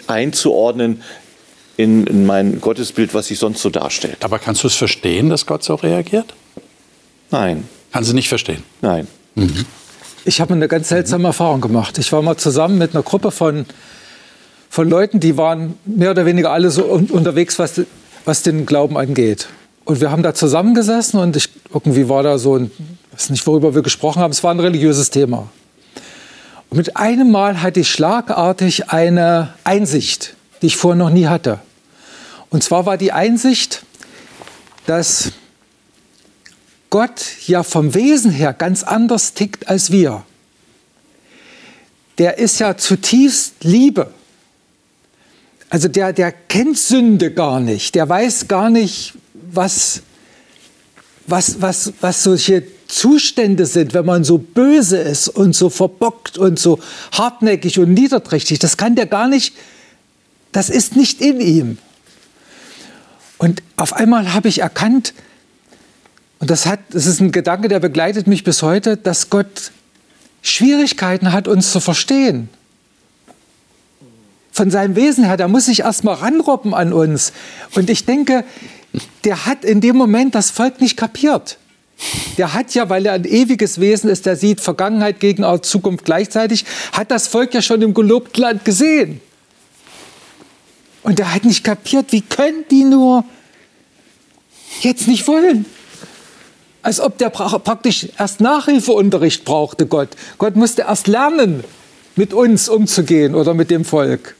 einzuordnen 0.06 1.02
in, 1.76 2.06
in 2.06 2.26
mein 2.26 2.60
Gottesbild, 2.60 3.14
was 3.14 3.26
sich 3.26 3.38
sonst 3.38 3.60
so 3.62 3.70
darstellt. 3.70 4.18
Aber 4.24 4.38
kannst 4.38 4.62
du 4.62 4.68
es 4.68 4.74
verstehen, 4.74 5.30
dass 5.30 5.46
Gott 5.46 5.62
so 5.64 5.74
reagiert? 5.74 6.34
Nein, 7.30 7.68
Kannst 7.92 8.10
du 8.10 8.14
nicht 8.14 8.28
verstehen. 8.28 8.62
nein. 8.82 9.08
Ich 10.26 10.40
habe 10.40 10.52
eine 10.52 10.68
ganz 10.68 10.88
seltsame 10.88 11.28
Erfahrung 11.28 11.60
gemacht. 11.62 11.96
Ich 11.98 12.12
war 12.12 12.20
mal 12.20 12.36
zusammen 12.36 12.76
mit 12.78 12.94
einer 12.94 13.02
Gruppe 13.02 13.30
von, 13.30 13.64
von 14.68 14.90
Leuten, 14.90 15.18
die 15.18 15.36
waren 15.38 15.78
mehr 15.86 16.10
oder 16.10 16.26
weniger 16.26 16.50
alle 16.52 16.70
so 16.70 16.84
un 16.84 17.06
unterwegs, 17.06 17.58
was, 17.58 17.80
was 18.26 18.42
den 18.42 18.66
Glauben 18.66 18.98
angeht. 18.98 19.48
Und 19.86 20.00
wir 20.00 20.10
haben 20.10 20.24
da 20.24 20.34
zusammengesessen 20.34 21.20
und 21.20 21.36
ich, 21.36 21.48
irgendwie 21.72 22.08
war 22.08 22.24
da 22.24 22.38
so 22.38 22.56
ein, 22.56 22.72
weiß 23.12 23.30
nicht, 23.30 23.46
worüber 23.46 23.72
wir 23.72 23.82
gesprochen 23.82 24.20
haben, 24.20 24.32
es 24.32 24.42
war 24.42 24.52
ein 24.52 24.58
religiöses 24.58 25.10
Thema. 25.10 25.48
Und 26.68 26.78
mit 26.78 26.96
einem 26.96 27.30
Mal 27.30 27.62
hatte 27.62 27.78
ich 27.78 27.88
schlagartig 27.88 28.90
eine 28.90 29.54
Einsicht, 29.62 30.34
die 30.60 30.66
ich 30.66 30.76
vorher 30.76 30.98
noch 30.98 31.10
nie 31.10 31.28
hatte. 31.28 31.60
Und 32.50 32.64
zwar 32.64 32.84
war 32.84 32.96
die 32.96 33.12
Einsicht, 33.12 33.84
dass 34.86 35.30
Gott 36.90 37.22
ja 37.46 37.62
vom 37.62 37.94
Wesen 37.94 38.32
her 38.32 38.52
ganz 38.52 38.82
anders 38.82 39.34
tickt 39.34 39.68
als 39.68 39.92
wir. 39.92 40.24
Der 42.18 42.38
ist 42.38 42.58
ja 42.58 42.76
zutiefst 42.76 43.62
Liebe. 43.62 44.10
Also 45.70 45.86
der, 45.86 46.12
der 46.12 46.32
kennt 46.32 46.76
Sünde 46.76 47.32
gar 47.32 47.60
nicht. 47.60 47.94
Der 47.94 48.08
weiß 48.08 48.48
gar 48.48 48.68
nicht, 48.68 49.14
was, 49.52 50.02
was, 51.26 51.60
was, 51.60 51.92
was 52.00 52.22
solche 52.22 52.64
Zustände 52.86 53.66
sind, 53.66 53.94
wenn 53.94 54.06
man 54.06 54.24
so 54.24 54.38
böse 54.38 54.98
ist 54.98 55.28
und 55.28 55.54
so 55.54 55.70
verbockt 55.70 56.38
und 56.38 56.58
so 56.58 56.78
hartnäckig 57.12 57.78
und 57.78 57.92
niederträchtig. 57.92 58.58
Das 58.58 58.76
kann 58.76 58.94
der 58.94 59.06
gar 59.06 59.28
nicht, 59.28 59.54
das 60.52 60.70
ist 60.70 60.96
nicht 60.96 61.20
in 61.20 61.40
ihm. 61.40 61.78
Und 63.38 63.62
auf 63.76 63.92
einmal 63.92 64.32
habe 64.32 64.48
ich 64.48 64.60
erkannt, 64.60 65.12
und 66.38 66.50
das, 66.50 66.66
hat, 66.66 66.80
das 66.90 67.06
ist 67.06 67.20
ein 67.20 67.32
Gedanke, 67.32 67.68
der 67.68 67.80
begleitet 67.80 68.26
mich 68.26 68.44
bis 68.44 68.62
heute, 68.62 68.96
dass 68.96 69.30
Gott 69.30 69.72
Schwierigkeiten 70.42 71.32
hat, 71.32 71.48
uns 71.48 71.72
zu 71.72 71.80
verstehen. 71.80 72.48
Von 74.52 74.70
seinem 74.70 74.96
Wesen 74.96 75.24
her, 75.24 75.36
der 75.36 75.48
muss 75.48 75.66
sich 75.66 75.80
erstmal 75.80 76.14
ranrobben 76.14 76.72
an 76.72 76.92
uns. 76.92 77.32
Und 77.74 77.90
ich 77.90 78.06
denke, 78.06 78.44
der 79.24 79.46
hat 79.46 79.64
in 79.64 79.80
dem 79.80 79.96
Moment 79.96 80.34
das 80.34 80.50
Volk 80.50 80.80
nicht 80.80 80.96
kapiert. 80.96 81.58
Der 82.36 82.52
hat 82.52 82.74
ja, 82.74 82.88
weil 82.90 83.06
er 83.06 83.14
ein 83.14 83.24
ewiges 83.24 83.80
Wesen 83.80 84.10
ist, 84.10 84.26
der 84.26 84.36
sieht 84.36 84.60
Vergangenheit, 84.60 85.18
Gegenwart, 85.20 85.64
Zukunft 85.64 86.04
gleichzeitig, 86.04 86.64
hat 86.92 87.10
das 87.10 87.26
Volk 87.26 87.54
ja 87.54 87.62
schon 87.62 87.80
im 87.82 87.94
gelobten 87.94 88.42
Land 88.42 88.64
gesehen. 88.64 89.20
Und 91.02 91.18
er 91.20 91.34
hat 91.34 91.44
nicht 91.44 91.64
kapiert, 91.64 92.12
wie 92.12 92.20
können 92.20 92.64
die 92.70 92.84
nur 92.84 93.24
jetzt 94.82 95.08
nicht 95.08 95.26
wollen? 95.26 95.64
Als 96.82 97.00
ob 97.00 97.16
der 97.18 97.32
pra- 97.32 97.58
praktisch 97.58 98.08
erst 98.18 98.40
Nachhilfeunterricht 98.40 99.44
brauchte, 99.44 99.86
Gott. 99.86 100.10
Gott 100.38 100.54
musste 100.56 100.82
erst 100.82 101.06
lernen, 101.06 101.64
mit 102.14 102.32
uns 102.34 102.68
umzugehen 102.68 103.34
oder 103.34 103.54
mit 103.54 103.70
dem 103.70 103.84
Volk. 103.84 104.36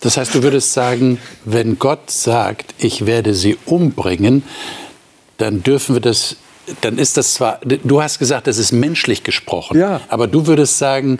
Das 0.00 0.16
heißt, 0.16 0.34
du 0.34 0.42
würdest 0.42 0.72
sagen, 0.72 1.18
wenn 1.44 1.78
Gott 1.78 2.10
sagt, 2.10 2.74
ich 2.78 3.04
werde 3.06 3.34
sie 3.34 3.58
umbringen, 3.66 4.42
dann 5.36 5.62
dürfen 5.62 5.94
wir 5.96 6.00
das, 6.00 6.36
dann 6.80 6.98
ist 6.98 7.16
das 7.16 7.34
zwar, 7.34 7.60
du 7.64 8.02
hast 8.02 8.18
gesagt, 8.18 8.46
das 8.46 8.58
ist 8.58 8.72
menschlich 8.72 9.22
gesprochen, 9.24 9.78
Ja. 9.78 10.00
aber 10.08 10.26
du 10.26 10.46
würdest 10.46 10.78
sagen, 10.78 11.18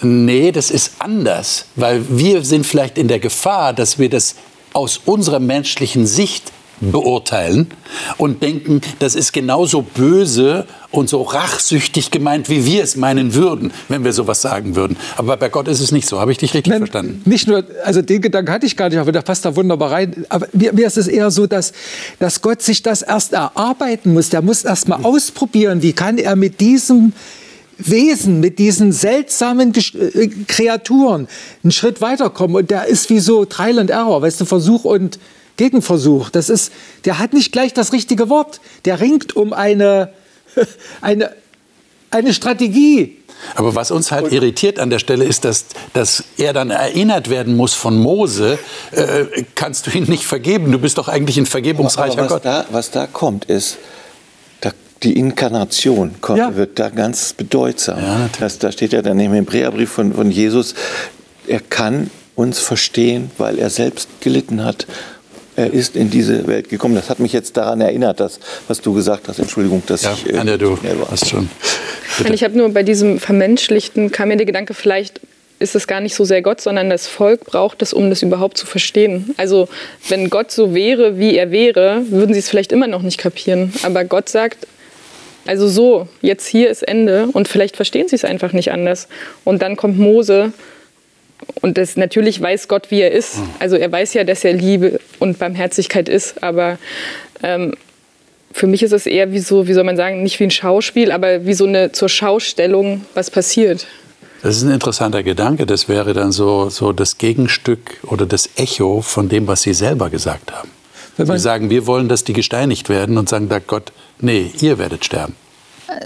nee, 0.00 0.50
das 0.50 0.70
ist 0.72 0.94
anders, 0.98 1.66
weil 1.76 2.04
wir 2.08 2.42
sind 2.44 2.66
vielleicht 2.66 2.98
in 2.98 3.06
der 3.08 3.20
Gefahr, 3.20 3.72
dass 3.72 3.98
wir 4.00 4.08
das 4.10 4.34
aus 4.72 5.00
unserer 5.04 5.38
menschlichen 5.38 6.06
Sicht 6.06 6.50
beurteilen 6.90 7.68
und 8.18 8.42
denken, 8.42 8.80
das 8.98 9.14
ist 9.14 9.32
genauso 9.32 9.82
böse 9.82 10.66
und 10.90 11.08
so 11.08 11.22
rachsüchtig 11.22 12.10
gemeint, 12.10 12.48
wie 12.48 12.66
wir 12.66 12.82
es 12.82 12.96
meinen 12.96 13.34
würden, 13.34 13.72
wenn 13.88 14.04
wir 14.04 14.12
sowas 14.12 14.42
sagen 14.42 14.76
würden. 14.76 14.96
Aber 15.16 15.36
bei 15.36 15.48
Gott 15.48 15.68
ist 15.68 15.80
es 15.80 15.92
nicht 15.92 16.06
so. 16.06 16.20
Habe 16.20 16.32
ich 16.32 16.38
dich 16.38 16.52
richtig 16.54 16.70
Nein, 16.70 16.80
verstanden? 16.80 17.22
Nicht 17.24 17.48
nur, 17.48 17.64
also 17.84 18.02
den 18.02 18.20
Gedanken 18.20 18.50
hatte 18.50 18.66
ich 18.66 18.76
gar 18.76 18.88
nicht, 18.88 18.98
aber 18.98 19.12
der 19.12 19.22
passt 19.22 19.44
da 19.44 19.54
wunderbar 19.56 19.92
rein. 19.92 20.26
Aber 20.28 20.48
mir, 20.52 20.72
mir 20.72 20.86
ist 20.86 20.98
es 20.98 21.08
eher 21.08 21.30
so, 21.30 21.46
dass, 21.46 21.72
dass 22.18 22.42
Gott 22.42 22.62
sich 22.62 22.82
das 22.82 23.02
erst 23.02 23.32
erarbeiten 23.32 24.12
muss. 24.12 24.28
Der 24.28 24.42
muss 24.42 24.64
erst 24.64 24.88
mal 24.88 25.00
ausprobieren, 25.02 25.82
wie 25.82 25.92
kann 25.92 26.18
er 26.18 26.36
mit 26.36 26.60
diesem 26.60 27.12
Wesen, 27.78 28.40
mit 28.40 28.58
diesen 28.58 28.92
seltsamen 28.92 29.72
äh, 29.74 30.28
Kreaturen 30.46 31.28
einen 31.62 31.72
Schritt 31.72 32.00
weiterkommen. 32.00 32.56
Und 32.56 32.70
der 32.70 32.86
ist 32.86 33.08
wie 33.10 33.20
so 33.20 33.44
Trial 33.44 33.78
and 33.78 33.90
Error, 33.90 34.22
weißt 34.22 34.40
du, 34.40 34.44
Versuch 34.44 34.84
und 34.84 35.18
Gegenversuch. 35.62 36.30
Das 36.30 36.48
ist, 36.48 36.72
der 37.04 37.20
hat 37.20 37.32
nicht 37.34 37.52
gleich 37.52 37.72
das 37.72 37.92
richtige 37.92 38.28
Wort. 38.28 38.60
Der 38.84 39.00
ringt 39.00 39.36
um 39.36 39.52
eine, 39.52 40.12
eine, 41.00 41.30
eine 42.10 42.34
Strategie. 42.34 43.18
Aber 43.54 43.76
was 43.76 43.92
uns 43.92 44.10
halt 44.10 44.32
irritiert 44.32 44.80
an 44.80 44.90
der 44.90 44.98
Stelle 44.98 45.24
ist, 45.24 45.44
dass, 45.44 45.66
dass 45.92 46.24
er 46.36 46.52
dann 46.52 46.70
erinnert 46.70 47.30
werden 47.30 47.56
muss 47.56 47.74
von 47.74 47.96
Mose, 47.96 48.58
äh, 48.90 49.24
kannst 49.54 49.86
du 49.86 49.96
ihn 49.96 50.04
nicht 50.04 50.26
vergeben. 50.26 50.72
Du 50.72 50.78
bist 50.80 50.98
doch 50.98 51.06
eigentlich 51.08 51.38
ein 51.38 51.46
vergebungsreicher 51.46 52.12
aber 52.14 52.22
was 52.22 52.28
Gott. 52.28 52.44
Da, 52.44 52.66
was 52.72 52.90
da 52.90 53.06
kommt, 53.06 53.44
ist, 53.44 53.78
da, 54.60 54.72
die 55.04 55.16
Inkarnation 55.16 56.16
kommt, 56.20 56.38
Ja. 56.38 56.56
wird 56.56 56.78
da 56.80 56.88
ganz 56.88 57.34
bedeutsam. 57.34 57.98
Ja, 58.02 58.28
das, 58.40 58.58
da 58.58 58.72
steht 58.72 58.92
ja 58.92 59.02
dann 59.02 59.18
im 59.20 59.32
Hebräerbrief 59.32 59.90
von, 59.90 60.12
von 60.12 60.30
Jesus, 60.30 60.74
er 61.46 61.60
kann 61.60 62.10
uns 62.34 62.58
verstehen, 62.60 63.30
weil 63.38 63.58
er 63.58 63.70
selbst 63.70 64.08
gelitten 64.20 64.64
hat. 64.64 64.86
Er 65.54 65.72
ist 65.72 65.96
in 65.96 66.08
diese 66.10 66.46
Welt 66.46 66.68
gekommen. 66.70 66.94
Das 66.94 67.10
hat 67.10 67.18
mich 67.20 67.32
jetzt 67.32 67.56
daran 67.58 67.80
erinnert, 67.80 68.20
dass, 68.20 68.40
was 68.68 68.80
du 68.80 68.94
gesagt 68.94 69.28
hast. 69.28 69.38
Entschuldigung, 69.38 69.82
dass 69.86 70.02
Ja, 70.02 70.14
ich. 70.24 70.32
äh, 70.32 70.38
Anja, 70.38 70.56
du 70.56 70.76
schnell 70.76 70.98
war. 70.98 71.10
hast 71.10 71.28
schon. 71.28 71.48
Und 72.18 72.32
ich 72.32 72.42
habe 72.42 72.56
nur 72.56 72.68
bei 72.70 72.82
diesem 72.82 73.18
Vermenschlichten 73.18 74.10
kam 74.10 74.28
mir 74.28 74.36
der 74.36 74.46
Gedanke, 74.46 74.72
vielleicht 74.74 75.20
ist 75.58 75.74
es 75.76 75.86
gar 75.86 76.00
nicht 76.00 76.14
so 76.14 76.24
sehr 76.24 76.42
Gott, 76.42 76.60
sondern 76.60 76.90
das 76.90 77.06
Volk 77.06 77.44
braucht 77.44 77.82
es, 77.82 77.92
um 77.92 78.10
das 78.10 78.22
überhaupt 78.22 78.56
zu 78.58 78.66
verstehen. 78.66 79.32
Also 79.36 79.68
wenn 80.08 80.28
Gott 80.30 80.50
so 80.50 80.74
wäre, 80.74 81.18
wie 81.18 81.36
er 81.36 81.50
wäre, 81.50 82.02
würden 82.08 82.32
sie 82.32 82.40
es 82.40 82.48
vielleicht 82.48 82.72
immer 82.72 82.86
noch 82.88 83.02
nicht 83.02 83.18
kapieren. 83.18 83.72
Aber 83.84 84.04
Gott 84.04 84.28
sagt, 84.28 84.66
also 85.46 85.68
so, 85.68 86.08
jetzt 86.20 86.46
hier 86.46 86.70
ist 86.70 86.82
Ende 86.82 87.28
und 87.32 87.46
vielleicht 87.46 87.76
verstehen 87.76 88.08
sie 88.08 88.16
es 88.16 88.24
einfach 88.24 88.52
nicht 88.52 88.72
anders. 88.72 89.06
Und 89.44 89.62
dann 89.62 89.76
kommt 89.76 89.98
Mose 89.98 90.52
und 91.60 91.78
das 91.78 91.96
natürlich 91.96 92.40
weiß 92.40 92.68
Gott, 92.68 92.90
wie 92.90 93.00
er 93.00 93.12
ist. 93.12 93.36
Also 93.58 93.76
er 93.76 93.90
weiß 93.90 94.14
ja, 94.14 94.24
dass 94.24 94.44
er 94.44 94.52
Liebe 94.52 95.00
und 95.18 95.38
Barmherzigkeit 95.38 96.08
ist, 96.08 96.42
aber 96.42 96.78
ähm, 97.42 97.74
für 98.52 98.66
mich 98.66 98.82
ist 98.82 98.92
es 98.92 99.06
eher 99.06 99.32
wie 99.32 99.38
so, 99.38 99.66
wie 99.66 99.72
soll 99.72 99.84
man 99.84 99.96
sagen, 99.96 100.22
nicht 100.22 100.38
wie 100.40 100.44
ein 100.44 100.50
Schauspiel, 100.50 101.10
aber 101.10 101.46
wie 101.46 101.54
so 101.54 101.66
eine 101.66 101.92
zur 101.92 102.08
Schaustellung, 102.08 103.06
was 103.14 103.30
passiert. 103.30 103.86
Das 104.42 104.56
ist 104.56 104.64
ein 104.64 104.72
interessanter 104.72 105.22
Gedanke. 105.22 105.66
Das 105.66 105.88
wäre 105.88 106.14
dann 106.14 106.32
so, 106.32 106.68
so 106.68 106.92
das 106.92 107.18
Gegenstück 107.18 107.98
oder 108.02 108.26
das 108.26 108.50
Echo 108.56 109.00
von 109.00 109.28
dem, 109.28 109.46
was 109.46 109.62
Sie 109.62 109.72
selber 109.72 110.10
gesagt 110.10 110.52
haben. 110.52 110.68
Wenn 111.16 111.26
Sie 111.26 111.38
sagen, 111.38 111.70
wir 111.70 111.86
wollen, 111.86 112.08
dass 112.08 112.24
die 112.24 112.32
gesteinigt 112.32 112.88
werden 112.88 113.18
und 113.18 113.28
sagen 113.28 113.48
da 113.48 113.60
Gott, 113.60 113.92
nee, 114.20 114.50
ihr 114.60 114.78
werdet 114.78 115.04
sterben. 115.04 115.36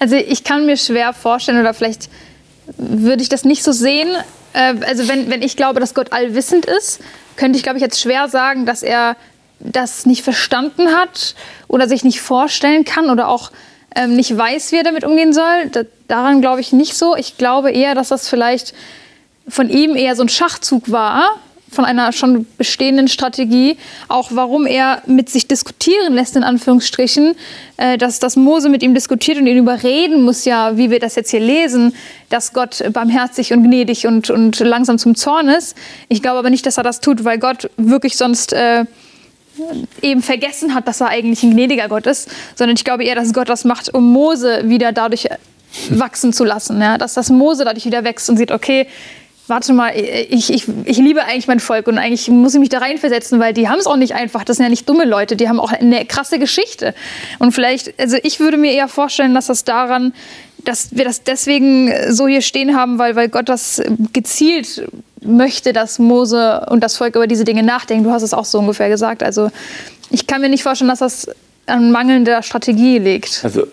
Also 0.00 0.14
ich 0.14 0.44
kann 0.44 0.64
mir 0.64 0.76
schwer 0.76 1.12
vorstellen 1.12 1.58
oder 1.58 1.74
vielleicht 1.74 2.08
würde 2.76 3.22
ich 3.22 3.28
das 3.28 3.44
nicht 3.44 3.62
so 3.62 3.72
sehen. 3.72 4.08
Äh, 4.52 4.74
Also 4.86 5.08
wenn, 5.08 5.30
wenn 5.30 5.42
ich 5.42 5.56
glaube, 5.56 5.80
dass 5.80 5.94
Gott 5.94 6.12
allwissend 6.12 6.66
ist, 6.66 7.00
könnte 7.36 7.56
ich, 7.56 7.62
glaube 7.62 7.78
ich, 7.78 7.82
jetzt 7.82 8.00
schwer 8.00 8.28
sagen, 8.28 8.66
dass 8.66 8.82
er 8.82 9.16
das 9.60 10.06
nicht 10.06 10.22
verstanden 10.22 10.88
hat 10.96 11.34
oder 11.66 11.88
sich 11.88 12.04
nicht 12.04 12.20
vorstellen 12.20 12.84
kann 12.84 13.10
oder 13.10 13.28
auch 13.28 13.50
ähm, 13.96 14.14
nicht 14.14 14.36
weiß, 14.36 14.72
wie 14.72 14.76
er 14.76 14.84
damit 14.84 15.04
umgehen 15.04 15.32
soll. 15.32 15.66
Da, 15.72 15.82
daran 16.06 16.40
glaube 16.40 16.60
ich 16.60 16.72
nicht 16.72 16.96
so. 16.96 17.16
Ich 17.16 17.38
glaube 17.38 17.70
eher, 17.70 17.94
dass 17.94 18.08
das 18.08 18.28
vielleicht 18.28 18.74
von 19.48 19.68
ihm 19.68 19.96
eher 19.96 20.14
so 20.14 20.22
ein 20.22 20.28
Schachzug 20.28 20.90
war, 20.90 21.36
von 21.70 21.84
einer 21.84 22.12
schon 22.12 22.46
bestehenden 22.56 23.08
Strategie, 23.08 23.76
auch 24.08 24.30
warum 24.32 24.66
er 24.66 25.02
mit 25.06 25.28
sich 25.28 25.46
diskutieren 25.46 26.14
lässt, 26.14 26.36
in 26.36 26.44
Anführungsstrichen, 26.44 27.34
äh, 27.76 27.98
dass, 27.98 28.18
dass 28.18 28.36
Mose 28.36 28.68
mit 28.68 28.82
ihm 28.82 28.94
diskutiert 28.94 29.38
und 29.38 29.46
ihn 29.46 29.58
überreden 29.58 30.22
muss, 30.22 30.44
ja, 30.44 30.76
wie 30.76 30.90
wir 30.90 30.98
das 30.98 31.14
jetzt 31.14 31.30
hier 31.30 31.40
lesen, 31.40 31.94
dass 32.30 32.52
Gott 32.52 32.82
barmherzig 32.92 33.52
und 33.52 33.64
gnädig 33.64 34.06
und, 34.06 34.30
und 34.30 34.58
langsam 34.60 34.98
zum 34.98 35.14
Zorn 35.14 35.48
ist. 35.48 35.76
Ich 36.08 36.22
glaube 36.22 36.38
aber 36.38 36.50
nicht, 36.50 36.66
dass 36.66 36.78
er 36.78 36.82
das 36.82 37.00
tut, 37.00 37.24
weil 37.24 37.38
Gott 37.38 37.70
wirklich 37.76 38.16
sonst 38.16 38.52
äh, 38.52 38.84
eben 40.02 40.22
vergessen 40.22 40.74
hat, 40.74 40.88
dass 40.88 41.00
er 41.00 41.08
eigentlich 41.08 41.42
ein 41.42 41.50
gnädiger 41.50 41.88
Gott 41.88 42.06
ist, 42.06 42.28
sondern 42.54 42.76
ich 42.76 42.84
glaube 42.84 43.04
eher, 43.04 43.14
dass 43.14 43.32
Gott 43.32 43.48
das 43.48 43.64
macht, 43.64 43.92
um 43.92 44.12
Mose 44.12 44.62
wieder 44.68 44.92
dadurch 44.92 45.28
wachsen 45.90 46.32
zu 46.32 46.44
lassen. 46.44 46.80
Ja? 46.80 46.98
Dass 46.98 47.14
das 47.14 47.30
Mose 47.30 47.64
dadurch 47.64 47.84
wieder 47.84 48.04
wächst 48.04 48.30
und 48.30 48.36
sieht, 48.36 48.52
okay, 48.52 48.86
warte 49.48 49.72
mal, 49.72 49.92
ich, 49.96 50.52
ich, 50.52 50.66
ich 50.84 50.98
liebe 50.98 51.24
eigentlich 51.24 51.48
mein 51.48 51.60
Volk 51.60 51.86
und 51.86 51.98
eigentlich 51.98 52.28
muss 52.28 52.54
ich 52.54 52.60
mich 52.60 52.68
da 52.68 52.78
reinversetzen, 52.78 53.40
weil 53.40 53.52
die 53.52 53.68
haben 53.68 53.78
es 53.78 53.86
auch 53.86 53.96
nicht 53.96 54.14
einfach. 54.14 54.44
Das 54.44 54.56
sind 54.56 54.64
ja 54.64 54.70
nicht 54.70 54.88
dumme 54.88 55.04
Leute, 55.04 55.36
die 55.36 55.48
haben 55.48 55.60
auch 55.60 55.72
eine 55.72 56.04
krasse 56.04 56.38
Geschichte. 56.38 56.94
Und 57.38 57.52
vielleicht, 57.52 57.98
also 57.98 58.16
ich 58.22 58.40
würde 58.40 58.56
mir 58.56 58.72
eher 58.72 58.88
vorstellen, 58.88 59.34
dass 59.34 59.46
das 59.46 59.64
daran, 59.64 60.12
dass 60.64 60.94
wir 60.94 61.04
das 61.04 61.22
deswegen 61.22 61.92
so 62.12 62.28
hier 62.28 62.42
stehen 62.42 62.76
haben, 62.76 62.98
weil, 62.98 63.16
weil 63.16 63.28
Gott 63.28 63.48
das 63.48 63.82
gezielt 64.12 64.88
möchte, 65.22 65.72
dass 65.72 65.98
Mose 65.98 66.66
und 66.70 66.80
das 66.80 66.96
Volk 66.96 67.16
über 67.16 67.26
diese 67.26 67.44
Dinge 67.44 67.62
nachdenken. 67.62 68.04
Du 68.04 68.10
hast 68.10 68.22
es 68.22 68.34
auch 68.34 68.44
so 68.44 68.58
ungefähr 68.58 68.88
gesagt. 68.88 69.22
Also 69.22 69.50
ich 70.10 70.26
kann 70.26 70.40
mir 70.40 70.48
nicht 70.48 70.62
vorstellen, 70.62 70.88
dass 70.88 71.00
das 71.00 71.28
an 71.66 71.90
mangelnder 71.90 72.42
Strategie 72.42 72.98
liegt. 72.98 73.40
Also 73.44 73.66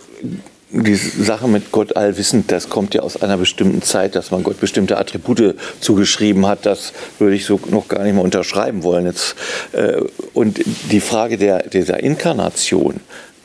die 0.84 0.96
Sache 0.96 1.48
mit 1.48 1.72
Gott 1.72 1.96
allwissend, 1.96 2.52
das 2.52 2.70
kommt 2.70 2.94
ja 2.94 3.02
aus 3.02 3.22
einer 3.22 3.38
bestimmten 3.38 3.82
Zeit, 3.82 4.16
dass 4.16 4.32
man 4.32 4.44
Gott 4.44 4.60
bestimmte 4.60 4.98
Attribute 4.98 5.56
zugeschrieben 5.80 6.46
hat. 6.46 6.66
Das 6.66 6.94
würde 7.18 7.36
ich 7.36 7.46
so 7.46 7.60
noch 7.70 7.88
gar 7.88 8.04
nicht 8.04 8.14
mehr 8.14 8.24
unterschreiben 8.24 8.84
wollen. 8.84 9.06
Jetzt, 9.06 9.36
äh, 9.72 10.02
und 10.34 10.60
die 10.92 11.00
Frage 11.00 11.38
der, 11.38 11.68
dieser 11.70 12.02
Inkarnation, 12.02 13.00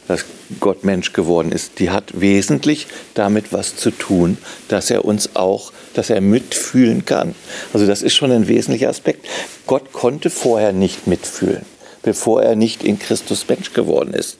dass 0.09 0.25
Gott 0.59 0.83
Mensch 0.83 1.13
geworden 1.13 1.53
ist, 1.53 1.79
die 1.79 1.91
hat 1.91 2.21
wesentlich 2.21 2.89
damit 3.15 3.53
was 3.53 3.77
zu 3.77 3.93
tun, 3.93 4.37
dass 4.67 4.91
er 4.91 5.05
uns 5.05 5.37
auch, 5.37 5.73
dass 5.95 6.11
er 6.11 6.21
mitfühlen 6.21 7.05
kann. 7.05 7.37
Also 7.73 7.87
das 7.87 8.03
ist 8.03 8.15
schon 8.15 8.33
ein 8.33 8.49
wesentlicher 8.49 8.89
Aspekt. 8.89 9.27
Gott 9.69 9.93
konnte 9.93 10.29
vorher 10.31 10.73
nicht 10.73 11.07
mitfühlen, 11.07 11.65
bevor 12.03 12.43
er 12.43 12.57
nicht 12.57 12.83
in 12.83 12.99
Christus 12.99 13.47
Mensch 13.49 13.73
geworden 13.73 14.13
ist. 14.13 14.39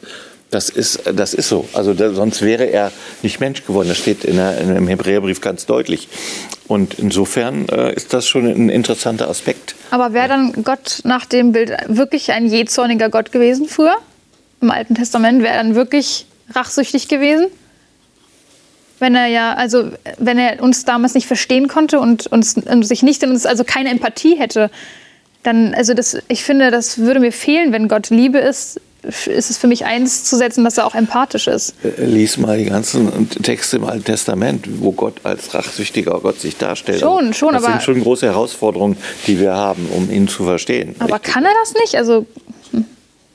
Das 0.51 0.69
ist, 0.69 1.03
das 1.15 1.33
ist 1.33 1.49
so. 1.49 1.69
Also 1.75 1.95
da, 1.95 2.13
sonst 2.13 2.43
wäre 2.43 2.65
er 2.65 2.91
nicht 3.23 3.39
Mensch 3.39 3.65
geworden. 3.65 3.89
Das 3.89 3.99
steht 3.99 4.25
in 4.25 4.37
der, 4.37 4.59
im 4.59 4.89
Hebräerbrief 4.89 5.41
ganz 5.41 5.65
deutlich. 5.65 6.09
Und 6.67 6.95
insofern 6.99 7.69
äh, 7.69 7.95
ist 7.95 8.13
das 8.13 8.27
schon 8.27 8.47
ein 8.47 8.69
interessanter 8.69 9.29
Aspekt. 9.29 9.77
Aber 9.91 10.13
wäre 10.13 10.29
dann 10.29 10.65
Gott 10.65 11.01
nach 11.05 11.25
dem 11.25 11.53
Bild 11.53 11.73
wirklich 11.87 12.33
ein 12.33 12.47
jähzorniger 12.47 13.11
Gott 13.11 13.31
gewesen 13.31 13.67
früher? 13.69 13.97
Im 14.61 14.71
Alten 14.71 14.95
Testament 14.95 15.43
wäre 15.43 15.55
er 15.55 15.63
dann 15.63 15.75
wirklich 15.75 16.27
rachsüchtig 16.53 17.07
gewesen? 17.09 17.47
Wenn 18.99 19.15
er 19.15 19.27
ja, 19.27 19.55
also 19.55 19.91
wenn 20.19 20.39
er 20.39 20.63
uns 20.63 20.85
damals 20.85 21.15
nicht 21.15 21.27
verstehen 21.27 21.69
konnte 21.69 22.01
und, 22.01 22.27
uns, 22.27 22.57
und 22.57 22.83
sich 22.83 23.03
nicht 23.03 23.23
in 23.23 23.31
uns, 23.31 23.47
also 23.47 23.65
keine 23.65 23.91
Empathie 23.91 24.37
hätte, 24.37 24.71
dann, 25.43 25.75
also 25.75 25.95
das, 25.95 26.19
ich 26.29 26.45
finde, 26.45 26.71
das 26.71 26.99
würde 26.99 27.21
mir 27.21 27.33
fehlen, 27.33 27.73
wenn 27.73 27.89
Gott 27.89 28.11
Liebe 28.11 28.39
ist, 28.39 28.81
ist 29.03 29.51
es 29.51 29.57
für 29.59 29.67
mich 29.67 29.85
eins 29.87 30.25
zu 30.25 30.37
setzen, 30.37 30.63
dass 30.65 30.77
er 30.79 30.87
auch 30.87 30.95
empathisch 30.95 31.47
ist. 31.47 31.75
Äh, 31.85 32.05
Lies 32.05 32.37
mal 32.37 32.59
die 32.59 32.67
ganzen 32.67 33.29
Texte 33.43 33.77
im 33.77 33.85
Alten 33.85 34.05
Testament, 34.05 34.67
wo 34.81 34.93
Gott 34.93 35.15
als 35.23 35.55
rachsüchtiger 35.55 36.19
Gott 36.21 36.41
sich 36.41 36.57
darstellt. 36.57 37.01
Schon, 37.01 37.33
schon, 37.33 37.55
das 37.55 37.65
aber- 37.65 37.73
sind 37.75 37.83
schon 37.83 38.03
große 38.03 38.27
Herausforderungen, 38.27 38.97
die 39.27 39.41
wir 39.41 39.55
haben, 39.55 39.87
um 39.97 40.11
ihn 40.11 40.29
zu 40.29 40.45
verstehen. 40.45 40.95
Aber 40.99 41.15
Richtig. 41.15 41.33
kann 41.33 41.45
er 41.45 41.53
das 41.63 41.75
nicht? 41.75 41.95
Also 41.97 42.27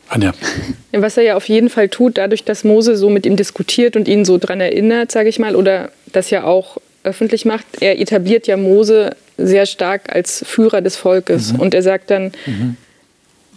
Anja, 0.08 0.34
Was 0.91 1.17
er 1.17 1.23
ja 1.23 1.36
auf 1.36 1.49
jeden 1.49 1.69
Fall 1.69 1.89
tut, 1.89 2.17
dadurch, 2.19 2.43
dass 2.43 2.63
Mose 2.63 2.95
so 2.95 3.10
mit 3.10 3.25
ihm 3.25 3.36
diskutiert 3.36 3.95
und 3.95 4.08
ihn 4.08 4.23
so 4.23 4.38
dran 4.38 4.62
erinnert, 4.62 5.12
sage 5.12 5.30
ich 5.30 5.39
mal, 5.39 5.56
oder 5.56 5.89
das 6.12 6.30
ja 6.30 6.43
auch 6.43 6.78
öffentlich 7.04 7.45
macht, 7.45 7.65
er 7.82 7.99
etabliert 7.99 8.45
ja 8.47 8.56
Mose 8.56 9.15
sehr 9.38 9.65
stark 9.65 10.13
als 10.15 10.43
Führer 10.47 10.82
des 10.82 10.95
Volkes. 10.95 11.54
Und 11.58 11.73
er 11.73 11.82
sagt 11.82 12.10
dann, 12.12 12.32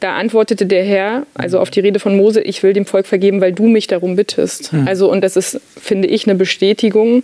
da 0.01 0.17
antwortete 0.17 0.67
der 0.67 0.85
Herr, 0.85 1.27
also 1.35 1.59
auf 1.59 1.71
die 1.71 1.81
Rede 1.81 1.99
von 1.99 2.17
Mose, 2.17 2.41
ich 2.41 2.63
will 2.63 2.73
dem 2.73 2.87
Volk 2.87 3.07
vergeben, 3.07 3.41
weil 3.41 3.53
du 3.53 3.67
mich 3.67 3.87
darum 3.87 4.17
bittest. 4.17 4.73
Also, 4.87 5.11
und 5.11 5.23
das 5.23 5.37
ist, 5.37 5.61
finde 5.81 6.09
ich, 6.09 6.27
eine 6.27 6.37
Bestätigung 6.37 7.23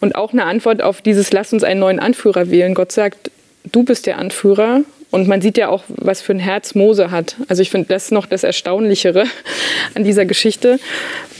und 0.00 0.14
auch 0.14 0.32
eine 0.32 0.44
Antwort 0.44 0.82
auf 0.82 1.00
dieses, 1.00 1.32
lass 1.32 1.52
uns 1.52 1.64
einen 1.64 1.80
neuen 1.80 1.98
Anführer 1.98 2.50
wählen. 2.50 2.74
Gott 2.74 2.92
sagt, 2.92 3.30
du 3.64 3.82
bist 3.82 4.06
der 4.06 4.18
Anführer. 4.18 4.82
Und 5.12 5.28
man 5.28 5.40
sieht 5.40 5.56
ja 5.56 5.68
auch, 5.68 5.84
was 5.88 6.20
für 6.20 6.32
ein 6.32 6.40
Herz 6.40 6.74
Mose 6.74 7.12
hat. 7.12 7.36
Also 7.48 7.62
ich 7.62 7.70
finde 7.70 7.88
das 7.88 8.10
noch 8.10 8.26
das 8.26 8.42
Erstaunlichere 8.42 9.24
an 9.94 10.04
dieser 10.04 10.26
Geschichte, 10.26 10.80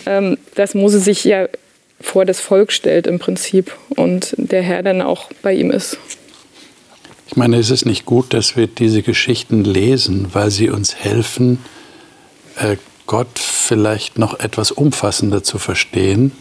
ähm, 0.07 0.39
dass 0.55 0.75
Mose 0.75 1.01
sich 1.01 1.25
ja 1.25 1.49
vor 2.01 2.25
das 2.25 2.41
Volk 2.41 2.73
stellt 2.73 3.07
im 3.07 3.19
Prinzip 3.19 3.75
und 3.91 4.35
der 4.37 4.63
Herr 4.63 4.83
dann 4.83 5.03
auch 5.03 5.31
bei 5.43 5.53
ihm 5.53 5.71
ist. 5.71 5.99
Ich 7.27 7.37
meine, 7.37 7.59
ist 7.59 7.71
es 7.71 7.85
nicht 7.85 8.07
gut, 8.07 8.33
dass 8.33 8.57
wir 8.57 8.67
diese 8.67 9.03
Geschichten 9.03 9.65
lesen, 9.65 10.29
weil 10.33 10.51
sie 10.51 10.71
uns 10.71 10.95
helfen, 10.95 11.59
äh, 12.57 12.77
Gott 13.07 13.39
vielleicht 13.39 14.19
noch 14.19 14.39
etwas 14.39 14.71
umfassender 14.71 15.43
zu 15.43 15.59
verstehen, 15.59 16.33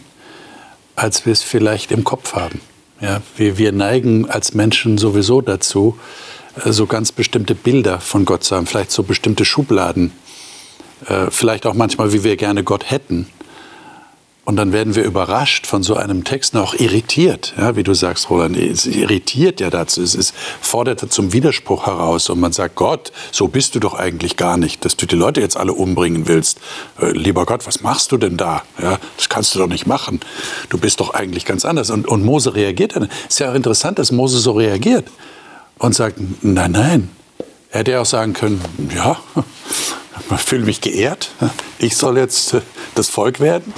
als 0.94 1.26
wir 1.26 1.32
es 1.32 1.42
vielleicht 1.42 1.92
im 1.92 2.04
Kopf 2.04 2.34
haben. 2.34 2.60
Ja, 3.00 3.20
wir, 3.36 3.58
wir 3.58 3.72
neigen 3.72 4.28
als 4.28 4.54
Menschen 4.54 4.96
sowieso 4.96 5.40
dazu, 5.40 5.98
äh, 6.64 6.72
so 6.72 6.86
ganz 6.86 7.12
bestimmte 7.12 7.54
Bilder 7.54 8.00
von 8.00 8.24
Gott 8.24 8.44
zu 8.44 8.56
haben, 8.56 8.66
vielleicht 8.66 8.90
so 8.90 9.02
bestimmte 9.02 9.44
Schubladen, 9.44 10.12
äh, 11.06 11.30
vielleicht 11.30 11.66
auch 11.66 11.74
manchmal, 11.74 12.12
wie 12.12 12.24
wir 12.24 12.36
gerne 12.36 12.64
Gott 12.64 12.90
hätten. 12.90 13.26
Und 14.46 14.54
dann 14.54 14.72
werden 14.72 14.94
wir 14.94 15.02
überrascht 15.02 15.66
von 15.66 15.82
so 15.82 15.96
einem 15.96 16.22
Text, 16.22 16.54
noch 16.54 16.72
irritiert, 16.72 17.52
ja, 17.58 17.74
wie 17.74 17.82
du 17.82 17.94
sagst, 17.94 18.30
Roland. 18.30 18.56
Es 18.56 18.86
irritiert 18.86 19.58
ja 19.58 19.70
dazu. 19.70 20.00
Es 20.00 20.14
ist, 20.14 20.36
fordert 20.60 21.00
zum 21.12 21.32
Widerspruch 21.32 21.86
heraus. 21.86 22.30
Und 22.30 22.38
man 22.38 22.52
sagt, 22.52 22.76
Gott, 22.76 23.10
so 23.32 23.48
bist 23.48 23.74
du 23.74 23.80
doch 23.80 23.94
eigentlich 23.94 24.36
gar 24.36 24.56
nicht, 24.56 24.84
dass 24.84 24.96
du 24.96 25.06
die 25.06 25.16
Leute 25.16 25.40
jetzt 25.40 25.56
alle 25.56 25.72
umbringen 25.72 26.28
willst. 26.28 26.60
Äh, 27.00 27.10
lieber 27.10 27.44
Gott, 27.44 27.66
was 27.66 27.80
machst 27.80 28.12
du 28.12 28.18
denn 28.18 28.36
da? 28.36 28.62
Ja, 28.80 29.00
das 29.16 29.28
kannst 29.28 29.52
du 29.52 29.58
doch 29.58 29.66
nicht 29.66 29.88
machen. 29.88 30.20
Du 30.68 30.78
bist 30.78 31.00
doch 31.00 31.12
eigentlich 31.12 31.44
ganz 31.44 31.64
anders. 31.64 31.90
Und, 31.90 32.06
und 32.06 32.24
Mose 32.24 32.54
reagiert 32.54 32.94
dann. 32.94 33.08
Ist 33.28 33.40
ja 33.40 33.50
auch 33.50 33.56
interessant, 33.56 33.98
dass 33.98 34.12
Mose 34.12 34.38
so 34.38 34.52
reagiert 34.52 35.08
und 35.78 35.96
sagt, 35.96 36.20
nein, 36.42 36.70
nein. 36.70 37.10
Er 37.72 37.80
hätte 37.80 37.90
ja 37.90 38.00
auch 38.00 38.06
sagen 38.06 38.32
können, 38.32 38.60
ja, 38.94 39.18
ich 40.36 40.42
fühle 40.42 40.64
mich 40.64 40.80
geehrt. 40.80 41.30
Ich 41.80 41.96
soll 41.96 42.16
jetzt 42.16 42.54
äh, 42.54 42.60
das 42.94 43.08
Volk 43.08 43.40
werden. 43.40 43.74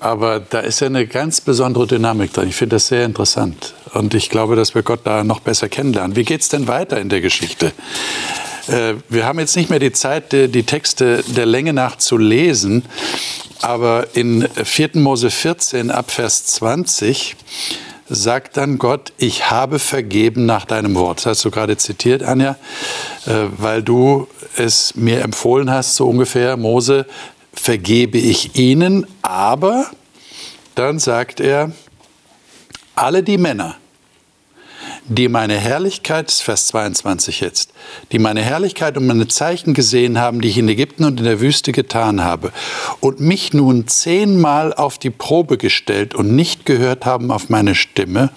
Aber 0.00 0.40
da 0.40 0.58
ist 0.58 0.80
ja 0.80 0.88
eine 0.88 1.06
ganz 1.06 1.40
besondere 1.40 1.86
Dynamik 1.86 2.32
drin. 2.32 2.48
Ich 2.48 2.56
finde 2.56 2.76
das 2.76 2.88
sehr 2.88 3.04
interessant. 3.04 3.74
Und 3.94 4.14
ich 4.14 4.30
glaube, 4.30 4.56
dass 4.56 4.74
wir 4.74 4.82
Gott 4.82 5.00
da 5.04 5.22
noch 5.22 5.38
besser 5.38 5.68
kennenlernen. 5.68 6.16
Wie 6.16 6.24
geht 6.24 6.40
es 6.40 6.48
denn 6.48 6.66
weiter 6.66 7.00
in 7.00 7.08
der 7.08 7.20
Geschichte? 7.20 7.72
Äh, 8.66 8.94
wir 9.08 9.26
haben 9.26 9.38
jetzt 9.38 9.56
nicht 9.56 9.70
mehr 9.70 9.78
die 9.78 9.92
Zeit, 9.92 10.32
die 10.32 10.62
Texte 10.64 11.22
der 11.28 11.46
Länge 11.46 11.72
nach 11.72 11.96
zu 11.96 12.18
lesen. 12.18 12.84
Aber 13.60 14.08
in 14.14 14.48
4. 14.48 14.90
Mose 14.94 15.30
14 15.30 15.92
ab 15.92 16.10
Vers 16.10 16.46
20 16.46 17.36
sagt 18.08 18.56
dann 18.56 18.78
Gott, 18.78 19.12
ich 19.16 19.50
habe 19.50 19.78
vergeben 19.78 20.46
nach 20.46 20.64
deinem 20.64 20.94
Wort. 20.94 21.18
Das 21.18 21.26
hast 21.26 21.44
du 21.44 21.50
gerade 21.50 21.76
zitiert, 21.76 22.22
Anja, 22.22 22.56
äh, 23.26 23.46
weil 23.56 23.82
du 23.82 24.26
es 24.56 24.94
mir 24.94 25.22
empfohlen 25.22 25.70
hast, 25.70 25.96
so 25.96 26.08
ungefähr, 26.08 26.56
Mose, 26.56 27.06
vergebe 27.52 28.18
ich 28.18 28.56
ihnen, 28.56 29.06
aber 29.22 29.90
dann 30.74 30.98
sagt 30.98 31.40
er, 31.40 31.72
alle 32.94 33.22
die 33.22 33.38
Männer, 33.38 33.76
die 35.06 35.28
meine 35.28 35.58
Herrlichkeit, 35.58 36.30
Vers 36.30 36.68
22 36.68 37.40
jetzt, 37.40 37.72
die 38.12 38.18
meine 38.18 38.42
Herrlichkeit 38.42 38.96
und 38.96 39.06
meine 39.06 39.28
Zeichen 39.28 39.74
gesehen 39.74 40.18
haben, 40.18 40.40
die 40.40 40.48
ich 40.48 40.58
in 40.58 40.68
Ägypten 40.68 41.04
und 41.04 41.18
in 41.18 41.24
der 41.24 41.40
Wüste 41.40 41.72
getan 41.72 42.22
habe, 42.22 42.52
und 43.00 43.20
mich 43.20 43.52
nun 43.52 43.88
zehnmal 43.88 44.72
auf 44.72 44.98
die 44.98 45.10
Probe 45.10 45.58
gestellt 45.58 46.14
und 46.14 46.34
nicht 46.34 46.66
gehört 46.66 47.04
haben 47.04 47.30
auf 47.30 47.48
meine 47.48 47.74
Stimme, 47.74 48.30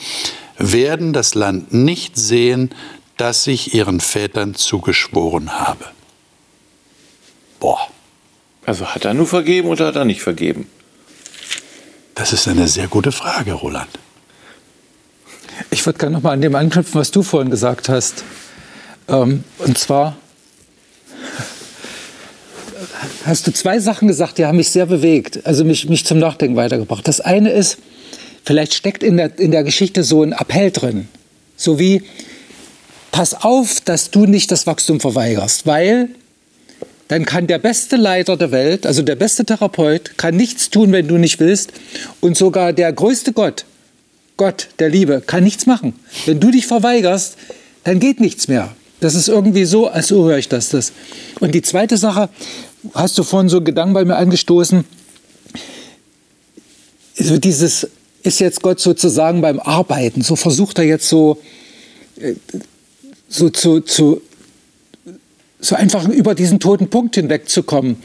werden 0.57 1.13
das 1.13 1.35
Land 1.35 1.73
nicht 1.73 2.17
sehen, 2.17 2.73
das 3.17 3.47
ich 3.47 3.73
ihren 3.73 3.99
Vätern 3.99 4.55
zugeschworen 4.55 5.59
habe. 5.59 5.85
Boah. 7.59 7.89
Also 8.65 8.87
hat 8.87 9.05
er 9.05 9.13
nur 9.13 9.27
vergeben 9.27 9.67
oder 9.69 9.87
hat 9.87 9.95
er 9.95 10.05
nicht 10.05 10.21
vergeben? 10.21 10.67
Das 12.15 12.33
ist 12.33 12.47
eine 12.47 12.67
sehr 12.67 12.87
gute 12.87 13.11
Frage, 13.11 13.53
Roland. 13.53 13.89
Ich 15.69 15.85
würde 15.85 15.99
gerne 15.99 16.15
noch 16.15 16.23
mal 16.23 16.31
an 16.31 16.41
dem 16.41 16.55
anknüpfen, 16.55 16.99
was 16.99 17.11
du 17.11 17.21
vorhin 17.21 17.51
gesagt 17.51 17.89
hast. 17.89 18.23
Ähm, 19.07 19.43
und 19.59 19.77
zwar 19.77 20.17
hast 23.25 23.47
du 23.47 23.53
zwei 23.53 23.79
Sachen 23.79 24.07
gesagt, 24.07 24.37
die 24.37 24.45
haben 24.45 24.57
mich 24.57 24.69
sehr 24.69 24.85
bewegt, 24.85 25.45
also 25.45 25.63
mich, 25.63 25.87
mich 25.89 26.05
zum 26.05 26.19
Nachdenken 26.19 26.55
weitergebracht. 26.55 27.07
Das 27.07 27.21
eine 27.21 27.51
ist, 27.51 27.77
vielleicht 28.43 28.73
steckt 28.73 29.03
in 29.03 29.17
der, 29.17 29.37
in 29.39 29.51
der 29.51 29.63
Geschichte 29.63 30.03
so 30.03 30.23
ein 30.23 30.31
Appell 30.31 30.71
drin. 30.71 31.07
So 31.57 31.79
wie, 31.79 32.03
pass 33.11 33.33
auf, 33.33 33.81
dass 33.81 34.11
du 34.11 34.25
nicht 34.25 34.51
das 34.51 34.67
Wachstum 34.67 34.99
verweigerst, 34.99 35.65
weil 35.65 36.09
dann 37.07 37.25
kann 37.25 37.47
der 37.47 37.59
beste 37.59 37.97
Leiter 37.97 38.35
der 38.35 38.51
Welt, 38.51 38.85
also 38.85 39.01
der 39.01 39.15
beste 39.15 39.45
Therapeut, 39.45 40.17
kann 40.17 40.35
nichts 40.35 40.69
tun, 40.69 40.91
wenn 40.91 41.07
du 41.07 41.17
nicht 41.17 41.39
willst. 41.39 41.71
Und 42.19 42.35
sogar 42.35 42.73
der 42.73 42.91
größte 42.91 43.31
Gott, 43.31 43.65
Gott 44.37 44.69
der 44.79 44.89
Liebe, 44.89 45.21
kann 45.25 45.43
nichts 45.43 45.65
machen. 45.65 45.93
Wenn 46.25 46.39
du 46.39 46.49
dich 46.49 46.65
verweigerst, 46.65 47.37
dann 47.83 47.99
geht 47.99 48.19
nichts 48.19 48.47
mehr. 48.47 48.75
Das 49.01 49.13
ist 49.13 49.27
irgendwie 49.27 49.65
so, 49.65 49.87
als 49.87 50.07
so 50.07 50.25
höre 50.25 50.37
ich 50.37 50.49
das, 50.49 50.69
das. 50.69 50.93
Und 51.39 51.53
die 51.53 51.61
zweite 51.61 51.97
Sache, 51.97 52.29
hast 52.93 53.17
du 53.17 53.23
vorhin 53.23 53.49
so 53.49 53.57
einen 53.57 53.65
Gedanken 53.65 53.93
bei 53.93 54.05
mir 54.05 54.15
angestoßen, 54.15 54.83
also 57.17 57.37
dieses 57.37 57.87
ist 58.23 58.39
jetzt 58.39 58.61
Gott 58.61 58.79
sozusagen 58.79 59.41
beim 59.41 59.59
Arbeiten, 59.59 60.21
so 60.21 60.35
versucht 60.35 60.79
er 60.79 60.85
jetzt 60.85 61.07
so, 61.07 61.39
äh, 62.19 62.33
so 63.29 63.49
zu, 63.49 63.81
zu 63.81 64.21
so 65.65 65.75
einfach 65.75 66.07
über 66.07 66.35
diesen 66.35 66.59
toten 66.59 66.89
Punkt 66.89 67.15
hinwegzukommen. 67.15 67.97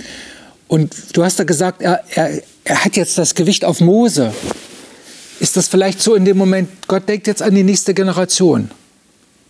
Und 0.68 0.94
du 1.12 1.24
hast 1.24 1.38
ja 1.38 1.44
gesagt, 1.44 1.82
er, 1.82 2.02
er, 2.14 2.42
er 2.64 2.84
hat 2.84 2.96
jetzt 2.96 3.18
das 3.18 3.34
Gewicht 3.34 3.64
auf 3.64 3.80
Mose. 3.80 4.32
Ist 5.40 5.56
das 5.56 5.68
vielleicht 5.68 6.00
so 6.00 6.14
in 6.14 6.24
dem 6.24 6.38
Moment, 6.38 6.68
Gott 6.86 7.08
denkt 7.08 7.26
jetzt 7.26 7.42
an 7.42 7.54
die 7.54 7.62
nächste 7.62 7.92
Generation. 7.92 8.70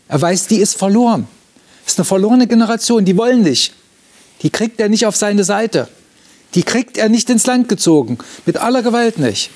Er 0.09 0.21
weiß, 0.21 0.49
die 0.49 0.57
ist 0.57 0.77
verloren. 0.77 1.29
Das 1.85 1.95
ist 1.95 1.99
eine 1.99 2.05
verlorene 2.05 2.47
Generation, 2.47 3.05
die 3.05 3.17
wollen 3.17 3.43
nicht. 3.43 3.73
Die 4.43 4.51
kriegt 4.51 4.81
er 4.81 4.89
nicht 4.89 5.07
auf 5.07 5.17
seine 5.17 5.45
Seite. 5.45 5.89
Die 6.55 6.63
kriegt 6.63 6.97
er 6.97 7.09
nicht 7.09 7.31
ins 7.31 7.47
Land 7.47 7.69
gezogen. 7.69 8.19
Mit 8.47 8.57
aller 8.57 8.83
Gewalt 8.83 9.19
nicht. 9.19 9.51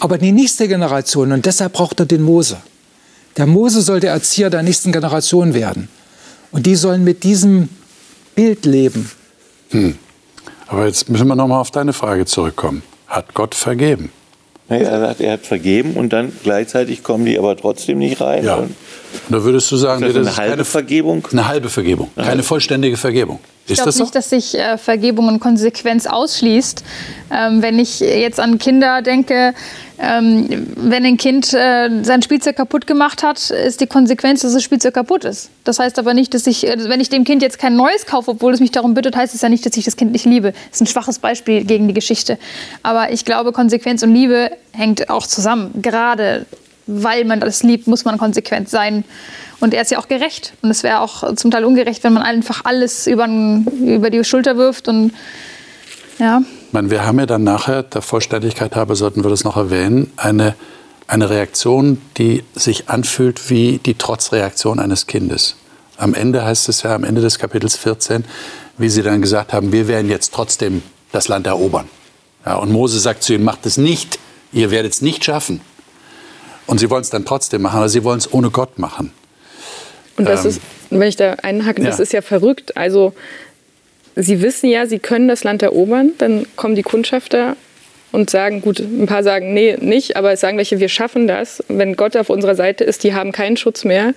Aber 0.00 0.18
die 0.18 0.32
nächste 0.32 0.66
Generation, 0.66 1.32
und 1.32 1.44
deshalb 1.44 1.74
braucht 1.74 2.00
er 2.00 2.06
den 2.06 2.22
Mose. 2.22 2.56
Der 3.36 3.46
Mose 3.46 3.82
soll 3.82 4.00
der 4.00 4.12
Erzieher 4.12 4.50
der 4.50 4.62
nächsten 4.62 4.92
Generation 4.92 5.52
werden. 5.54 5.88
Und 6.52 6.66
die 6.66 6.76
sollen 6.76 7.04
mit 7.04 7.24
diesem 7.24 7.68
Bild 8.34 8.64
leben. 8.64 9.10
Hm. 9.70 9.98
Aber 10.66 10.86
jetzt 10.86 11.08
müssen 11.08 11.28
wir 11.28 11.34
noch 11.34 11.48
mal 11.48 11.60
auf 11.60 11.70
deine 11.70 11.92
Frage 11.92 12.24
zurückkommen. 12.26 12.82
Hat 13.06 13.34
Gott 13.34 13.54
vergeben? 13.54 14.10
Er 14.68 15.08
hat, 15.08 15.20
er 15.20 15.32
hat 15.32 15.46
vergeben 15.46 15.94
und 15.94 16.12
dann 16.12 16.32
gleichzeitig 16.42 17.02
kommen 17.02 17.26
die 17.26 17.38
aber 17.38 17.56
trotzdem 17.56 17.98
nicht 17.98 18.20
rein. 18.20 18.44
Ja. 18.44 18.56
Und 18.56 18.74
da 19.28 19.44
würdest 19.44 19.70
du 19.70 19.76
sagen, 19.76 20.02
ist 20.02 20.16
das, 20.16 20.26
das 20.26 20.26
eine 20.26 20.30
ist 20.30 20.38
halbe 20.38 20.50
keine 20.50 20.64
Vergebung? 20.64 21.28
Eine 21.30 21.48
halbe 21.48 21.68
Vergebung, 21.68 22.10
keine 22.16 22.42
vollständige 22.42 22.96
Vergebung. 22.96 23.40
Ich 23.66 23.72
Ist 23.72 23.76
glaube 23.78 23.88
das 23.88 23.96
so? 23.96 24.04
nicht, 24.04 24.14
dass 24.14 24.30
sich 24.30 24.58
äh, 24.58 24.78
Vergebung 24.78 25.28
und 25.28 25.40
Konsequenz 25.40 26.06
ausschließt. 26.06 26.82
Ähm, 27.30 27.62
wenn 27.62 27.78
ich 27.78 28.00
jetzt 28.00 28.40
an 28.40 28.58
Kinder 28.58 29.02
denke, 29.02 29.54
ähm, 30.04 30.66
wenn 30.74 31.04
ein 31.04 31.16
Kind 31.16 31.54
äh, 31.54 31.88
sein 32.02 32.22
Spielzeug 32.22 32.56
kaputt 32.56 32.88
gemacht 32.88 33.22
hat, 33.22 33.50
ist 33.50 33.80
die 33.80 33.86
Konsequenz, 33.86 34.42
dass 34.42 34.52
das 34.52 34.64
Spielzeug 34.64 34.94
kaputt 34.94 35.24
ist. 35.24 35.50
Das 35.62 35.78
heißt 35.78 35.96
aber 36.00 36.12
nicht, 36.12 36.34
dass 36.34 36.48
ich, 36.48 36.66
äh, 36.66 36.88
wenn 36.88 37.00
ich 37.00 37.08
dem 37.08 37.22
Kind 37.22 37.40
jetzt 37.40 37.60
kein 37.60 37.76
neues 37.76 38.04
kaufe, 38.04 38.32
obwohl 38.32 38.52
es 38.52 38.58
mich 38.58 38.72
darum 38.72 38.94
bittet, 38.94 39.14
heißt 39.14 39.32
es 39.32 39.42
ja 39.42 39.48
nicht, 39.48 39.64
dass 39.64 39.76
ich 39.76 39.84
das 39.84 39.96
Kind 39.96 40.10
nicht 40.10 40.24
liebe. 40.24 40.50
Das 40.50 40.72
ist 40.72 40.80
ein 40.80 40.86
schwaches 40.88 41.20
Beispiel 41.20 41.64
gegen 41.64 41.86
die 41.86 41.94
Geschichte. 41.94 42.36
Aber 42.82 43.12
ich 43.12 43.24
glaube, 43.24 43.52
Konsequenz 43.52 44.02
und 44.02 44.12
Liebe 44.12 44.50
hängt 44.72 45.08
auch 45.08 45.24
zusammen. 45.24 45.70
Gerade 45.80 46.46
weil 46.88 47.24
man 47.24 47.38
das 47.38 47.62
liebt, 47.62 47.86
muss 47.86 48.04
man 48.04 48.18
konsequent 48.18 48.68
sein. 48.68 49.04
Und 49.60 49.72
er 49.72 49.82
ist 49.82 49.92
ja 49.92 50.00
auch 50.00 50.08
gerecht. 50.08 50.52
Und 50.62 50.70
es 50.70 50.82
wäre 50.82 51.00
auch 51.00 51.36
zum 51.36 51.52
Teil 51.52 51.64
ungerecht, 51.64 52.02
wenn 52.02 52.12
man 52.12 52.24
einfach 52.24 52.64
alles 52.64 53.06
über, 53.06 53.28
über 53.80 54.10
die 54.10 54.24
Schulter 54.24 54.56
wirft. 54.56 54.88
Und 54.88 55.12
ja. 56.18 56.42
Ich 56.72 56.74
meine, 56.74 56.90
wir 56.90 57.04
haben 57.04 57.18
ja 57.18 57.26
dann 57.26 57.44
nachher, 57.44 57.82
der 57.82 58.00
Vollständigkeit 58.00 58.74
halber 58.74 58.96
sollten 58.96 59.22
wir 59.22 59.28
das 59.28 59.44
noch 59.44 59.58
erwähnen, 59.58 60.10
eine, 60.16 60.54
eine 61.06 61.28
Reaktion, 61.28 62.00
die 62.16 62.44
sich 62.54 62.88
anfühlt 62.88 63.50
wie 63.50 63.76
die 63.76 63.92
Trotzreaktion 63.92 64.80
eines 64.80 65.06
Kindes. 65.06 65.56
Am 65.98 66.14
Ende 66.14 66.42
heißt 66.42 66.70
es 66.70 66.82
ja, 66.82 66.94
am 66.94 67.04
Ende 67.04 67.20
des 67.20 67.38
Kapitels 67.38 67.76
14, 67.76 68.24
wie 68.78 68.88
sie 68.88 69.02
dann 69.02 69.20
gesagt 69.20 69.52
haben, 69.52 69.70
wir 69.70 69.86
werden 69.86 70.08
jetzt 70.08 70.32
trotzdem 70.32 70.82
das 71.12 71.28
Land 71.28 71.46
erobern. 71.46 71.90
Ja, 72.46 72.54
und 72.54 72.72
Mose 72.72 72.98
sagt 73.00 73.22
zu 73.22 73.34
ihnen, 73.34 73.44
macht 73.44 73.66
es 73.66 73.76
nicht, 73.76 74.18
ihr 74.50 74.70
werdet 74.70 74.94
es 74.94 75.02
nicht 75.02 75.26
schaffen. 75.26 75.60
Und 76.66 76.80
sie 76.80 76.88
wollen 76.88 77.02
es 77.02 77.10
dann 77.10 77.26
trotzdem 77.26 77.60
machen, 77.60 77.76
aber 77.76 77.90
sie 77.90 78.02
wollen 78.02 78.16
es 78.16 78.32
ohne 78.32 78.48
Gott 78.48 78.78
machen. 78.78 79.12
Und 80.16 80.24
das 80.24 80.46
Ähm, 80.46 80.50
ist, 80.52 80.60
wenn 80.88 81.02
ich 81.02 81.16
da 81.16 81.34
einhacke, 81.34 81.82
das 81.82 81.98
ja. 81.98 82.02
ist 82.02 82.14
ja 82.14 82.22
verrückt. 82.22 82.78
Also, 82.78 83.12
sie 84.16 84.42
wissen 84.42 84.68
ja, 84.68 84.86
sie 84.86 84.98
können 84.98 85.28
das 85.28 85.44
Land 85.44 85.62
erobern. 85.62 86.12
Dann 86.18 86.46
kommen 86.56 86.74
die 86.74 86.82
Kundschafter 86.82 87.56
und 88.12 88.30
sagen, 88.30 88.60
gut, 88.60 88.78
ein 88.80 89.06
paar 89.06 89.22
sagen, 89.22 89.54
nee, 89.54 89.76
nicht, 89.80 90.16
aber 90.16 90.32
es 90.32 90.40
sagen 90.40 90.58
welche, 90.58 90.80
wir 90.80 90.88
schaffen 90.88 91.26
das. 91.26 91.64
Wenn 91.68 91.96
Gott 91.96 92.16
auf 92.16 92.28
unserer 92.30 92.54
Seite 92.54 92.84
ist, 92.84 93.04
die 93.04 93.14
haben 93.14 93.32
keinen 93.32 93.56
Schutz 93.56 93.84
mehr. 93.84 94.14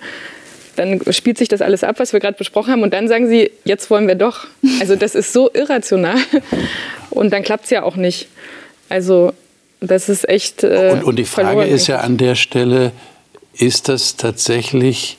Dann 0.76 1.00
spielt 1.10 1.38
sich 1.38 1.48
das 1.48 1.62
alles 1.62 1.82
ab, 1.82 1.98
was 1.98 2.12
wir 2.12 2.20
gerade 2.20 2.36
besprochen 2.36 2.72
haben. 2.72 2.82
Und 2.82 2.92
dann 2.92 3.08
sagen 3.08 3.28
sie, 3.28 3.50
jetzt 3.64 3.88
wollen 3.90 4.06
wir 4.06 4.14
doch. 4.14 4.46
Also, 4.80 4.94
das 4.94 5.14
ist 5.14 5.32
so 5.32 5.50
irrational. 5.52 6.16
Und 7.08 7.32
dann 7.32 7.42
klappt 7.42 7.64
es 7.64 7.70
ja 7.70 7.82
auch 7.82 7.96
nicht. 7.96 8.28
Also, 8.90 9.32
das 9.80 10.10
ist 10.10 10.28
echt. 10.28 10.62
Äh, 10.64 10.90
Und, 10.92 11.04
und 11.04 11.16
die 11.16 11.24
Frage 11.24 11.64
ist 11.64 11.86
ja 11.86 12.00
an 12.00 12.18
der 12.18 12.34
Stelle, 12.34 12.92
ist 13.54 13.88
das 13.88 14.16
tatsächlich 14.16 15.16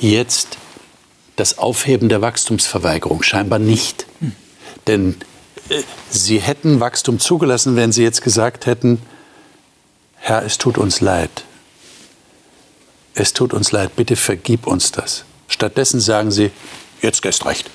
jetzt 0.00 0.58
das 1.36 1.58
Aufheben 1.58 2.08
der 2.08 2.20
Wachstumsverweigerung? 2.20 3.22
Scheinbar 3.22 3.58
nicht. 3.58 4.06
Denn 4.86 5.16
äh, 5.68 5.82
sie 6.10 6.38
hätten 6.38 6.80
Wachstum 6.80 7.18
zugelassen, 7.18 7.76
wenn 7.76 7.92
sie 7.92 8.02
jetzt 8.02 8.22
gesagt 8.22 8.66
hätten, 8.66 9.00
Herr, 10.16 10.42
es 10.44 10.58
tut 10.58 10.78
uns 10.78 11.00
leid. 11.00 11.44
Es 13.14 13.32
tut 13.32 13.54
uns 13.54 13.72
leid, 13.72 13.96
bitte 13.96 14.16
vergib 14.16 14.66
uns 14.66 14.92
das. 14.92 15.24
Stattdessen 15.48 16.00
sagen 16.00 16.30
sie, 16.30 16.50
jetzt 17.00 17.24
erst 17.24 17.46
recht. 17.46 17.70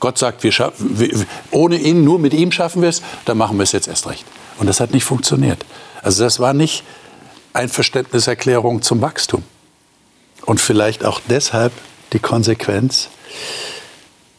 Gott 0.00 0.18
sagt, 0.18 0.42
wir 0.42 0.52
schaffen, 0.52 0.98
wir, 0.98 1.26
ohne 1.50 1.76
ihn, 1.76 2.04
nur 2.04 2.18
mit 2.18 2.34
ihm 2.34 2.50
schaffen 2.52 2.82
wir 2.82 2.88
es, 2.88 3.02
dann 3.24 3.38
machen 3.38 3.56
wir 3.58 3.64
es 3.64 3.72
jetzt 3.72 3.88
erst 3.88 4.06
recht. 4.06 4.24
Und 4.58 4.66
das 4.66 4.80
hat 4.80 4.92
nicht 4.92 5.04
funktioniert. 5.04 5.64
Also 6.02 6.24
das 6.24 6.40
war 6.40 6.54
nicht 6.54 6.84
Einverständniserklärung 7.52 8.82
zum 8.82 9.00
Wachstum. 9.00 9.42
Und 10.44 10.60
vielleicht 10.60 11.04
auch 11.04 11.20
deshalb 11.28 11.72
die 12.12 12.18
Konsequenz, 12.18 13.08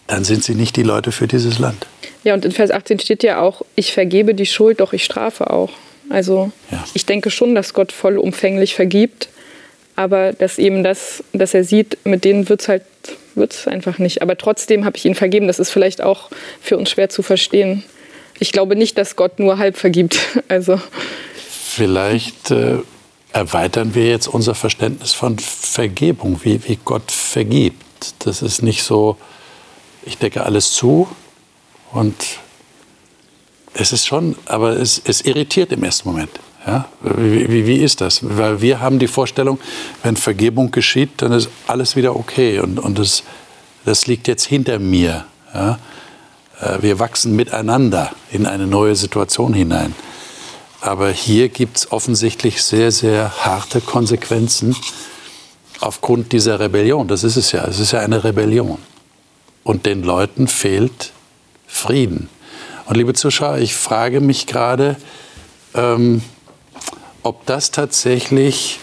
dann 0.07 0.23
sind 0.23 0.43
sie 0.43 0.55
nicht 0.55 0.75
die 0.75 0.83
Leute 0.83 1.11
für 1.11 1.27
dieses 1.27 1.59
Land. 1.59 1.87
Ja, 2.23 2.33
und 2.33 2.45
in 2.45 2.51
Vers 2.51 2.71
18 2.71 2.99
steht 2.99 3.23
ja 3.23 3.41
auch, 3.41 3.63
ich 3.75 3.93
vergebe 3.93 4.33
die 4.35 4.45
Schuld, 4.45 4.79
doch 4.79 4.93
ich 4.93 5.03
strafe 5.03 5.49
auch. 5.49 5.71
Also 6.09 6.51
ja. 6.71 6.83
ich 6.93 7.05
denke 7.05 7.31
schon, 7.31 7.55
dass 7.55 7.73
Gott 7.73 7.91
vollumfänglich 7.91 8.75
vergibt, 8.75 9.29
aber 9.95 10.33
dass 10.33 10.57
eben 10.57 10.83
das, 10.83 11.23
dass 11.33 11.53
er 11.53 11.63
sieht, 11.63 11.97
mit 12.05 12.23
denen 12.23 12.49
wird 12.49 12.61
es 12.61 12.67
halt 12.67 12.83
wird's 13.35 13.67
einfach 13.67 13.99
nicht. 13.99 14.21
Aber 14.21 14.37
trotzdem 14.37 14.85
habe 14.85 14.97
ich 14.97 15.05
ihn 15.05 15.15
vergeben. 15.15 15.47
Das 15.47 15.59
ist 15.59 15.71
vielleicht 15.71 16.01
auch 16.01 16.29
für 16.61 16.77
uns 16.77 16.89
schwer 16.89 17.09
zu 17.09 17.23
verstehen. 17.23 17.83
Ich 18.39 18.51
glaube 18.51 18.75
nicht, 18.75 18.97
dass 18.97 19.15
Gott 19.15 19.39
nur 19.39 19.57
halb 19.57 19.77
vergibt. 19.77 20.19
Also 20.47 20.79
vielleicht 21.35 22.51
äh, 22.51 22.77
erweitern 23.33 23.95
wir 23.95 24.07
jetzt 24.07 24.27
unser 24.27 24.55
Verständnis 24.55 25.13
von 25.13 25.39
Vergebung, 25.39 26.39
wie, 26.43 26.63
wie 26.67 26.77
Gott 26.85 27.11
vergibt. 27.11 27.83
Das 28.19 28.41
ist 28.41 28.61
nicht 28.61 28.83
so, 28.83 29.17
ich 30.03 30.17
decke 30.17 30.45
alles 30.45 30.71
zu 30.71 31.07
und 31.91 32.15
es 33.73 33.91
ist 33.91 34.05
schon, 34.05 34.35
aber 34.45 34.79
es, 34.79 35.01
es 35.03 35.21
irritiert 35.21 35.71
im 35.71 35.83
ersten 35.83 36.09
Moment. 36.09 36.29
Ja? 36.65 36.85
Wie, 37.01 37.49
wie, 37.49 37.65
wie, 37.65 37.77
ist 37.77 38.01
das? 38.01 38.19
Weil 38.21 38.61
wir 38.61 38.79
haben 38.79 38.99
die 38.99 39.07
Vorstellung, 39.07 39.59
wenn 40.03 40.15
Vergebung 40.15 40.69
geschieht, 40.71 41.09
dann 41.17 41.31
ist 41.31 41.49
alles 41.65 41.95
wieder 41.95 42.15
okay 42.15 42.59
und, 42.59 42.79
und 42.79 42.99
das, 42.99 43.23
das 43.83 44.05
liegt 44.05 44.27
jetzt 44.27 44.45
hinter 44.45 44.77
mir. 44.77 45.25
Ja? 45.53 45.79
Äh, 46.61 46.81
wir 46.81 46.99
wachsen 46.99 47.35
miteinander 47.35 48.11
in 48.31 48.45
eine 48.45 48.67
neue 48.67 48.95
Situation 48.95 49.53
hinein. 49.53 49.95
Aber 50.83 51.11
hier 51.11 51.47
gibt 51.47 51.77
es 51.77 51.91
offensichtlich 51.93 52.61
sehr, 52.61 52.91
sehr 52.91 53.45
harte 53.45 53.79
Konsequenzen 53.79 54.75
aufgrund 55.79 56.33
dieser 56.33 56.59
Rebellion. 56.59 57.07
Das 57.07 57.23
ist 57.23 57.37
es 57.37 57.53
ja. 57.53 57.63
Es 57.63 57.79
ist 57.79 57.93
ja 57.93 58.01
eine 58.01 58.25
Rebellion. 58.25 58.79
Und 59.63 59.85
den 59.85 60.03
Leuten 60.03 60.49
fehlt 60.49 61.13
Frieden. 61.67 62.27
Und 62.85 62.97
liebe 62.97 63.13
Zuschauer, 63.13 63.59
ich 63.59 63.73
frage 63.75 64.19
mich 64.19 64.45
gerade, 64.45 64.97
ähm, 65.73 66.21
ob 67.21 67.45
das 67.45 67.71
tatsächlich 67.71 68.81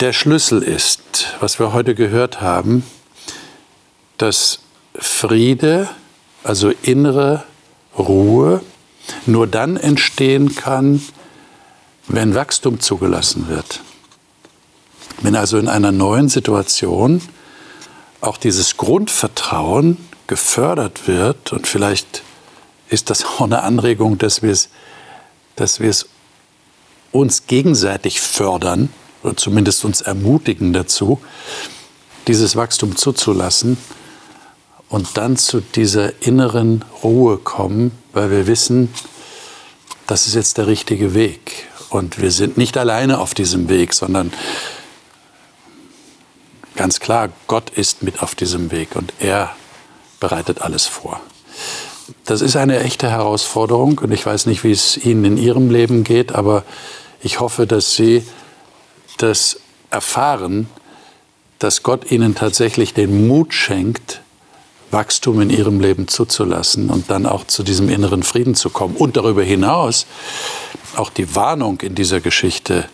der 0.00 0.12
Schlüssel 0.12 0.62
ist, 0.62 1.38
was 1.40 1.58
wir 1.58 1.72
heute 1.72 1.94
gehört 1.94 2.42
haben, 2.42 2.84
dass 4.18 4.58
Friede, 4.94 5.88
also 6.42 6.70
innere 6.82 7.44
Ruhe, 7.98 8.60
nur 9.26 9.46
dann 9.46 9.76
entstehen 9.76 10.54
kann, 10.54 11.02
wenn 12.06 12.34
Wachstum 12.34 12.80
zugelassen 12.80 13.48
wird. 13.48 13.80
Wenn 15.22 15.36
also 15.36 15.58
in 15.58 15.68
einer 15.68 15.92
neuen 15.92 16.28
Situation 16.28 17.22
auch 18.20 18.36
dieses 18.36 18.76
Grundvertrauen 18.76 19.96
gefördert 20.26 21.06
wird 21.06 21.52
und 21.52 21.66
vielleicht 21.66 22.22
ist 22.88 23.10
das 23.10 23.24
auch 23.24 23.42
eine 23.42 23.62
Anregung, 23.62 24.18
dass 24.18 24.42
wir 24.42 24.50
es, 24.50 24.68
dass 25.56 25.80
uns 27.12 27.46
gegenseitig 27.46 28.20
fördern 28.20 28.88
oder 29.22 29.36
zumindest 29.36 29.84
uns 29.84 30.00
ermutigen 30.00 30.72
dazu, 30.72 31.20
dieses 32.26 32.56
Wachstum 32.56 32.96
zuzulassen 32.96 33.76
und 34.88 35.16
dann 35.16 35.36
zu 35.36 35.60
dieser 35.60 36.22
inneren 36.22 36.84
Ruhe 37.02 37.38
kommen, 37.38 37.92
weil 38.14 38.30
wir 38.30 38.46
wissen, 38.46 38.92
das 40.06 40.26
ist 40.26 40.34
jetzt 40.34 40.58
der 40.58 40.66
richtige 40.66 41.14
Weg. 41.14 41.68
Und 41.90 42.20
wir 42.20 42.30
sind 42.30 42.56
nicht 42.56 42.76
alleine 42.76 43.18
auf 43.18 43.34
diesem 43.34 43.68
Weg, 43.68 43.94
sondern 43.94 44.32
ganz 46.76 47.00
klar, 47.00 47.28
Gott 47.46 47.70
ist 47.70 48.02
mit 48.02 48.22
auf 48.22 48.34
diesem 48.34 48.70
Weg 48.70 48.96
und 48.96 49.12
er 49.20 49.54
bereitet 50.18 50.62
alles 50.62 50.86
vor. 50.86 51.20
Das 52.24 52.40
ist 52.40 52.56
eine 52.56 52.80
echte 52.80 53.10
Herausforderung 53.10 53.98
und 53.98 54.12
ich 54.12 54.24
weiß 54.24 54.46
nicht, 54.46 54.64
wie 54.64 54.72
es 54.72 54.96
Ihnen 54.96 55.24
in 55.24 55.36
Ihrem 55.36 55.70
Leben 55.70 56.04
geht, 56.04 56.34
aber 56.34 56.64
ich 57.22 57.40
hoffe, 57.40 57.66
dass 57.66 57.94
Sie 57.94 58.24
das 59.18 59.60
erfahren, 59.90 60.68
dass 61.58 61.82
Gott 61.82 62.10
Ihnen 62.10 62.34
tatsächlich 62.34 62.92
den 62.92 63.26
Mut 63.28 63.54
schenkt, 63.54 64.20
Wachstum 64.94 65.40
in 65.40 65.50
Ihrem 65.50 65.80
Leben 65.80 66.08
zuzulassen 66.08 66.88
und 66.88 67.10
dann 67.10 67.26
auch 67.26 67.46
zu 67.46 67.62
diesem 67.62 67.88
inneren 67.90 68.22
Frieden 68.22 68.54
zu 68.54 68.70
kommen. 68.70 68.96
Und 68.96 69.16
darüber 69.16 69.42
hinaus 69.42 70.06
auch 70.96 71.10
die 71.10 71.34
Warnung 71.34 71.80
in 71.80 71.94
dieser 71.94 72.20
Geschichte, 72.20 72.88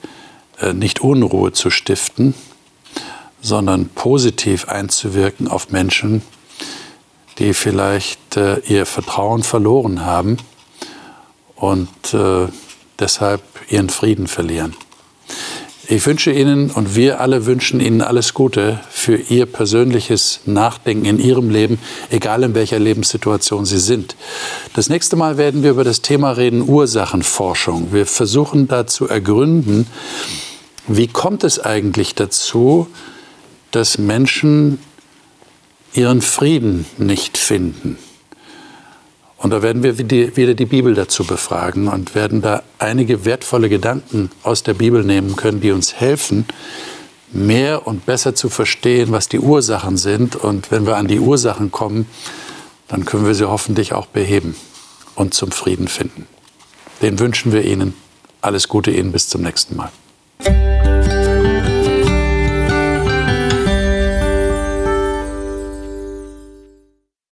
äh, 0.61 0.73
nicht 0.73 1.01
Unruhe 1.01 1.53
zu 1.53 1.71
stiften, 1.71 2.35
sondern 3.43 3.89
positiv 3.91 4.69
einzuwirken 4.69 5.47
auf 5.47 5.71
Menschen, 5.71 6.23
die 7.39 7.55
vielleicht 7.55 8.37
äh, 8.37 8.59
ihr 8.61 8.87
Vertrauen 8.87 9.43
verloren 9.43 10.05
haben 10.05 10.39
und 11.55 12.15
äh, 12.15 12.49
deshalb 12.99 13.43
ihren 13.69 13.91
Frieden 13.91 14.27
verlieren. 14.27 14.75
Ich 15.91 16.07
wünsche 16.07 16.31
Ihnen 16.31 16.71
und 16.71 16.95
wir 16.95 17.21
alle 17.21 17.47
wünschen 17.47 17.81
Ihnen 17.81 18.01
alles 18.01 18.33
Gute 18.33 18.79
für 18.91 19.17
Ihr 19.17 19.45
persönliches 19.45 20.39
Nachdenken 20.47 21.05
in 21.05 21.19
Ihrem 21.19 21.51
Leben, 21.51 21.81
egal 22.11 22.45
in 22.45 22.55
welcher 22.55 22.79
Lebenssituation 22.79 23.67
Sie 23.67 23.81
sind. 23.81 24.15
Das 24.73 24.89
nächste 24.89 25.17
Mal 25.17 25.37
werden 25.37 25.65
wir 25.65 25.71
über 25.73 25.83
das 25.83 26.01
Thema 26.01 26.31
reden, 26.31 26.63
Ursachenforschung. 26.63 27.93
Wir 27.93 28.07
versuchen 28.07 28.69
da 28.69 28.87
zu 28.87 29.09
ergründen, 29.09 29.89
wie 30.87 31.09
kommt 31.09 31.43
es 31.43 31.59
eigentlich 31.59 32.15
dazu, 32.15 32.87
dass 33.73 33.99
Menschen 33.99 34.79
ihren 35.93 36.23
Frieden 36.23 36.87
nicht 36.99 37.37
finden. 37.37 37.99
Und 39.41 39.51
da 39.51 39.63
werden 39.63 39.83
wir 39.83 39.97
wieder 39.99 40.53
die 40.53 40.67
Bibel 40.67 40.95
dazu 40.95 41.25
befragen 41.25 41.89
und 41.89 42.15
werden 42.15 42.43
da 42.43 42.63
einige 42.79 43.25
wertvolle 43.25 43.71
Gedanken 43.71 44.31
aus 44.43 44.63
der 44.63 44.75
Bibel 44.75 45.03
nehmen 45.03 45.35
können, 45.35 45.63
die 45.63 45.71
uns 45.73 45.95
helfen, 45.95 46.45
mehr 47.33 47.87
und 47.87 48.05
besser 48.05 48.35
zu 48.35 48.51
verstehen, 48.51 49.13
was 49.13 49.31
die 49.31 49.41
Ursachen 49.41 49.97
sind. 49.97 50.37
Und 50.37 50.71
wenn 50.71 50.85
wir 50.85 50.99
an 50.99 51.09
die 51.09 51.21
Ursachen 51.21 51.73
kommen, 51.73 52.07
dann 52.89 53.07
können 53.07 53.25
wir 53.25 53.35
sie 53.35 53.49
hoffentlich 53.49 53.95
auch 53.95 54.07
beheben 54.07 54.57
und 55.15 55.33
zum 55.33 55.53
Frieden 55.53 55.89
finden. 55.89 56.27
Den 57.01 57.19
wünschen 57.19 57.51
wir 57.51 57.65
Ihnen. 57.65 57.95
Alles 58.43 58.69
Gute 58.69 58.91
Ihnen 58.91 59.11
bis 59.11 59.31
zum 59.31 59.41
nächsten 59.41 59.75
Mal. 59.75 59.91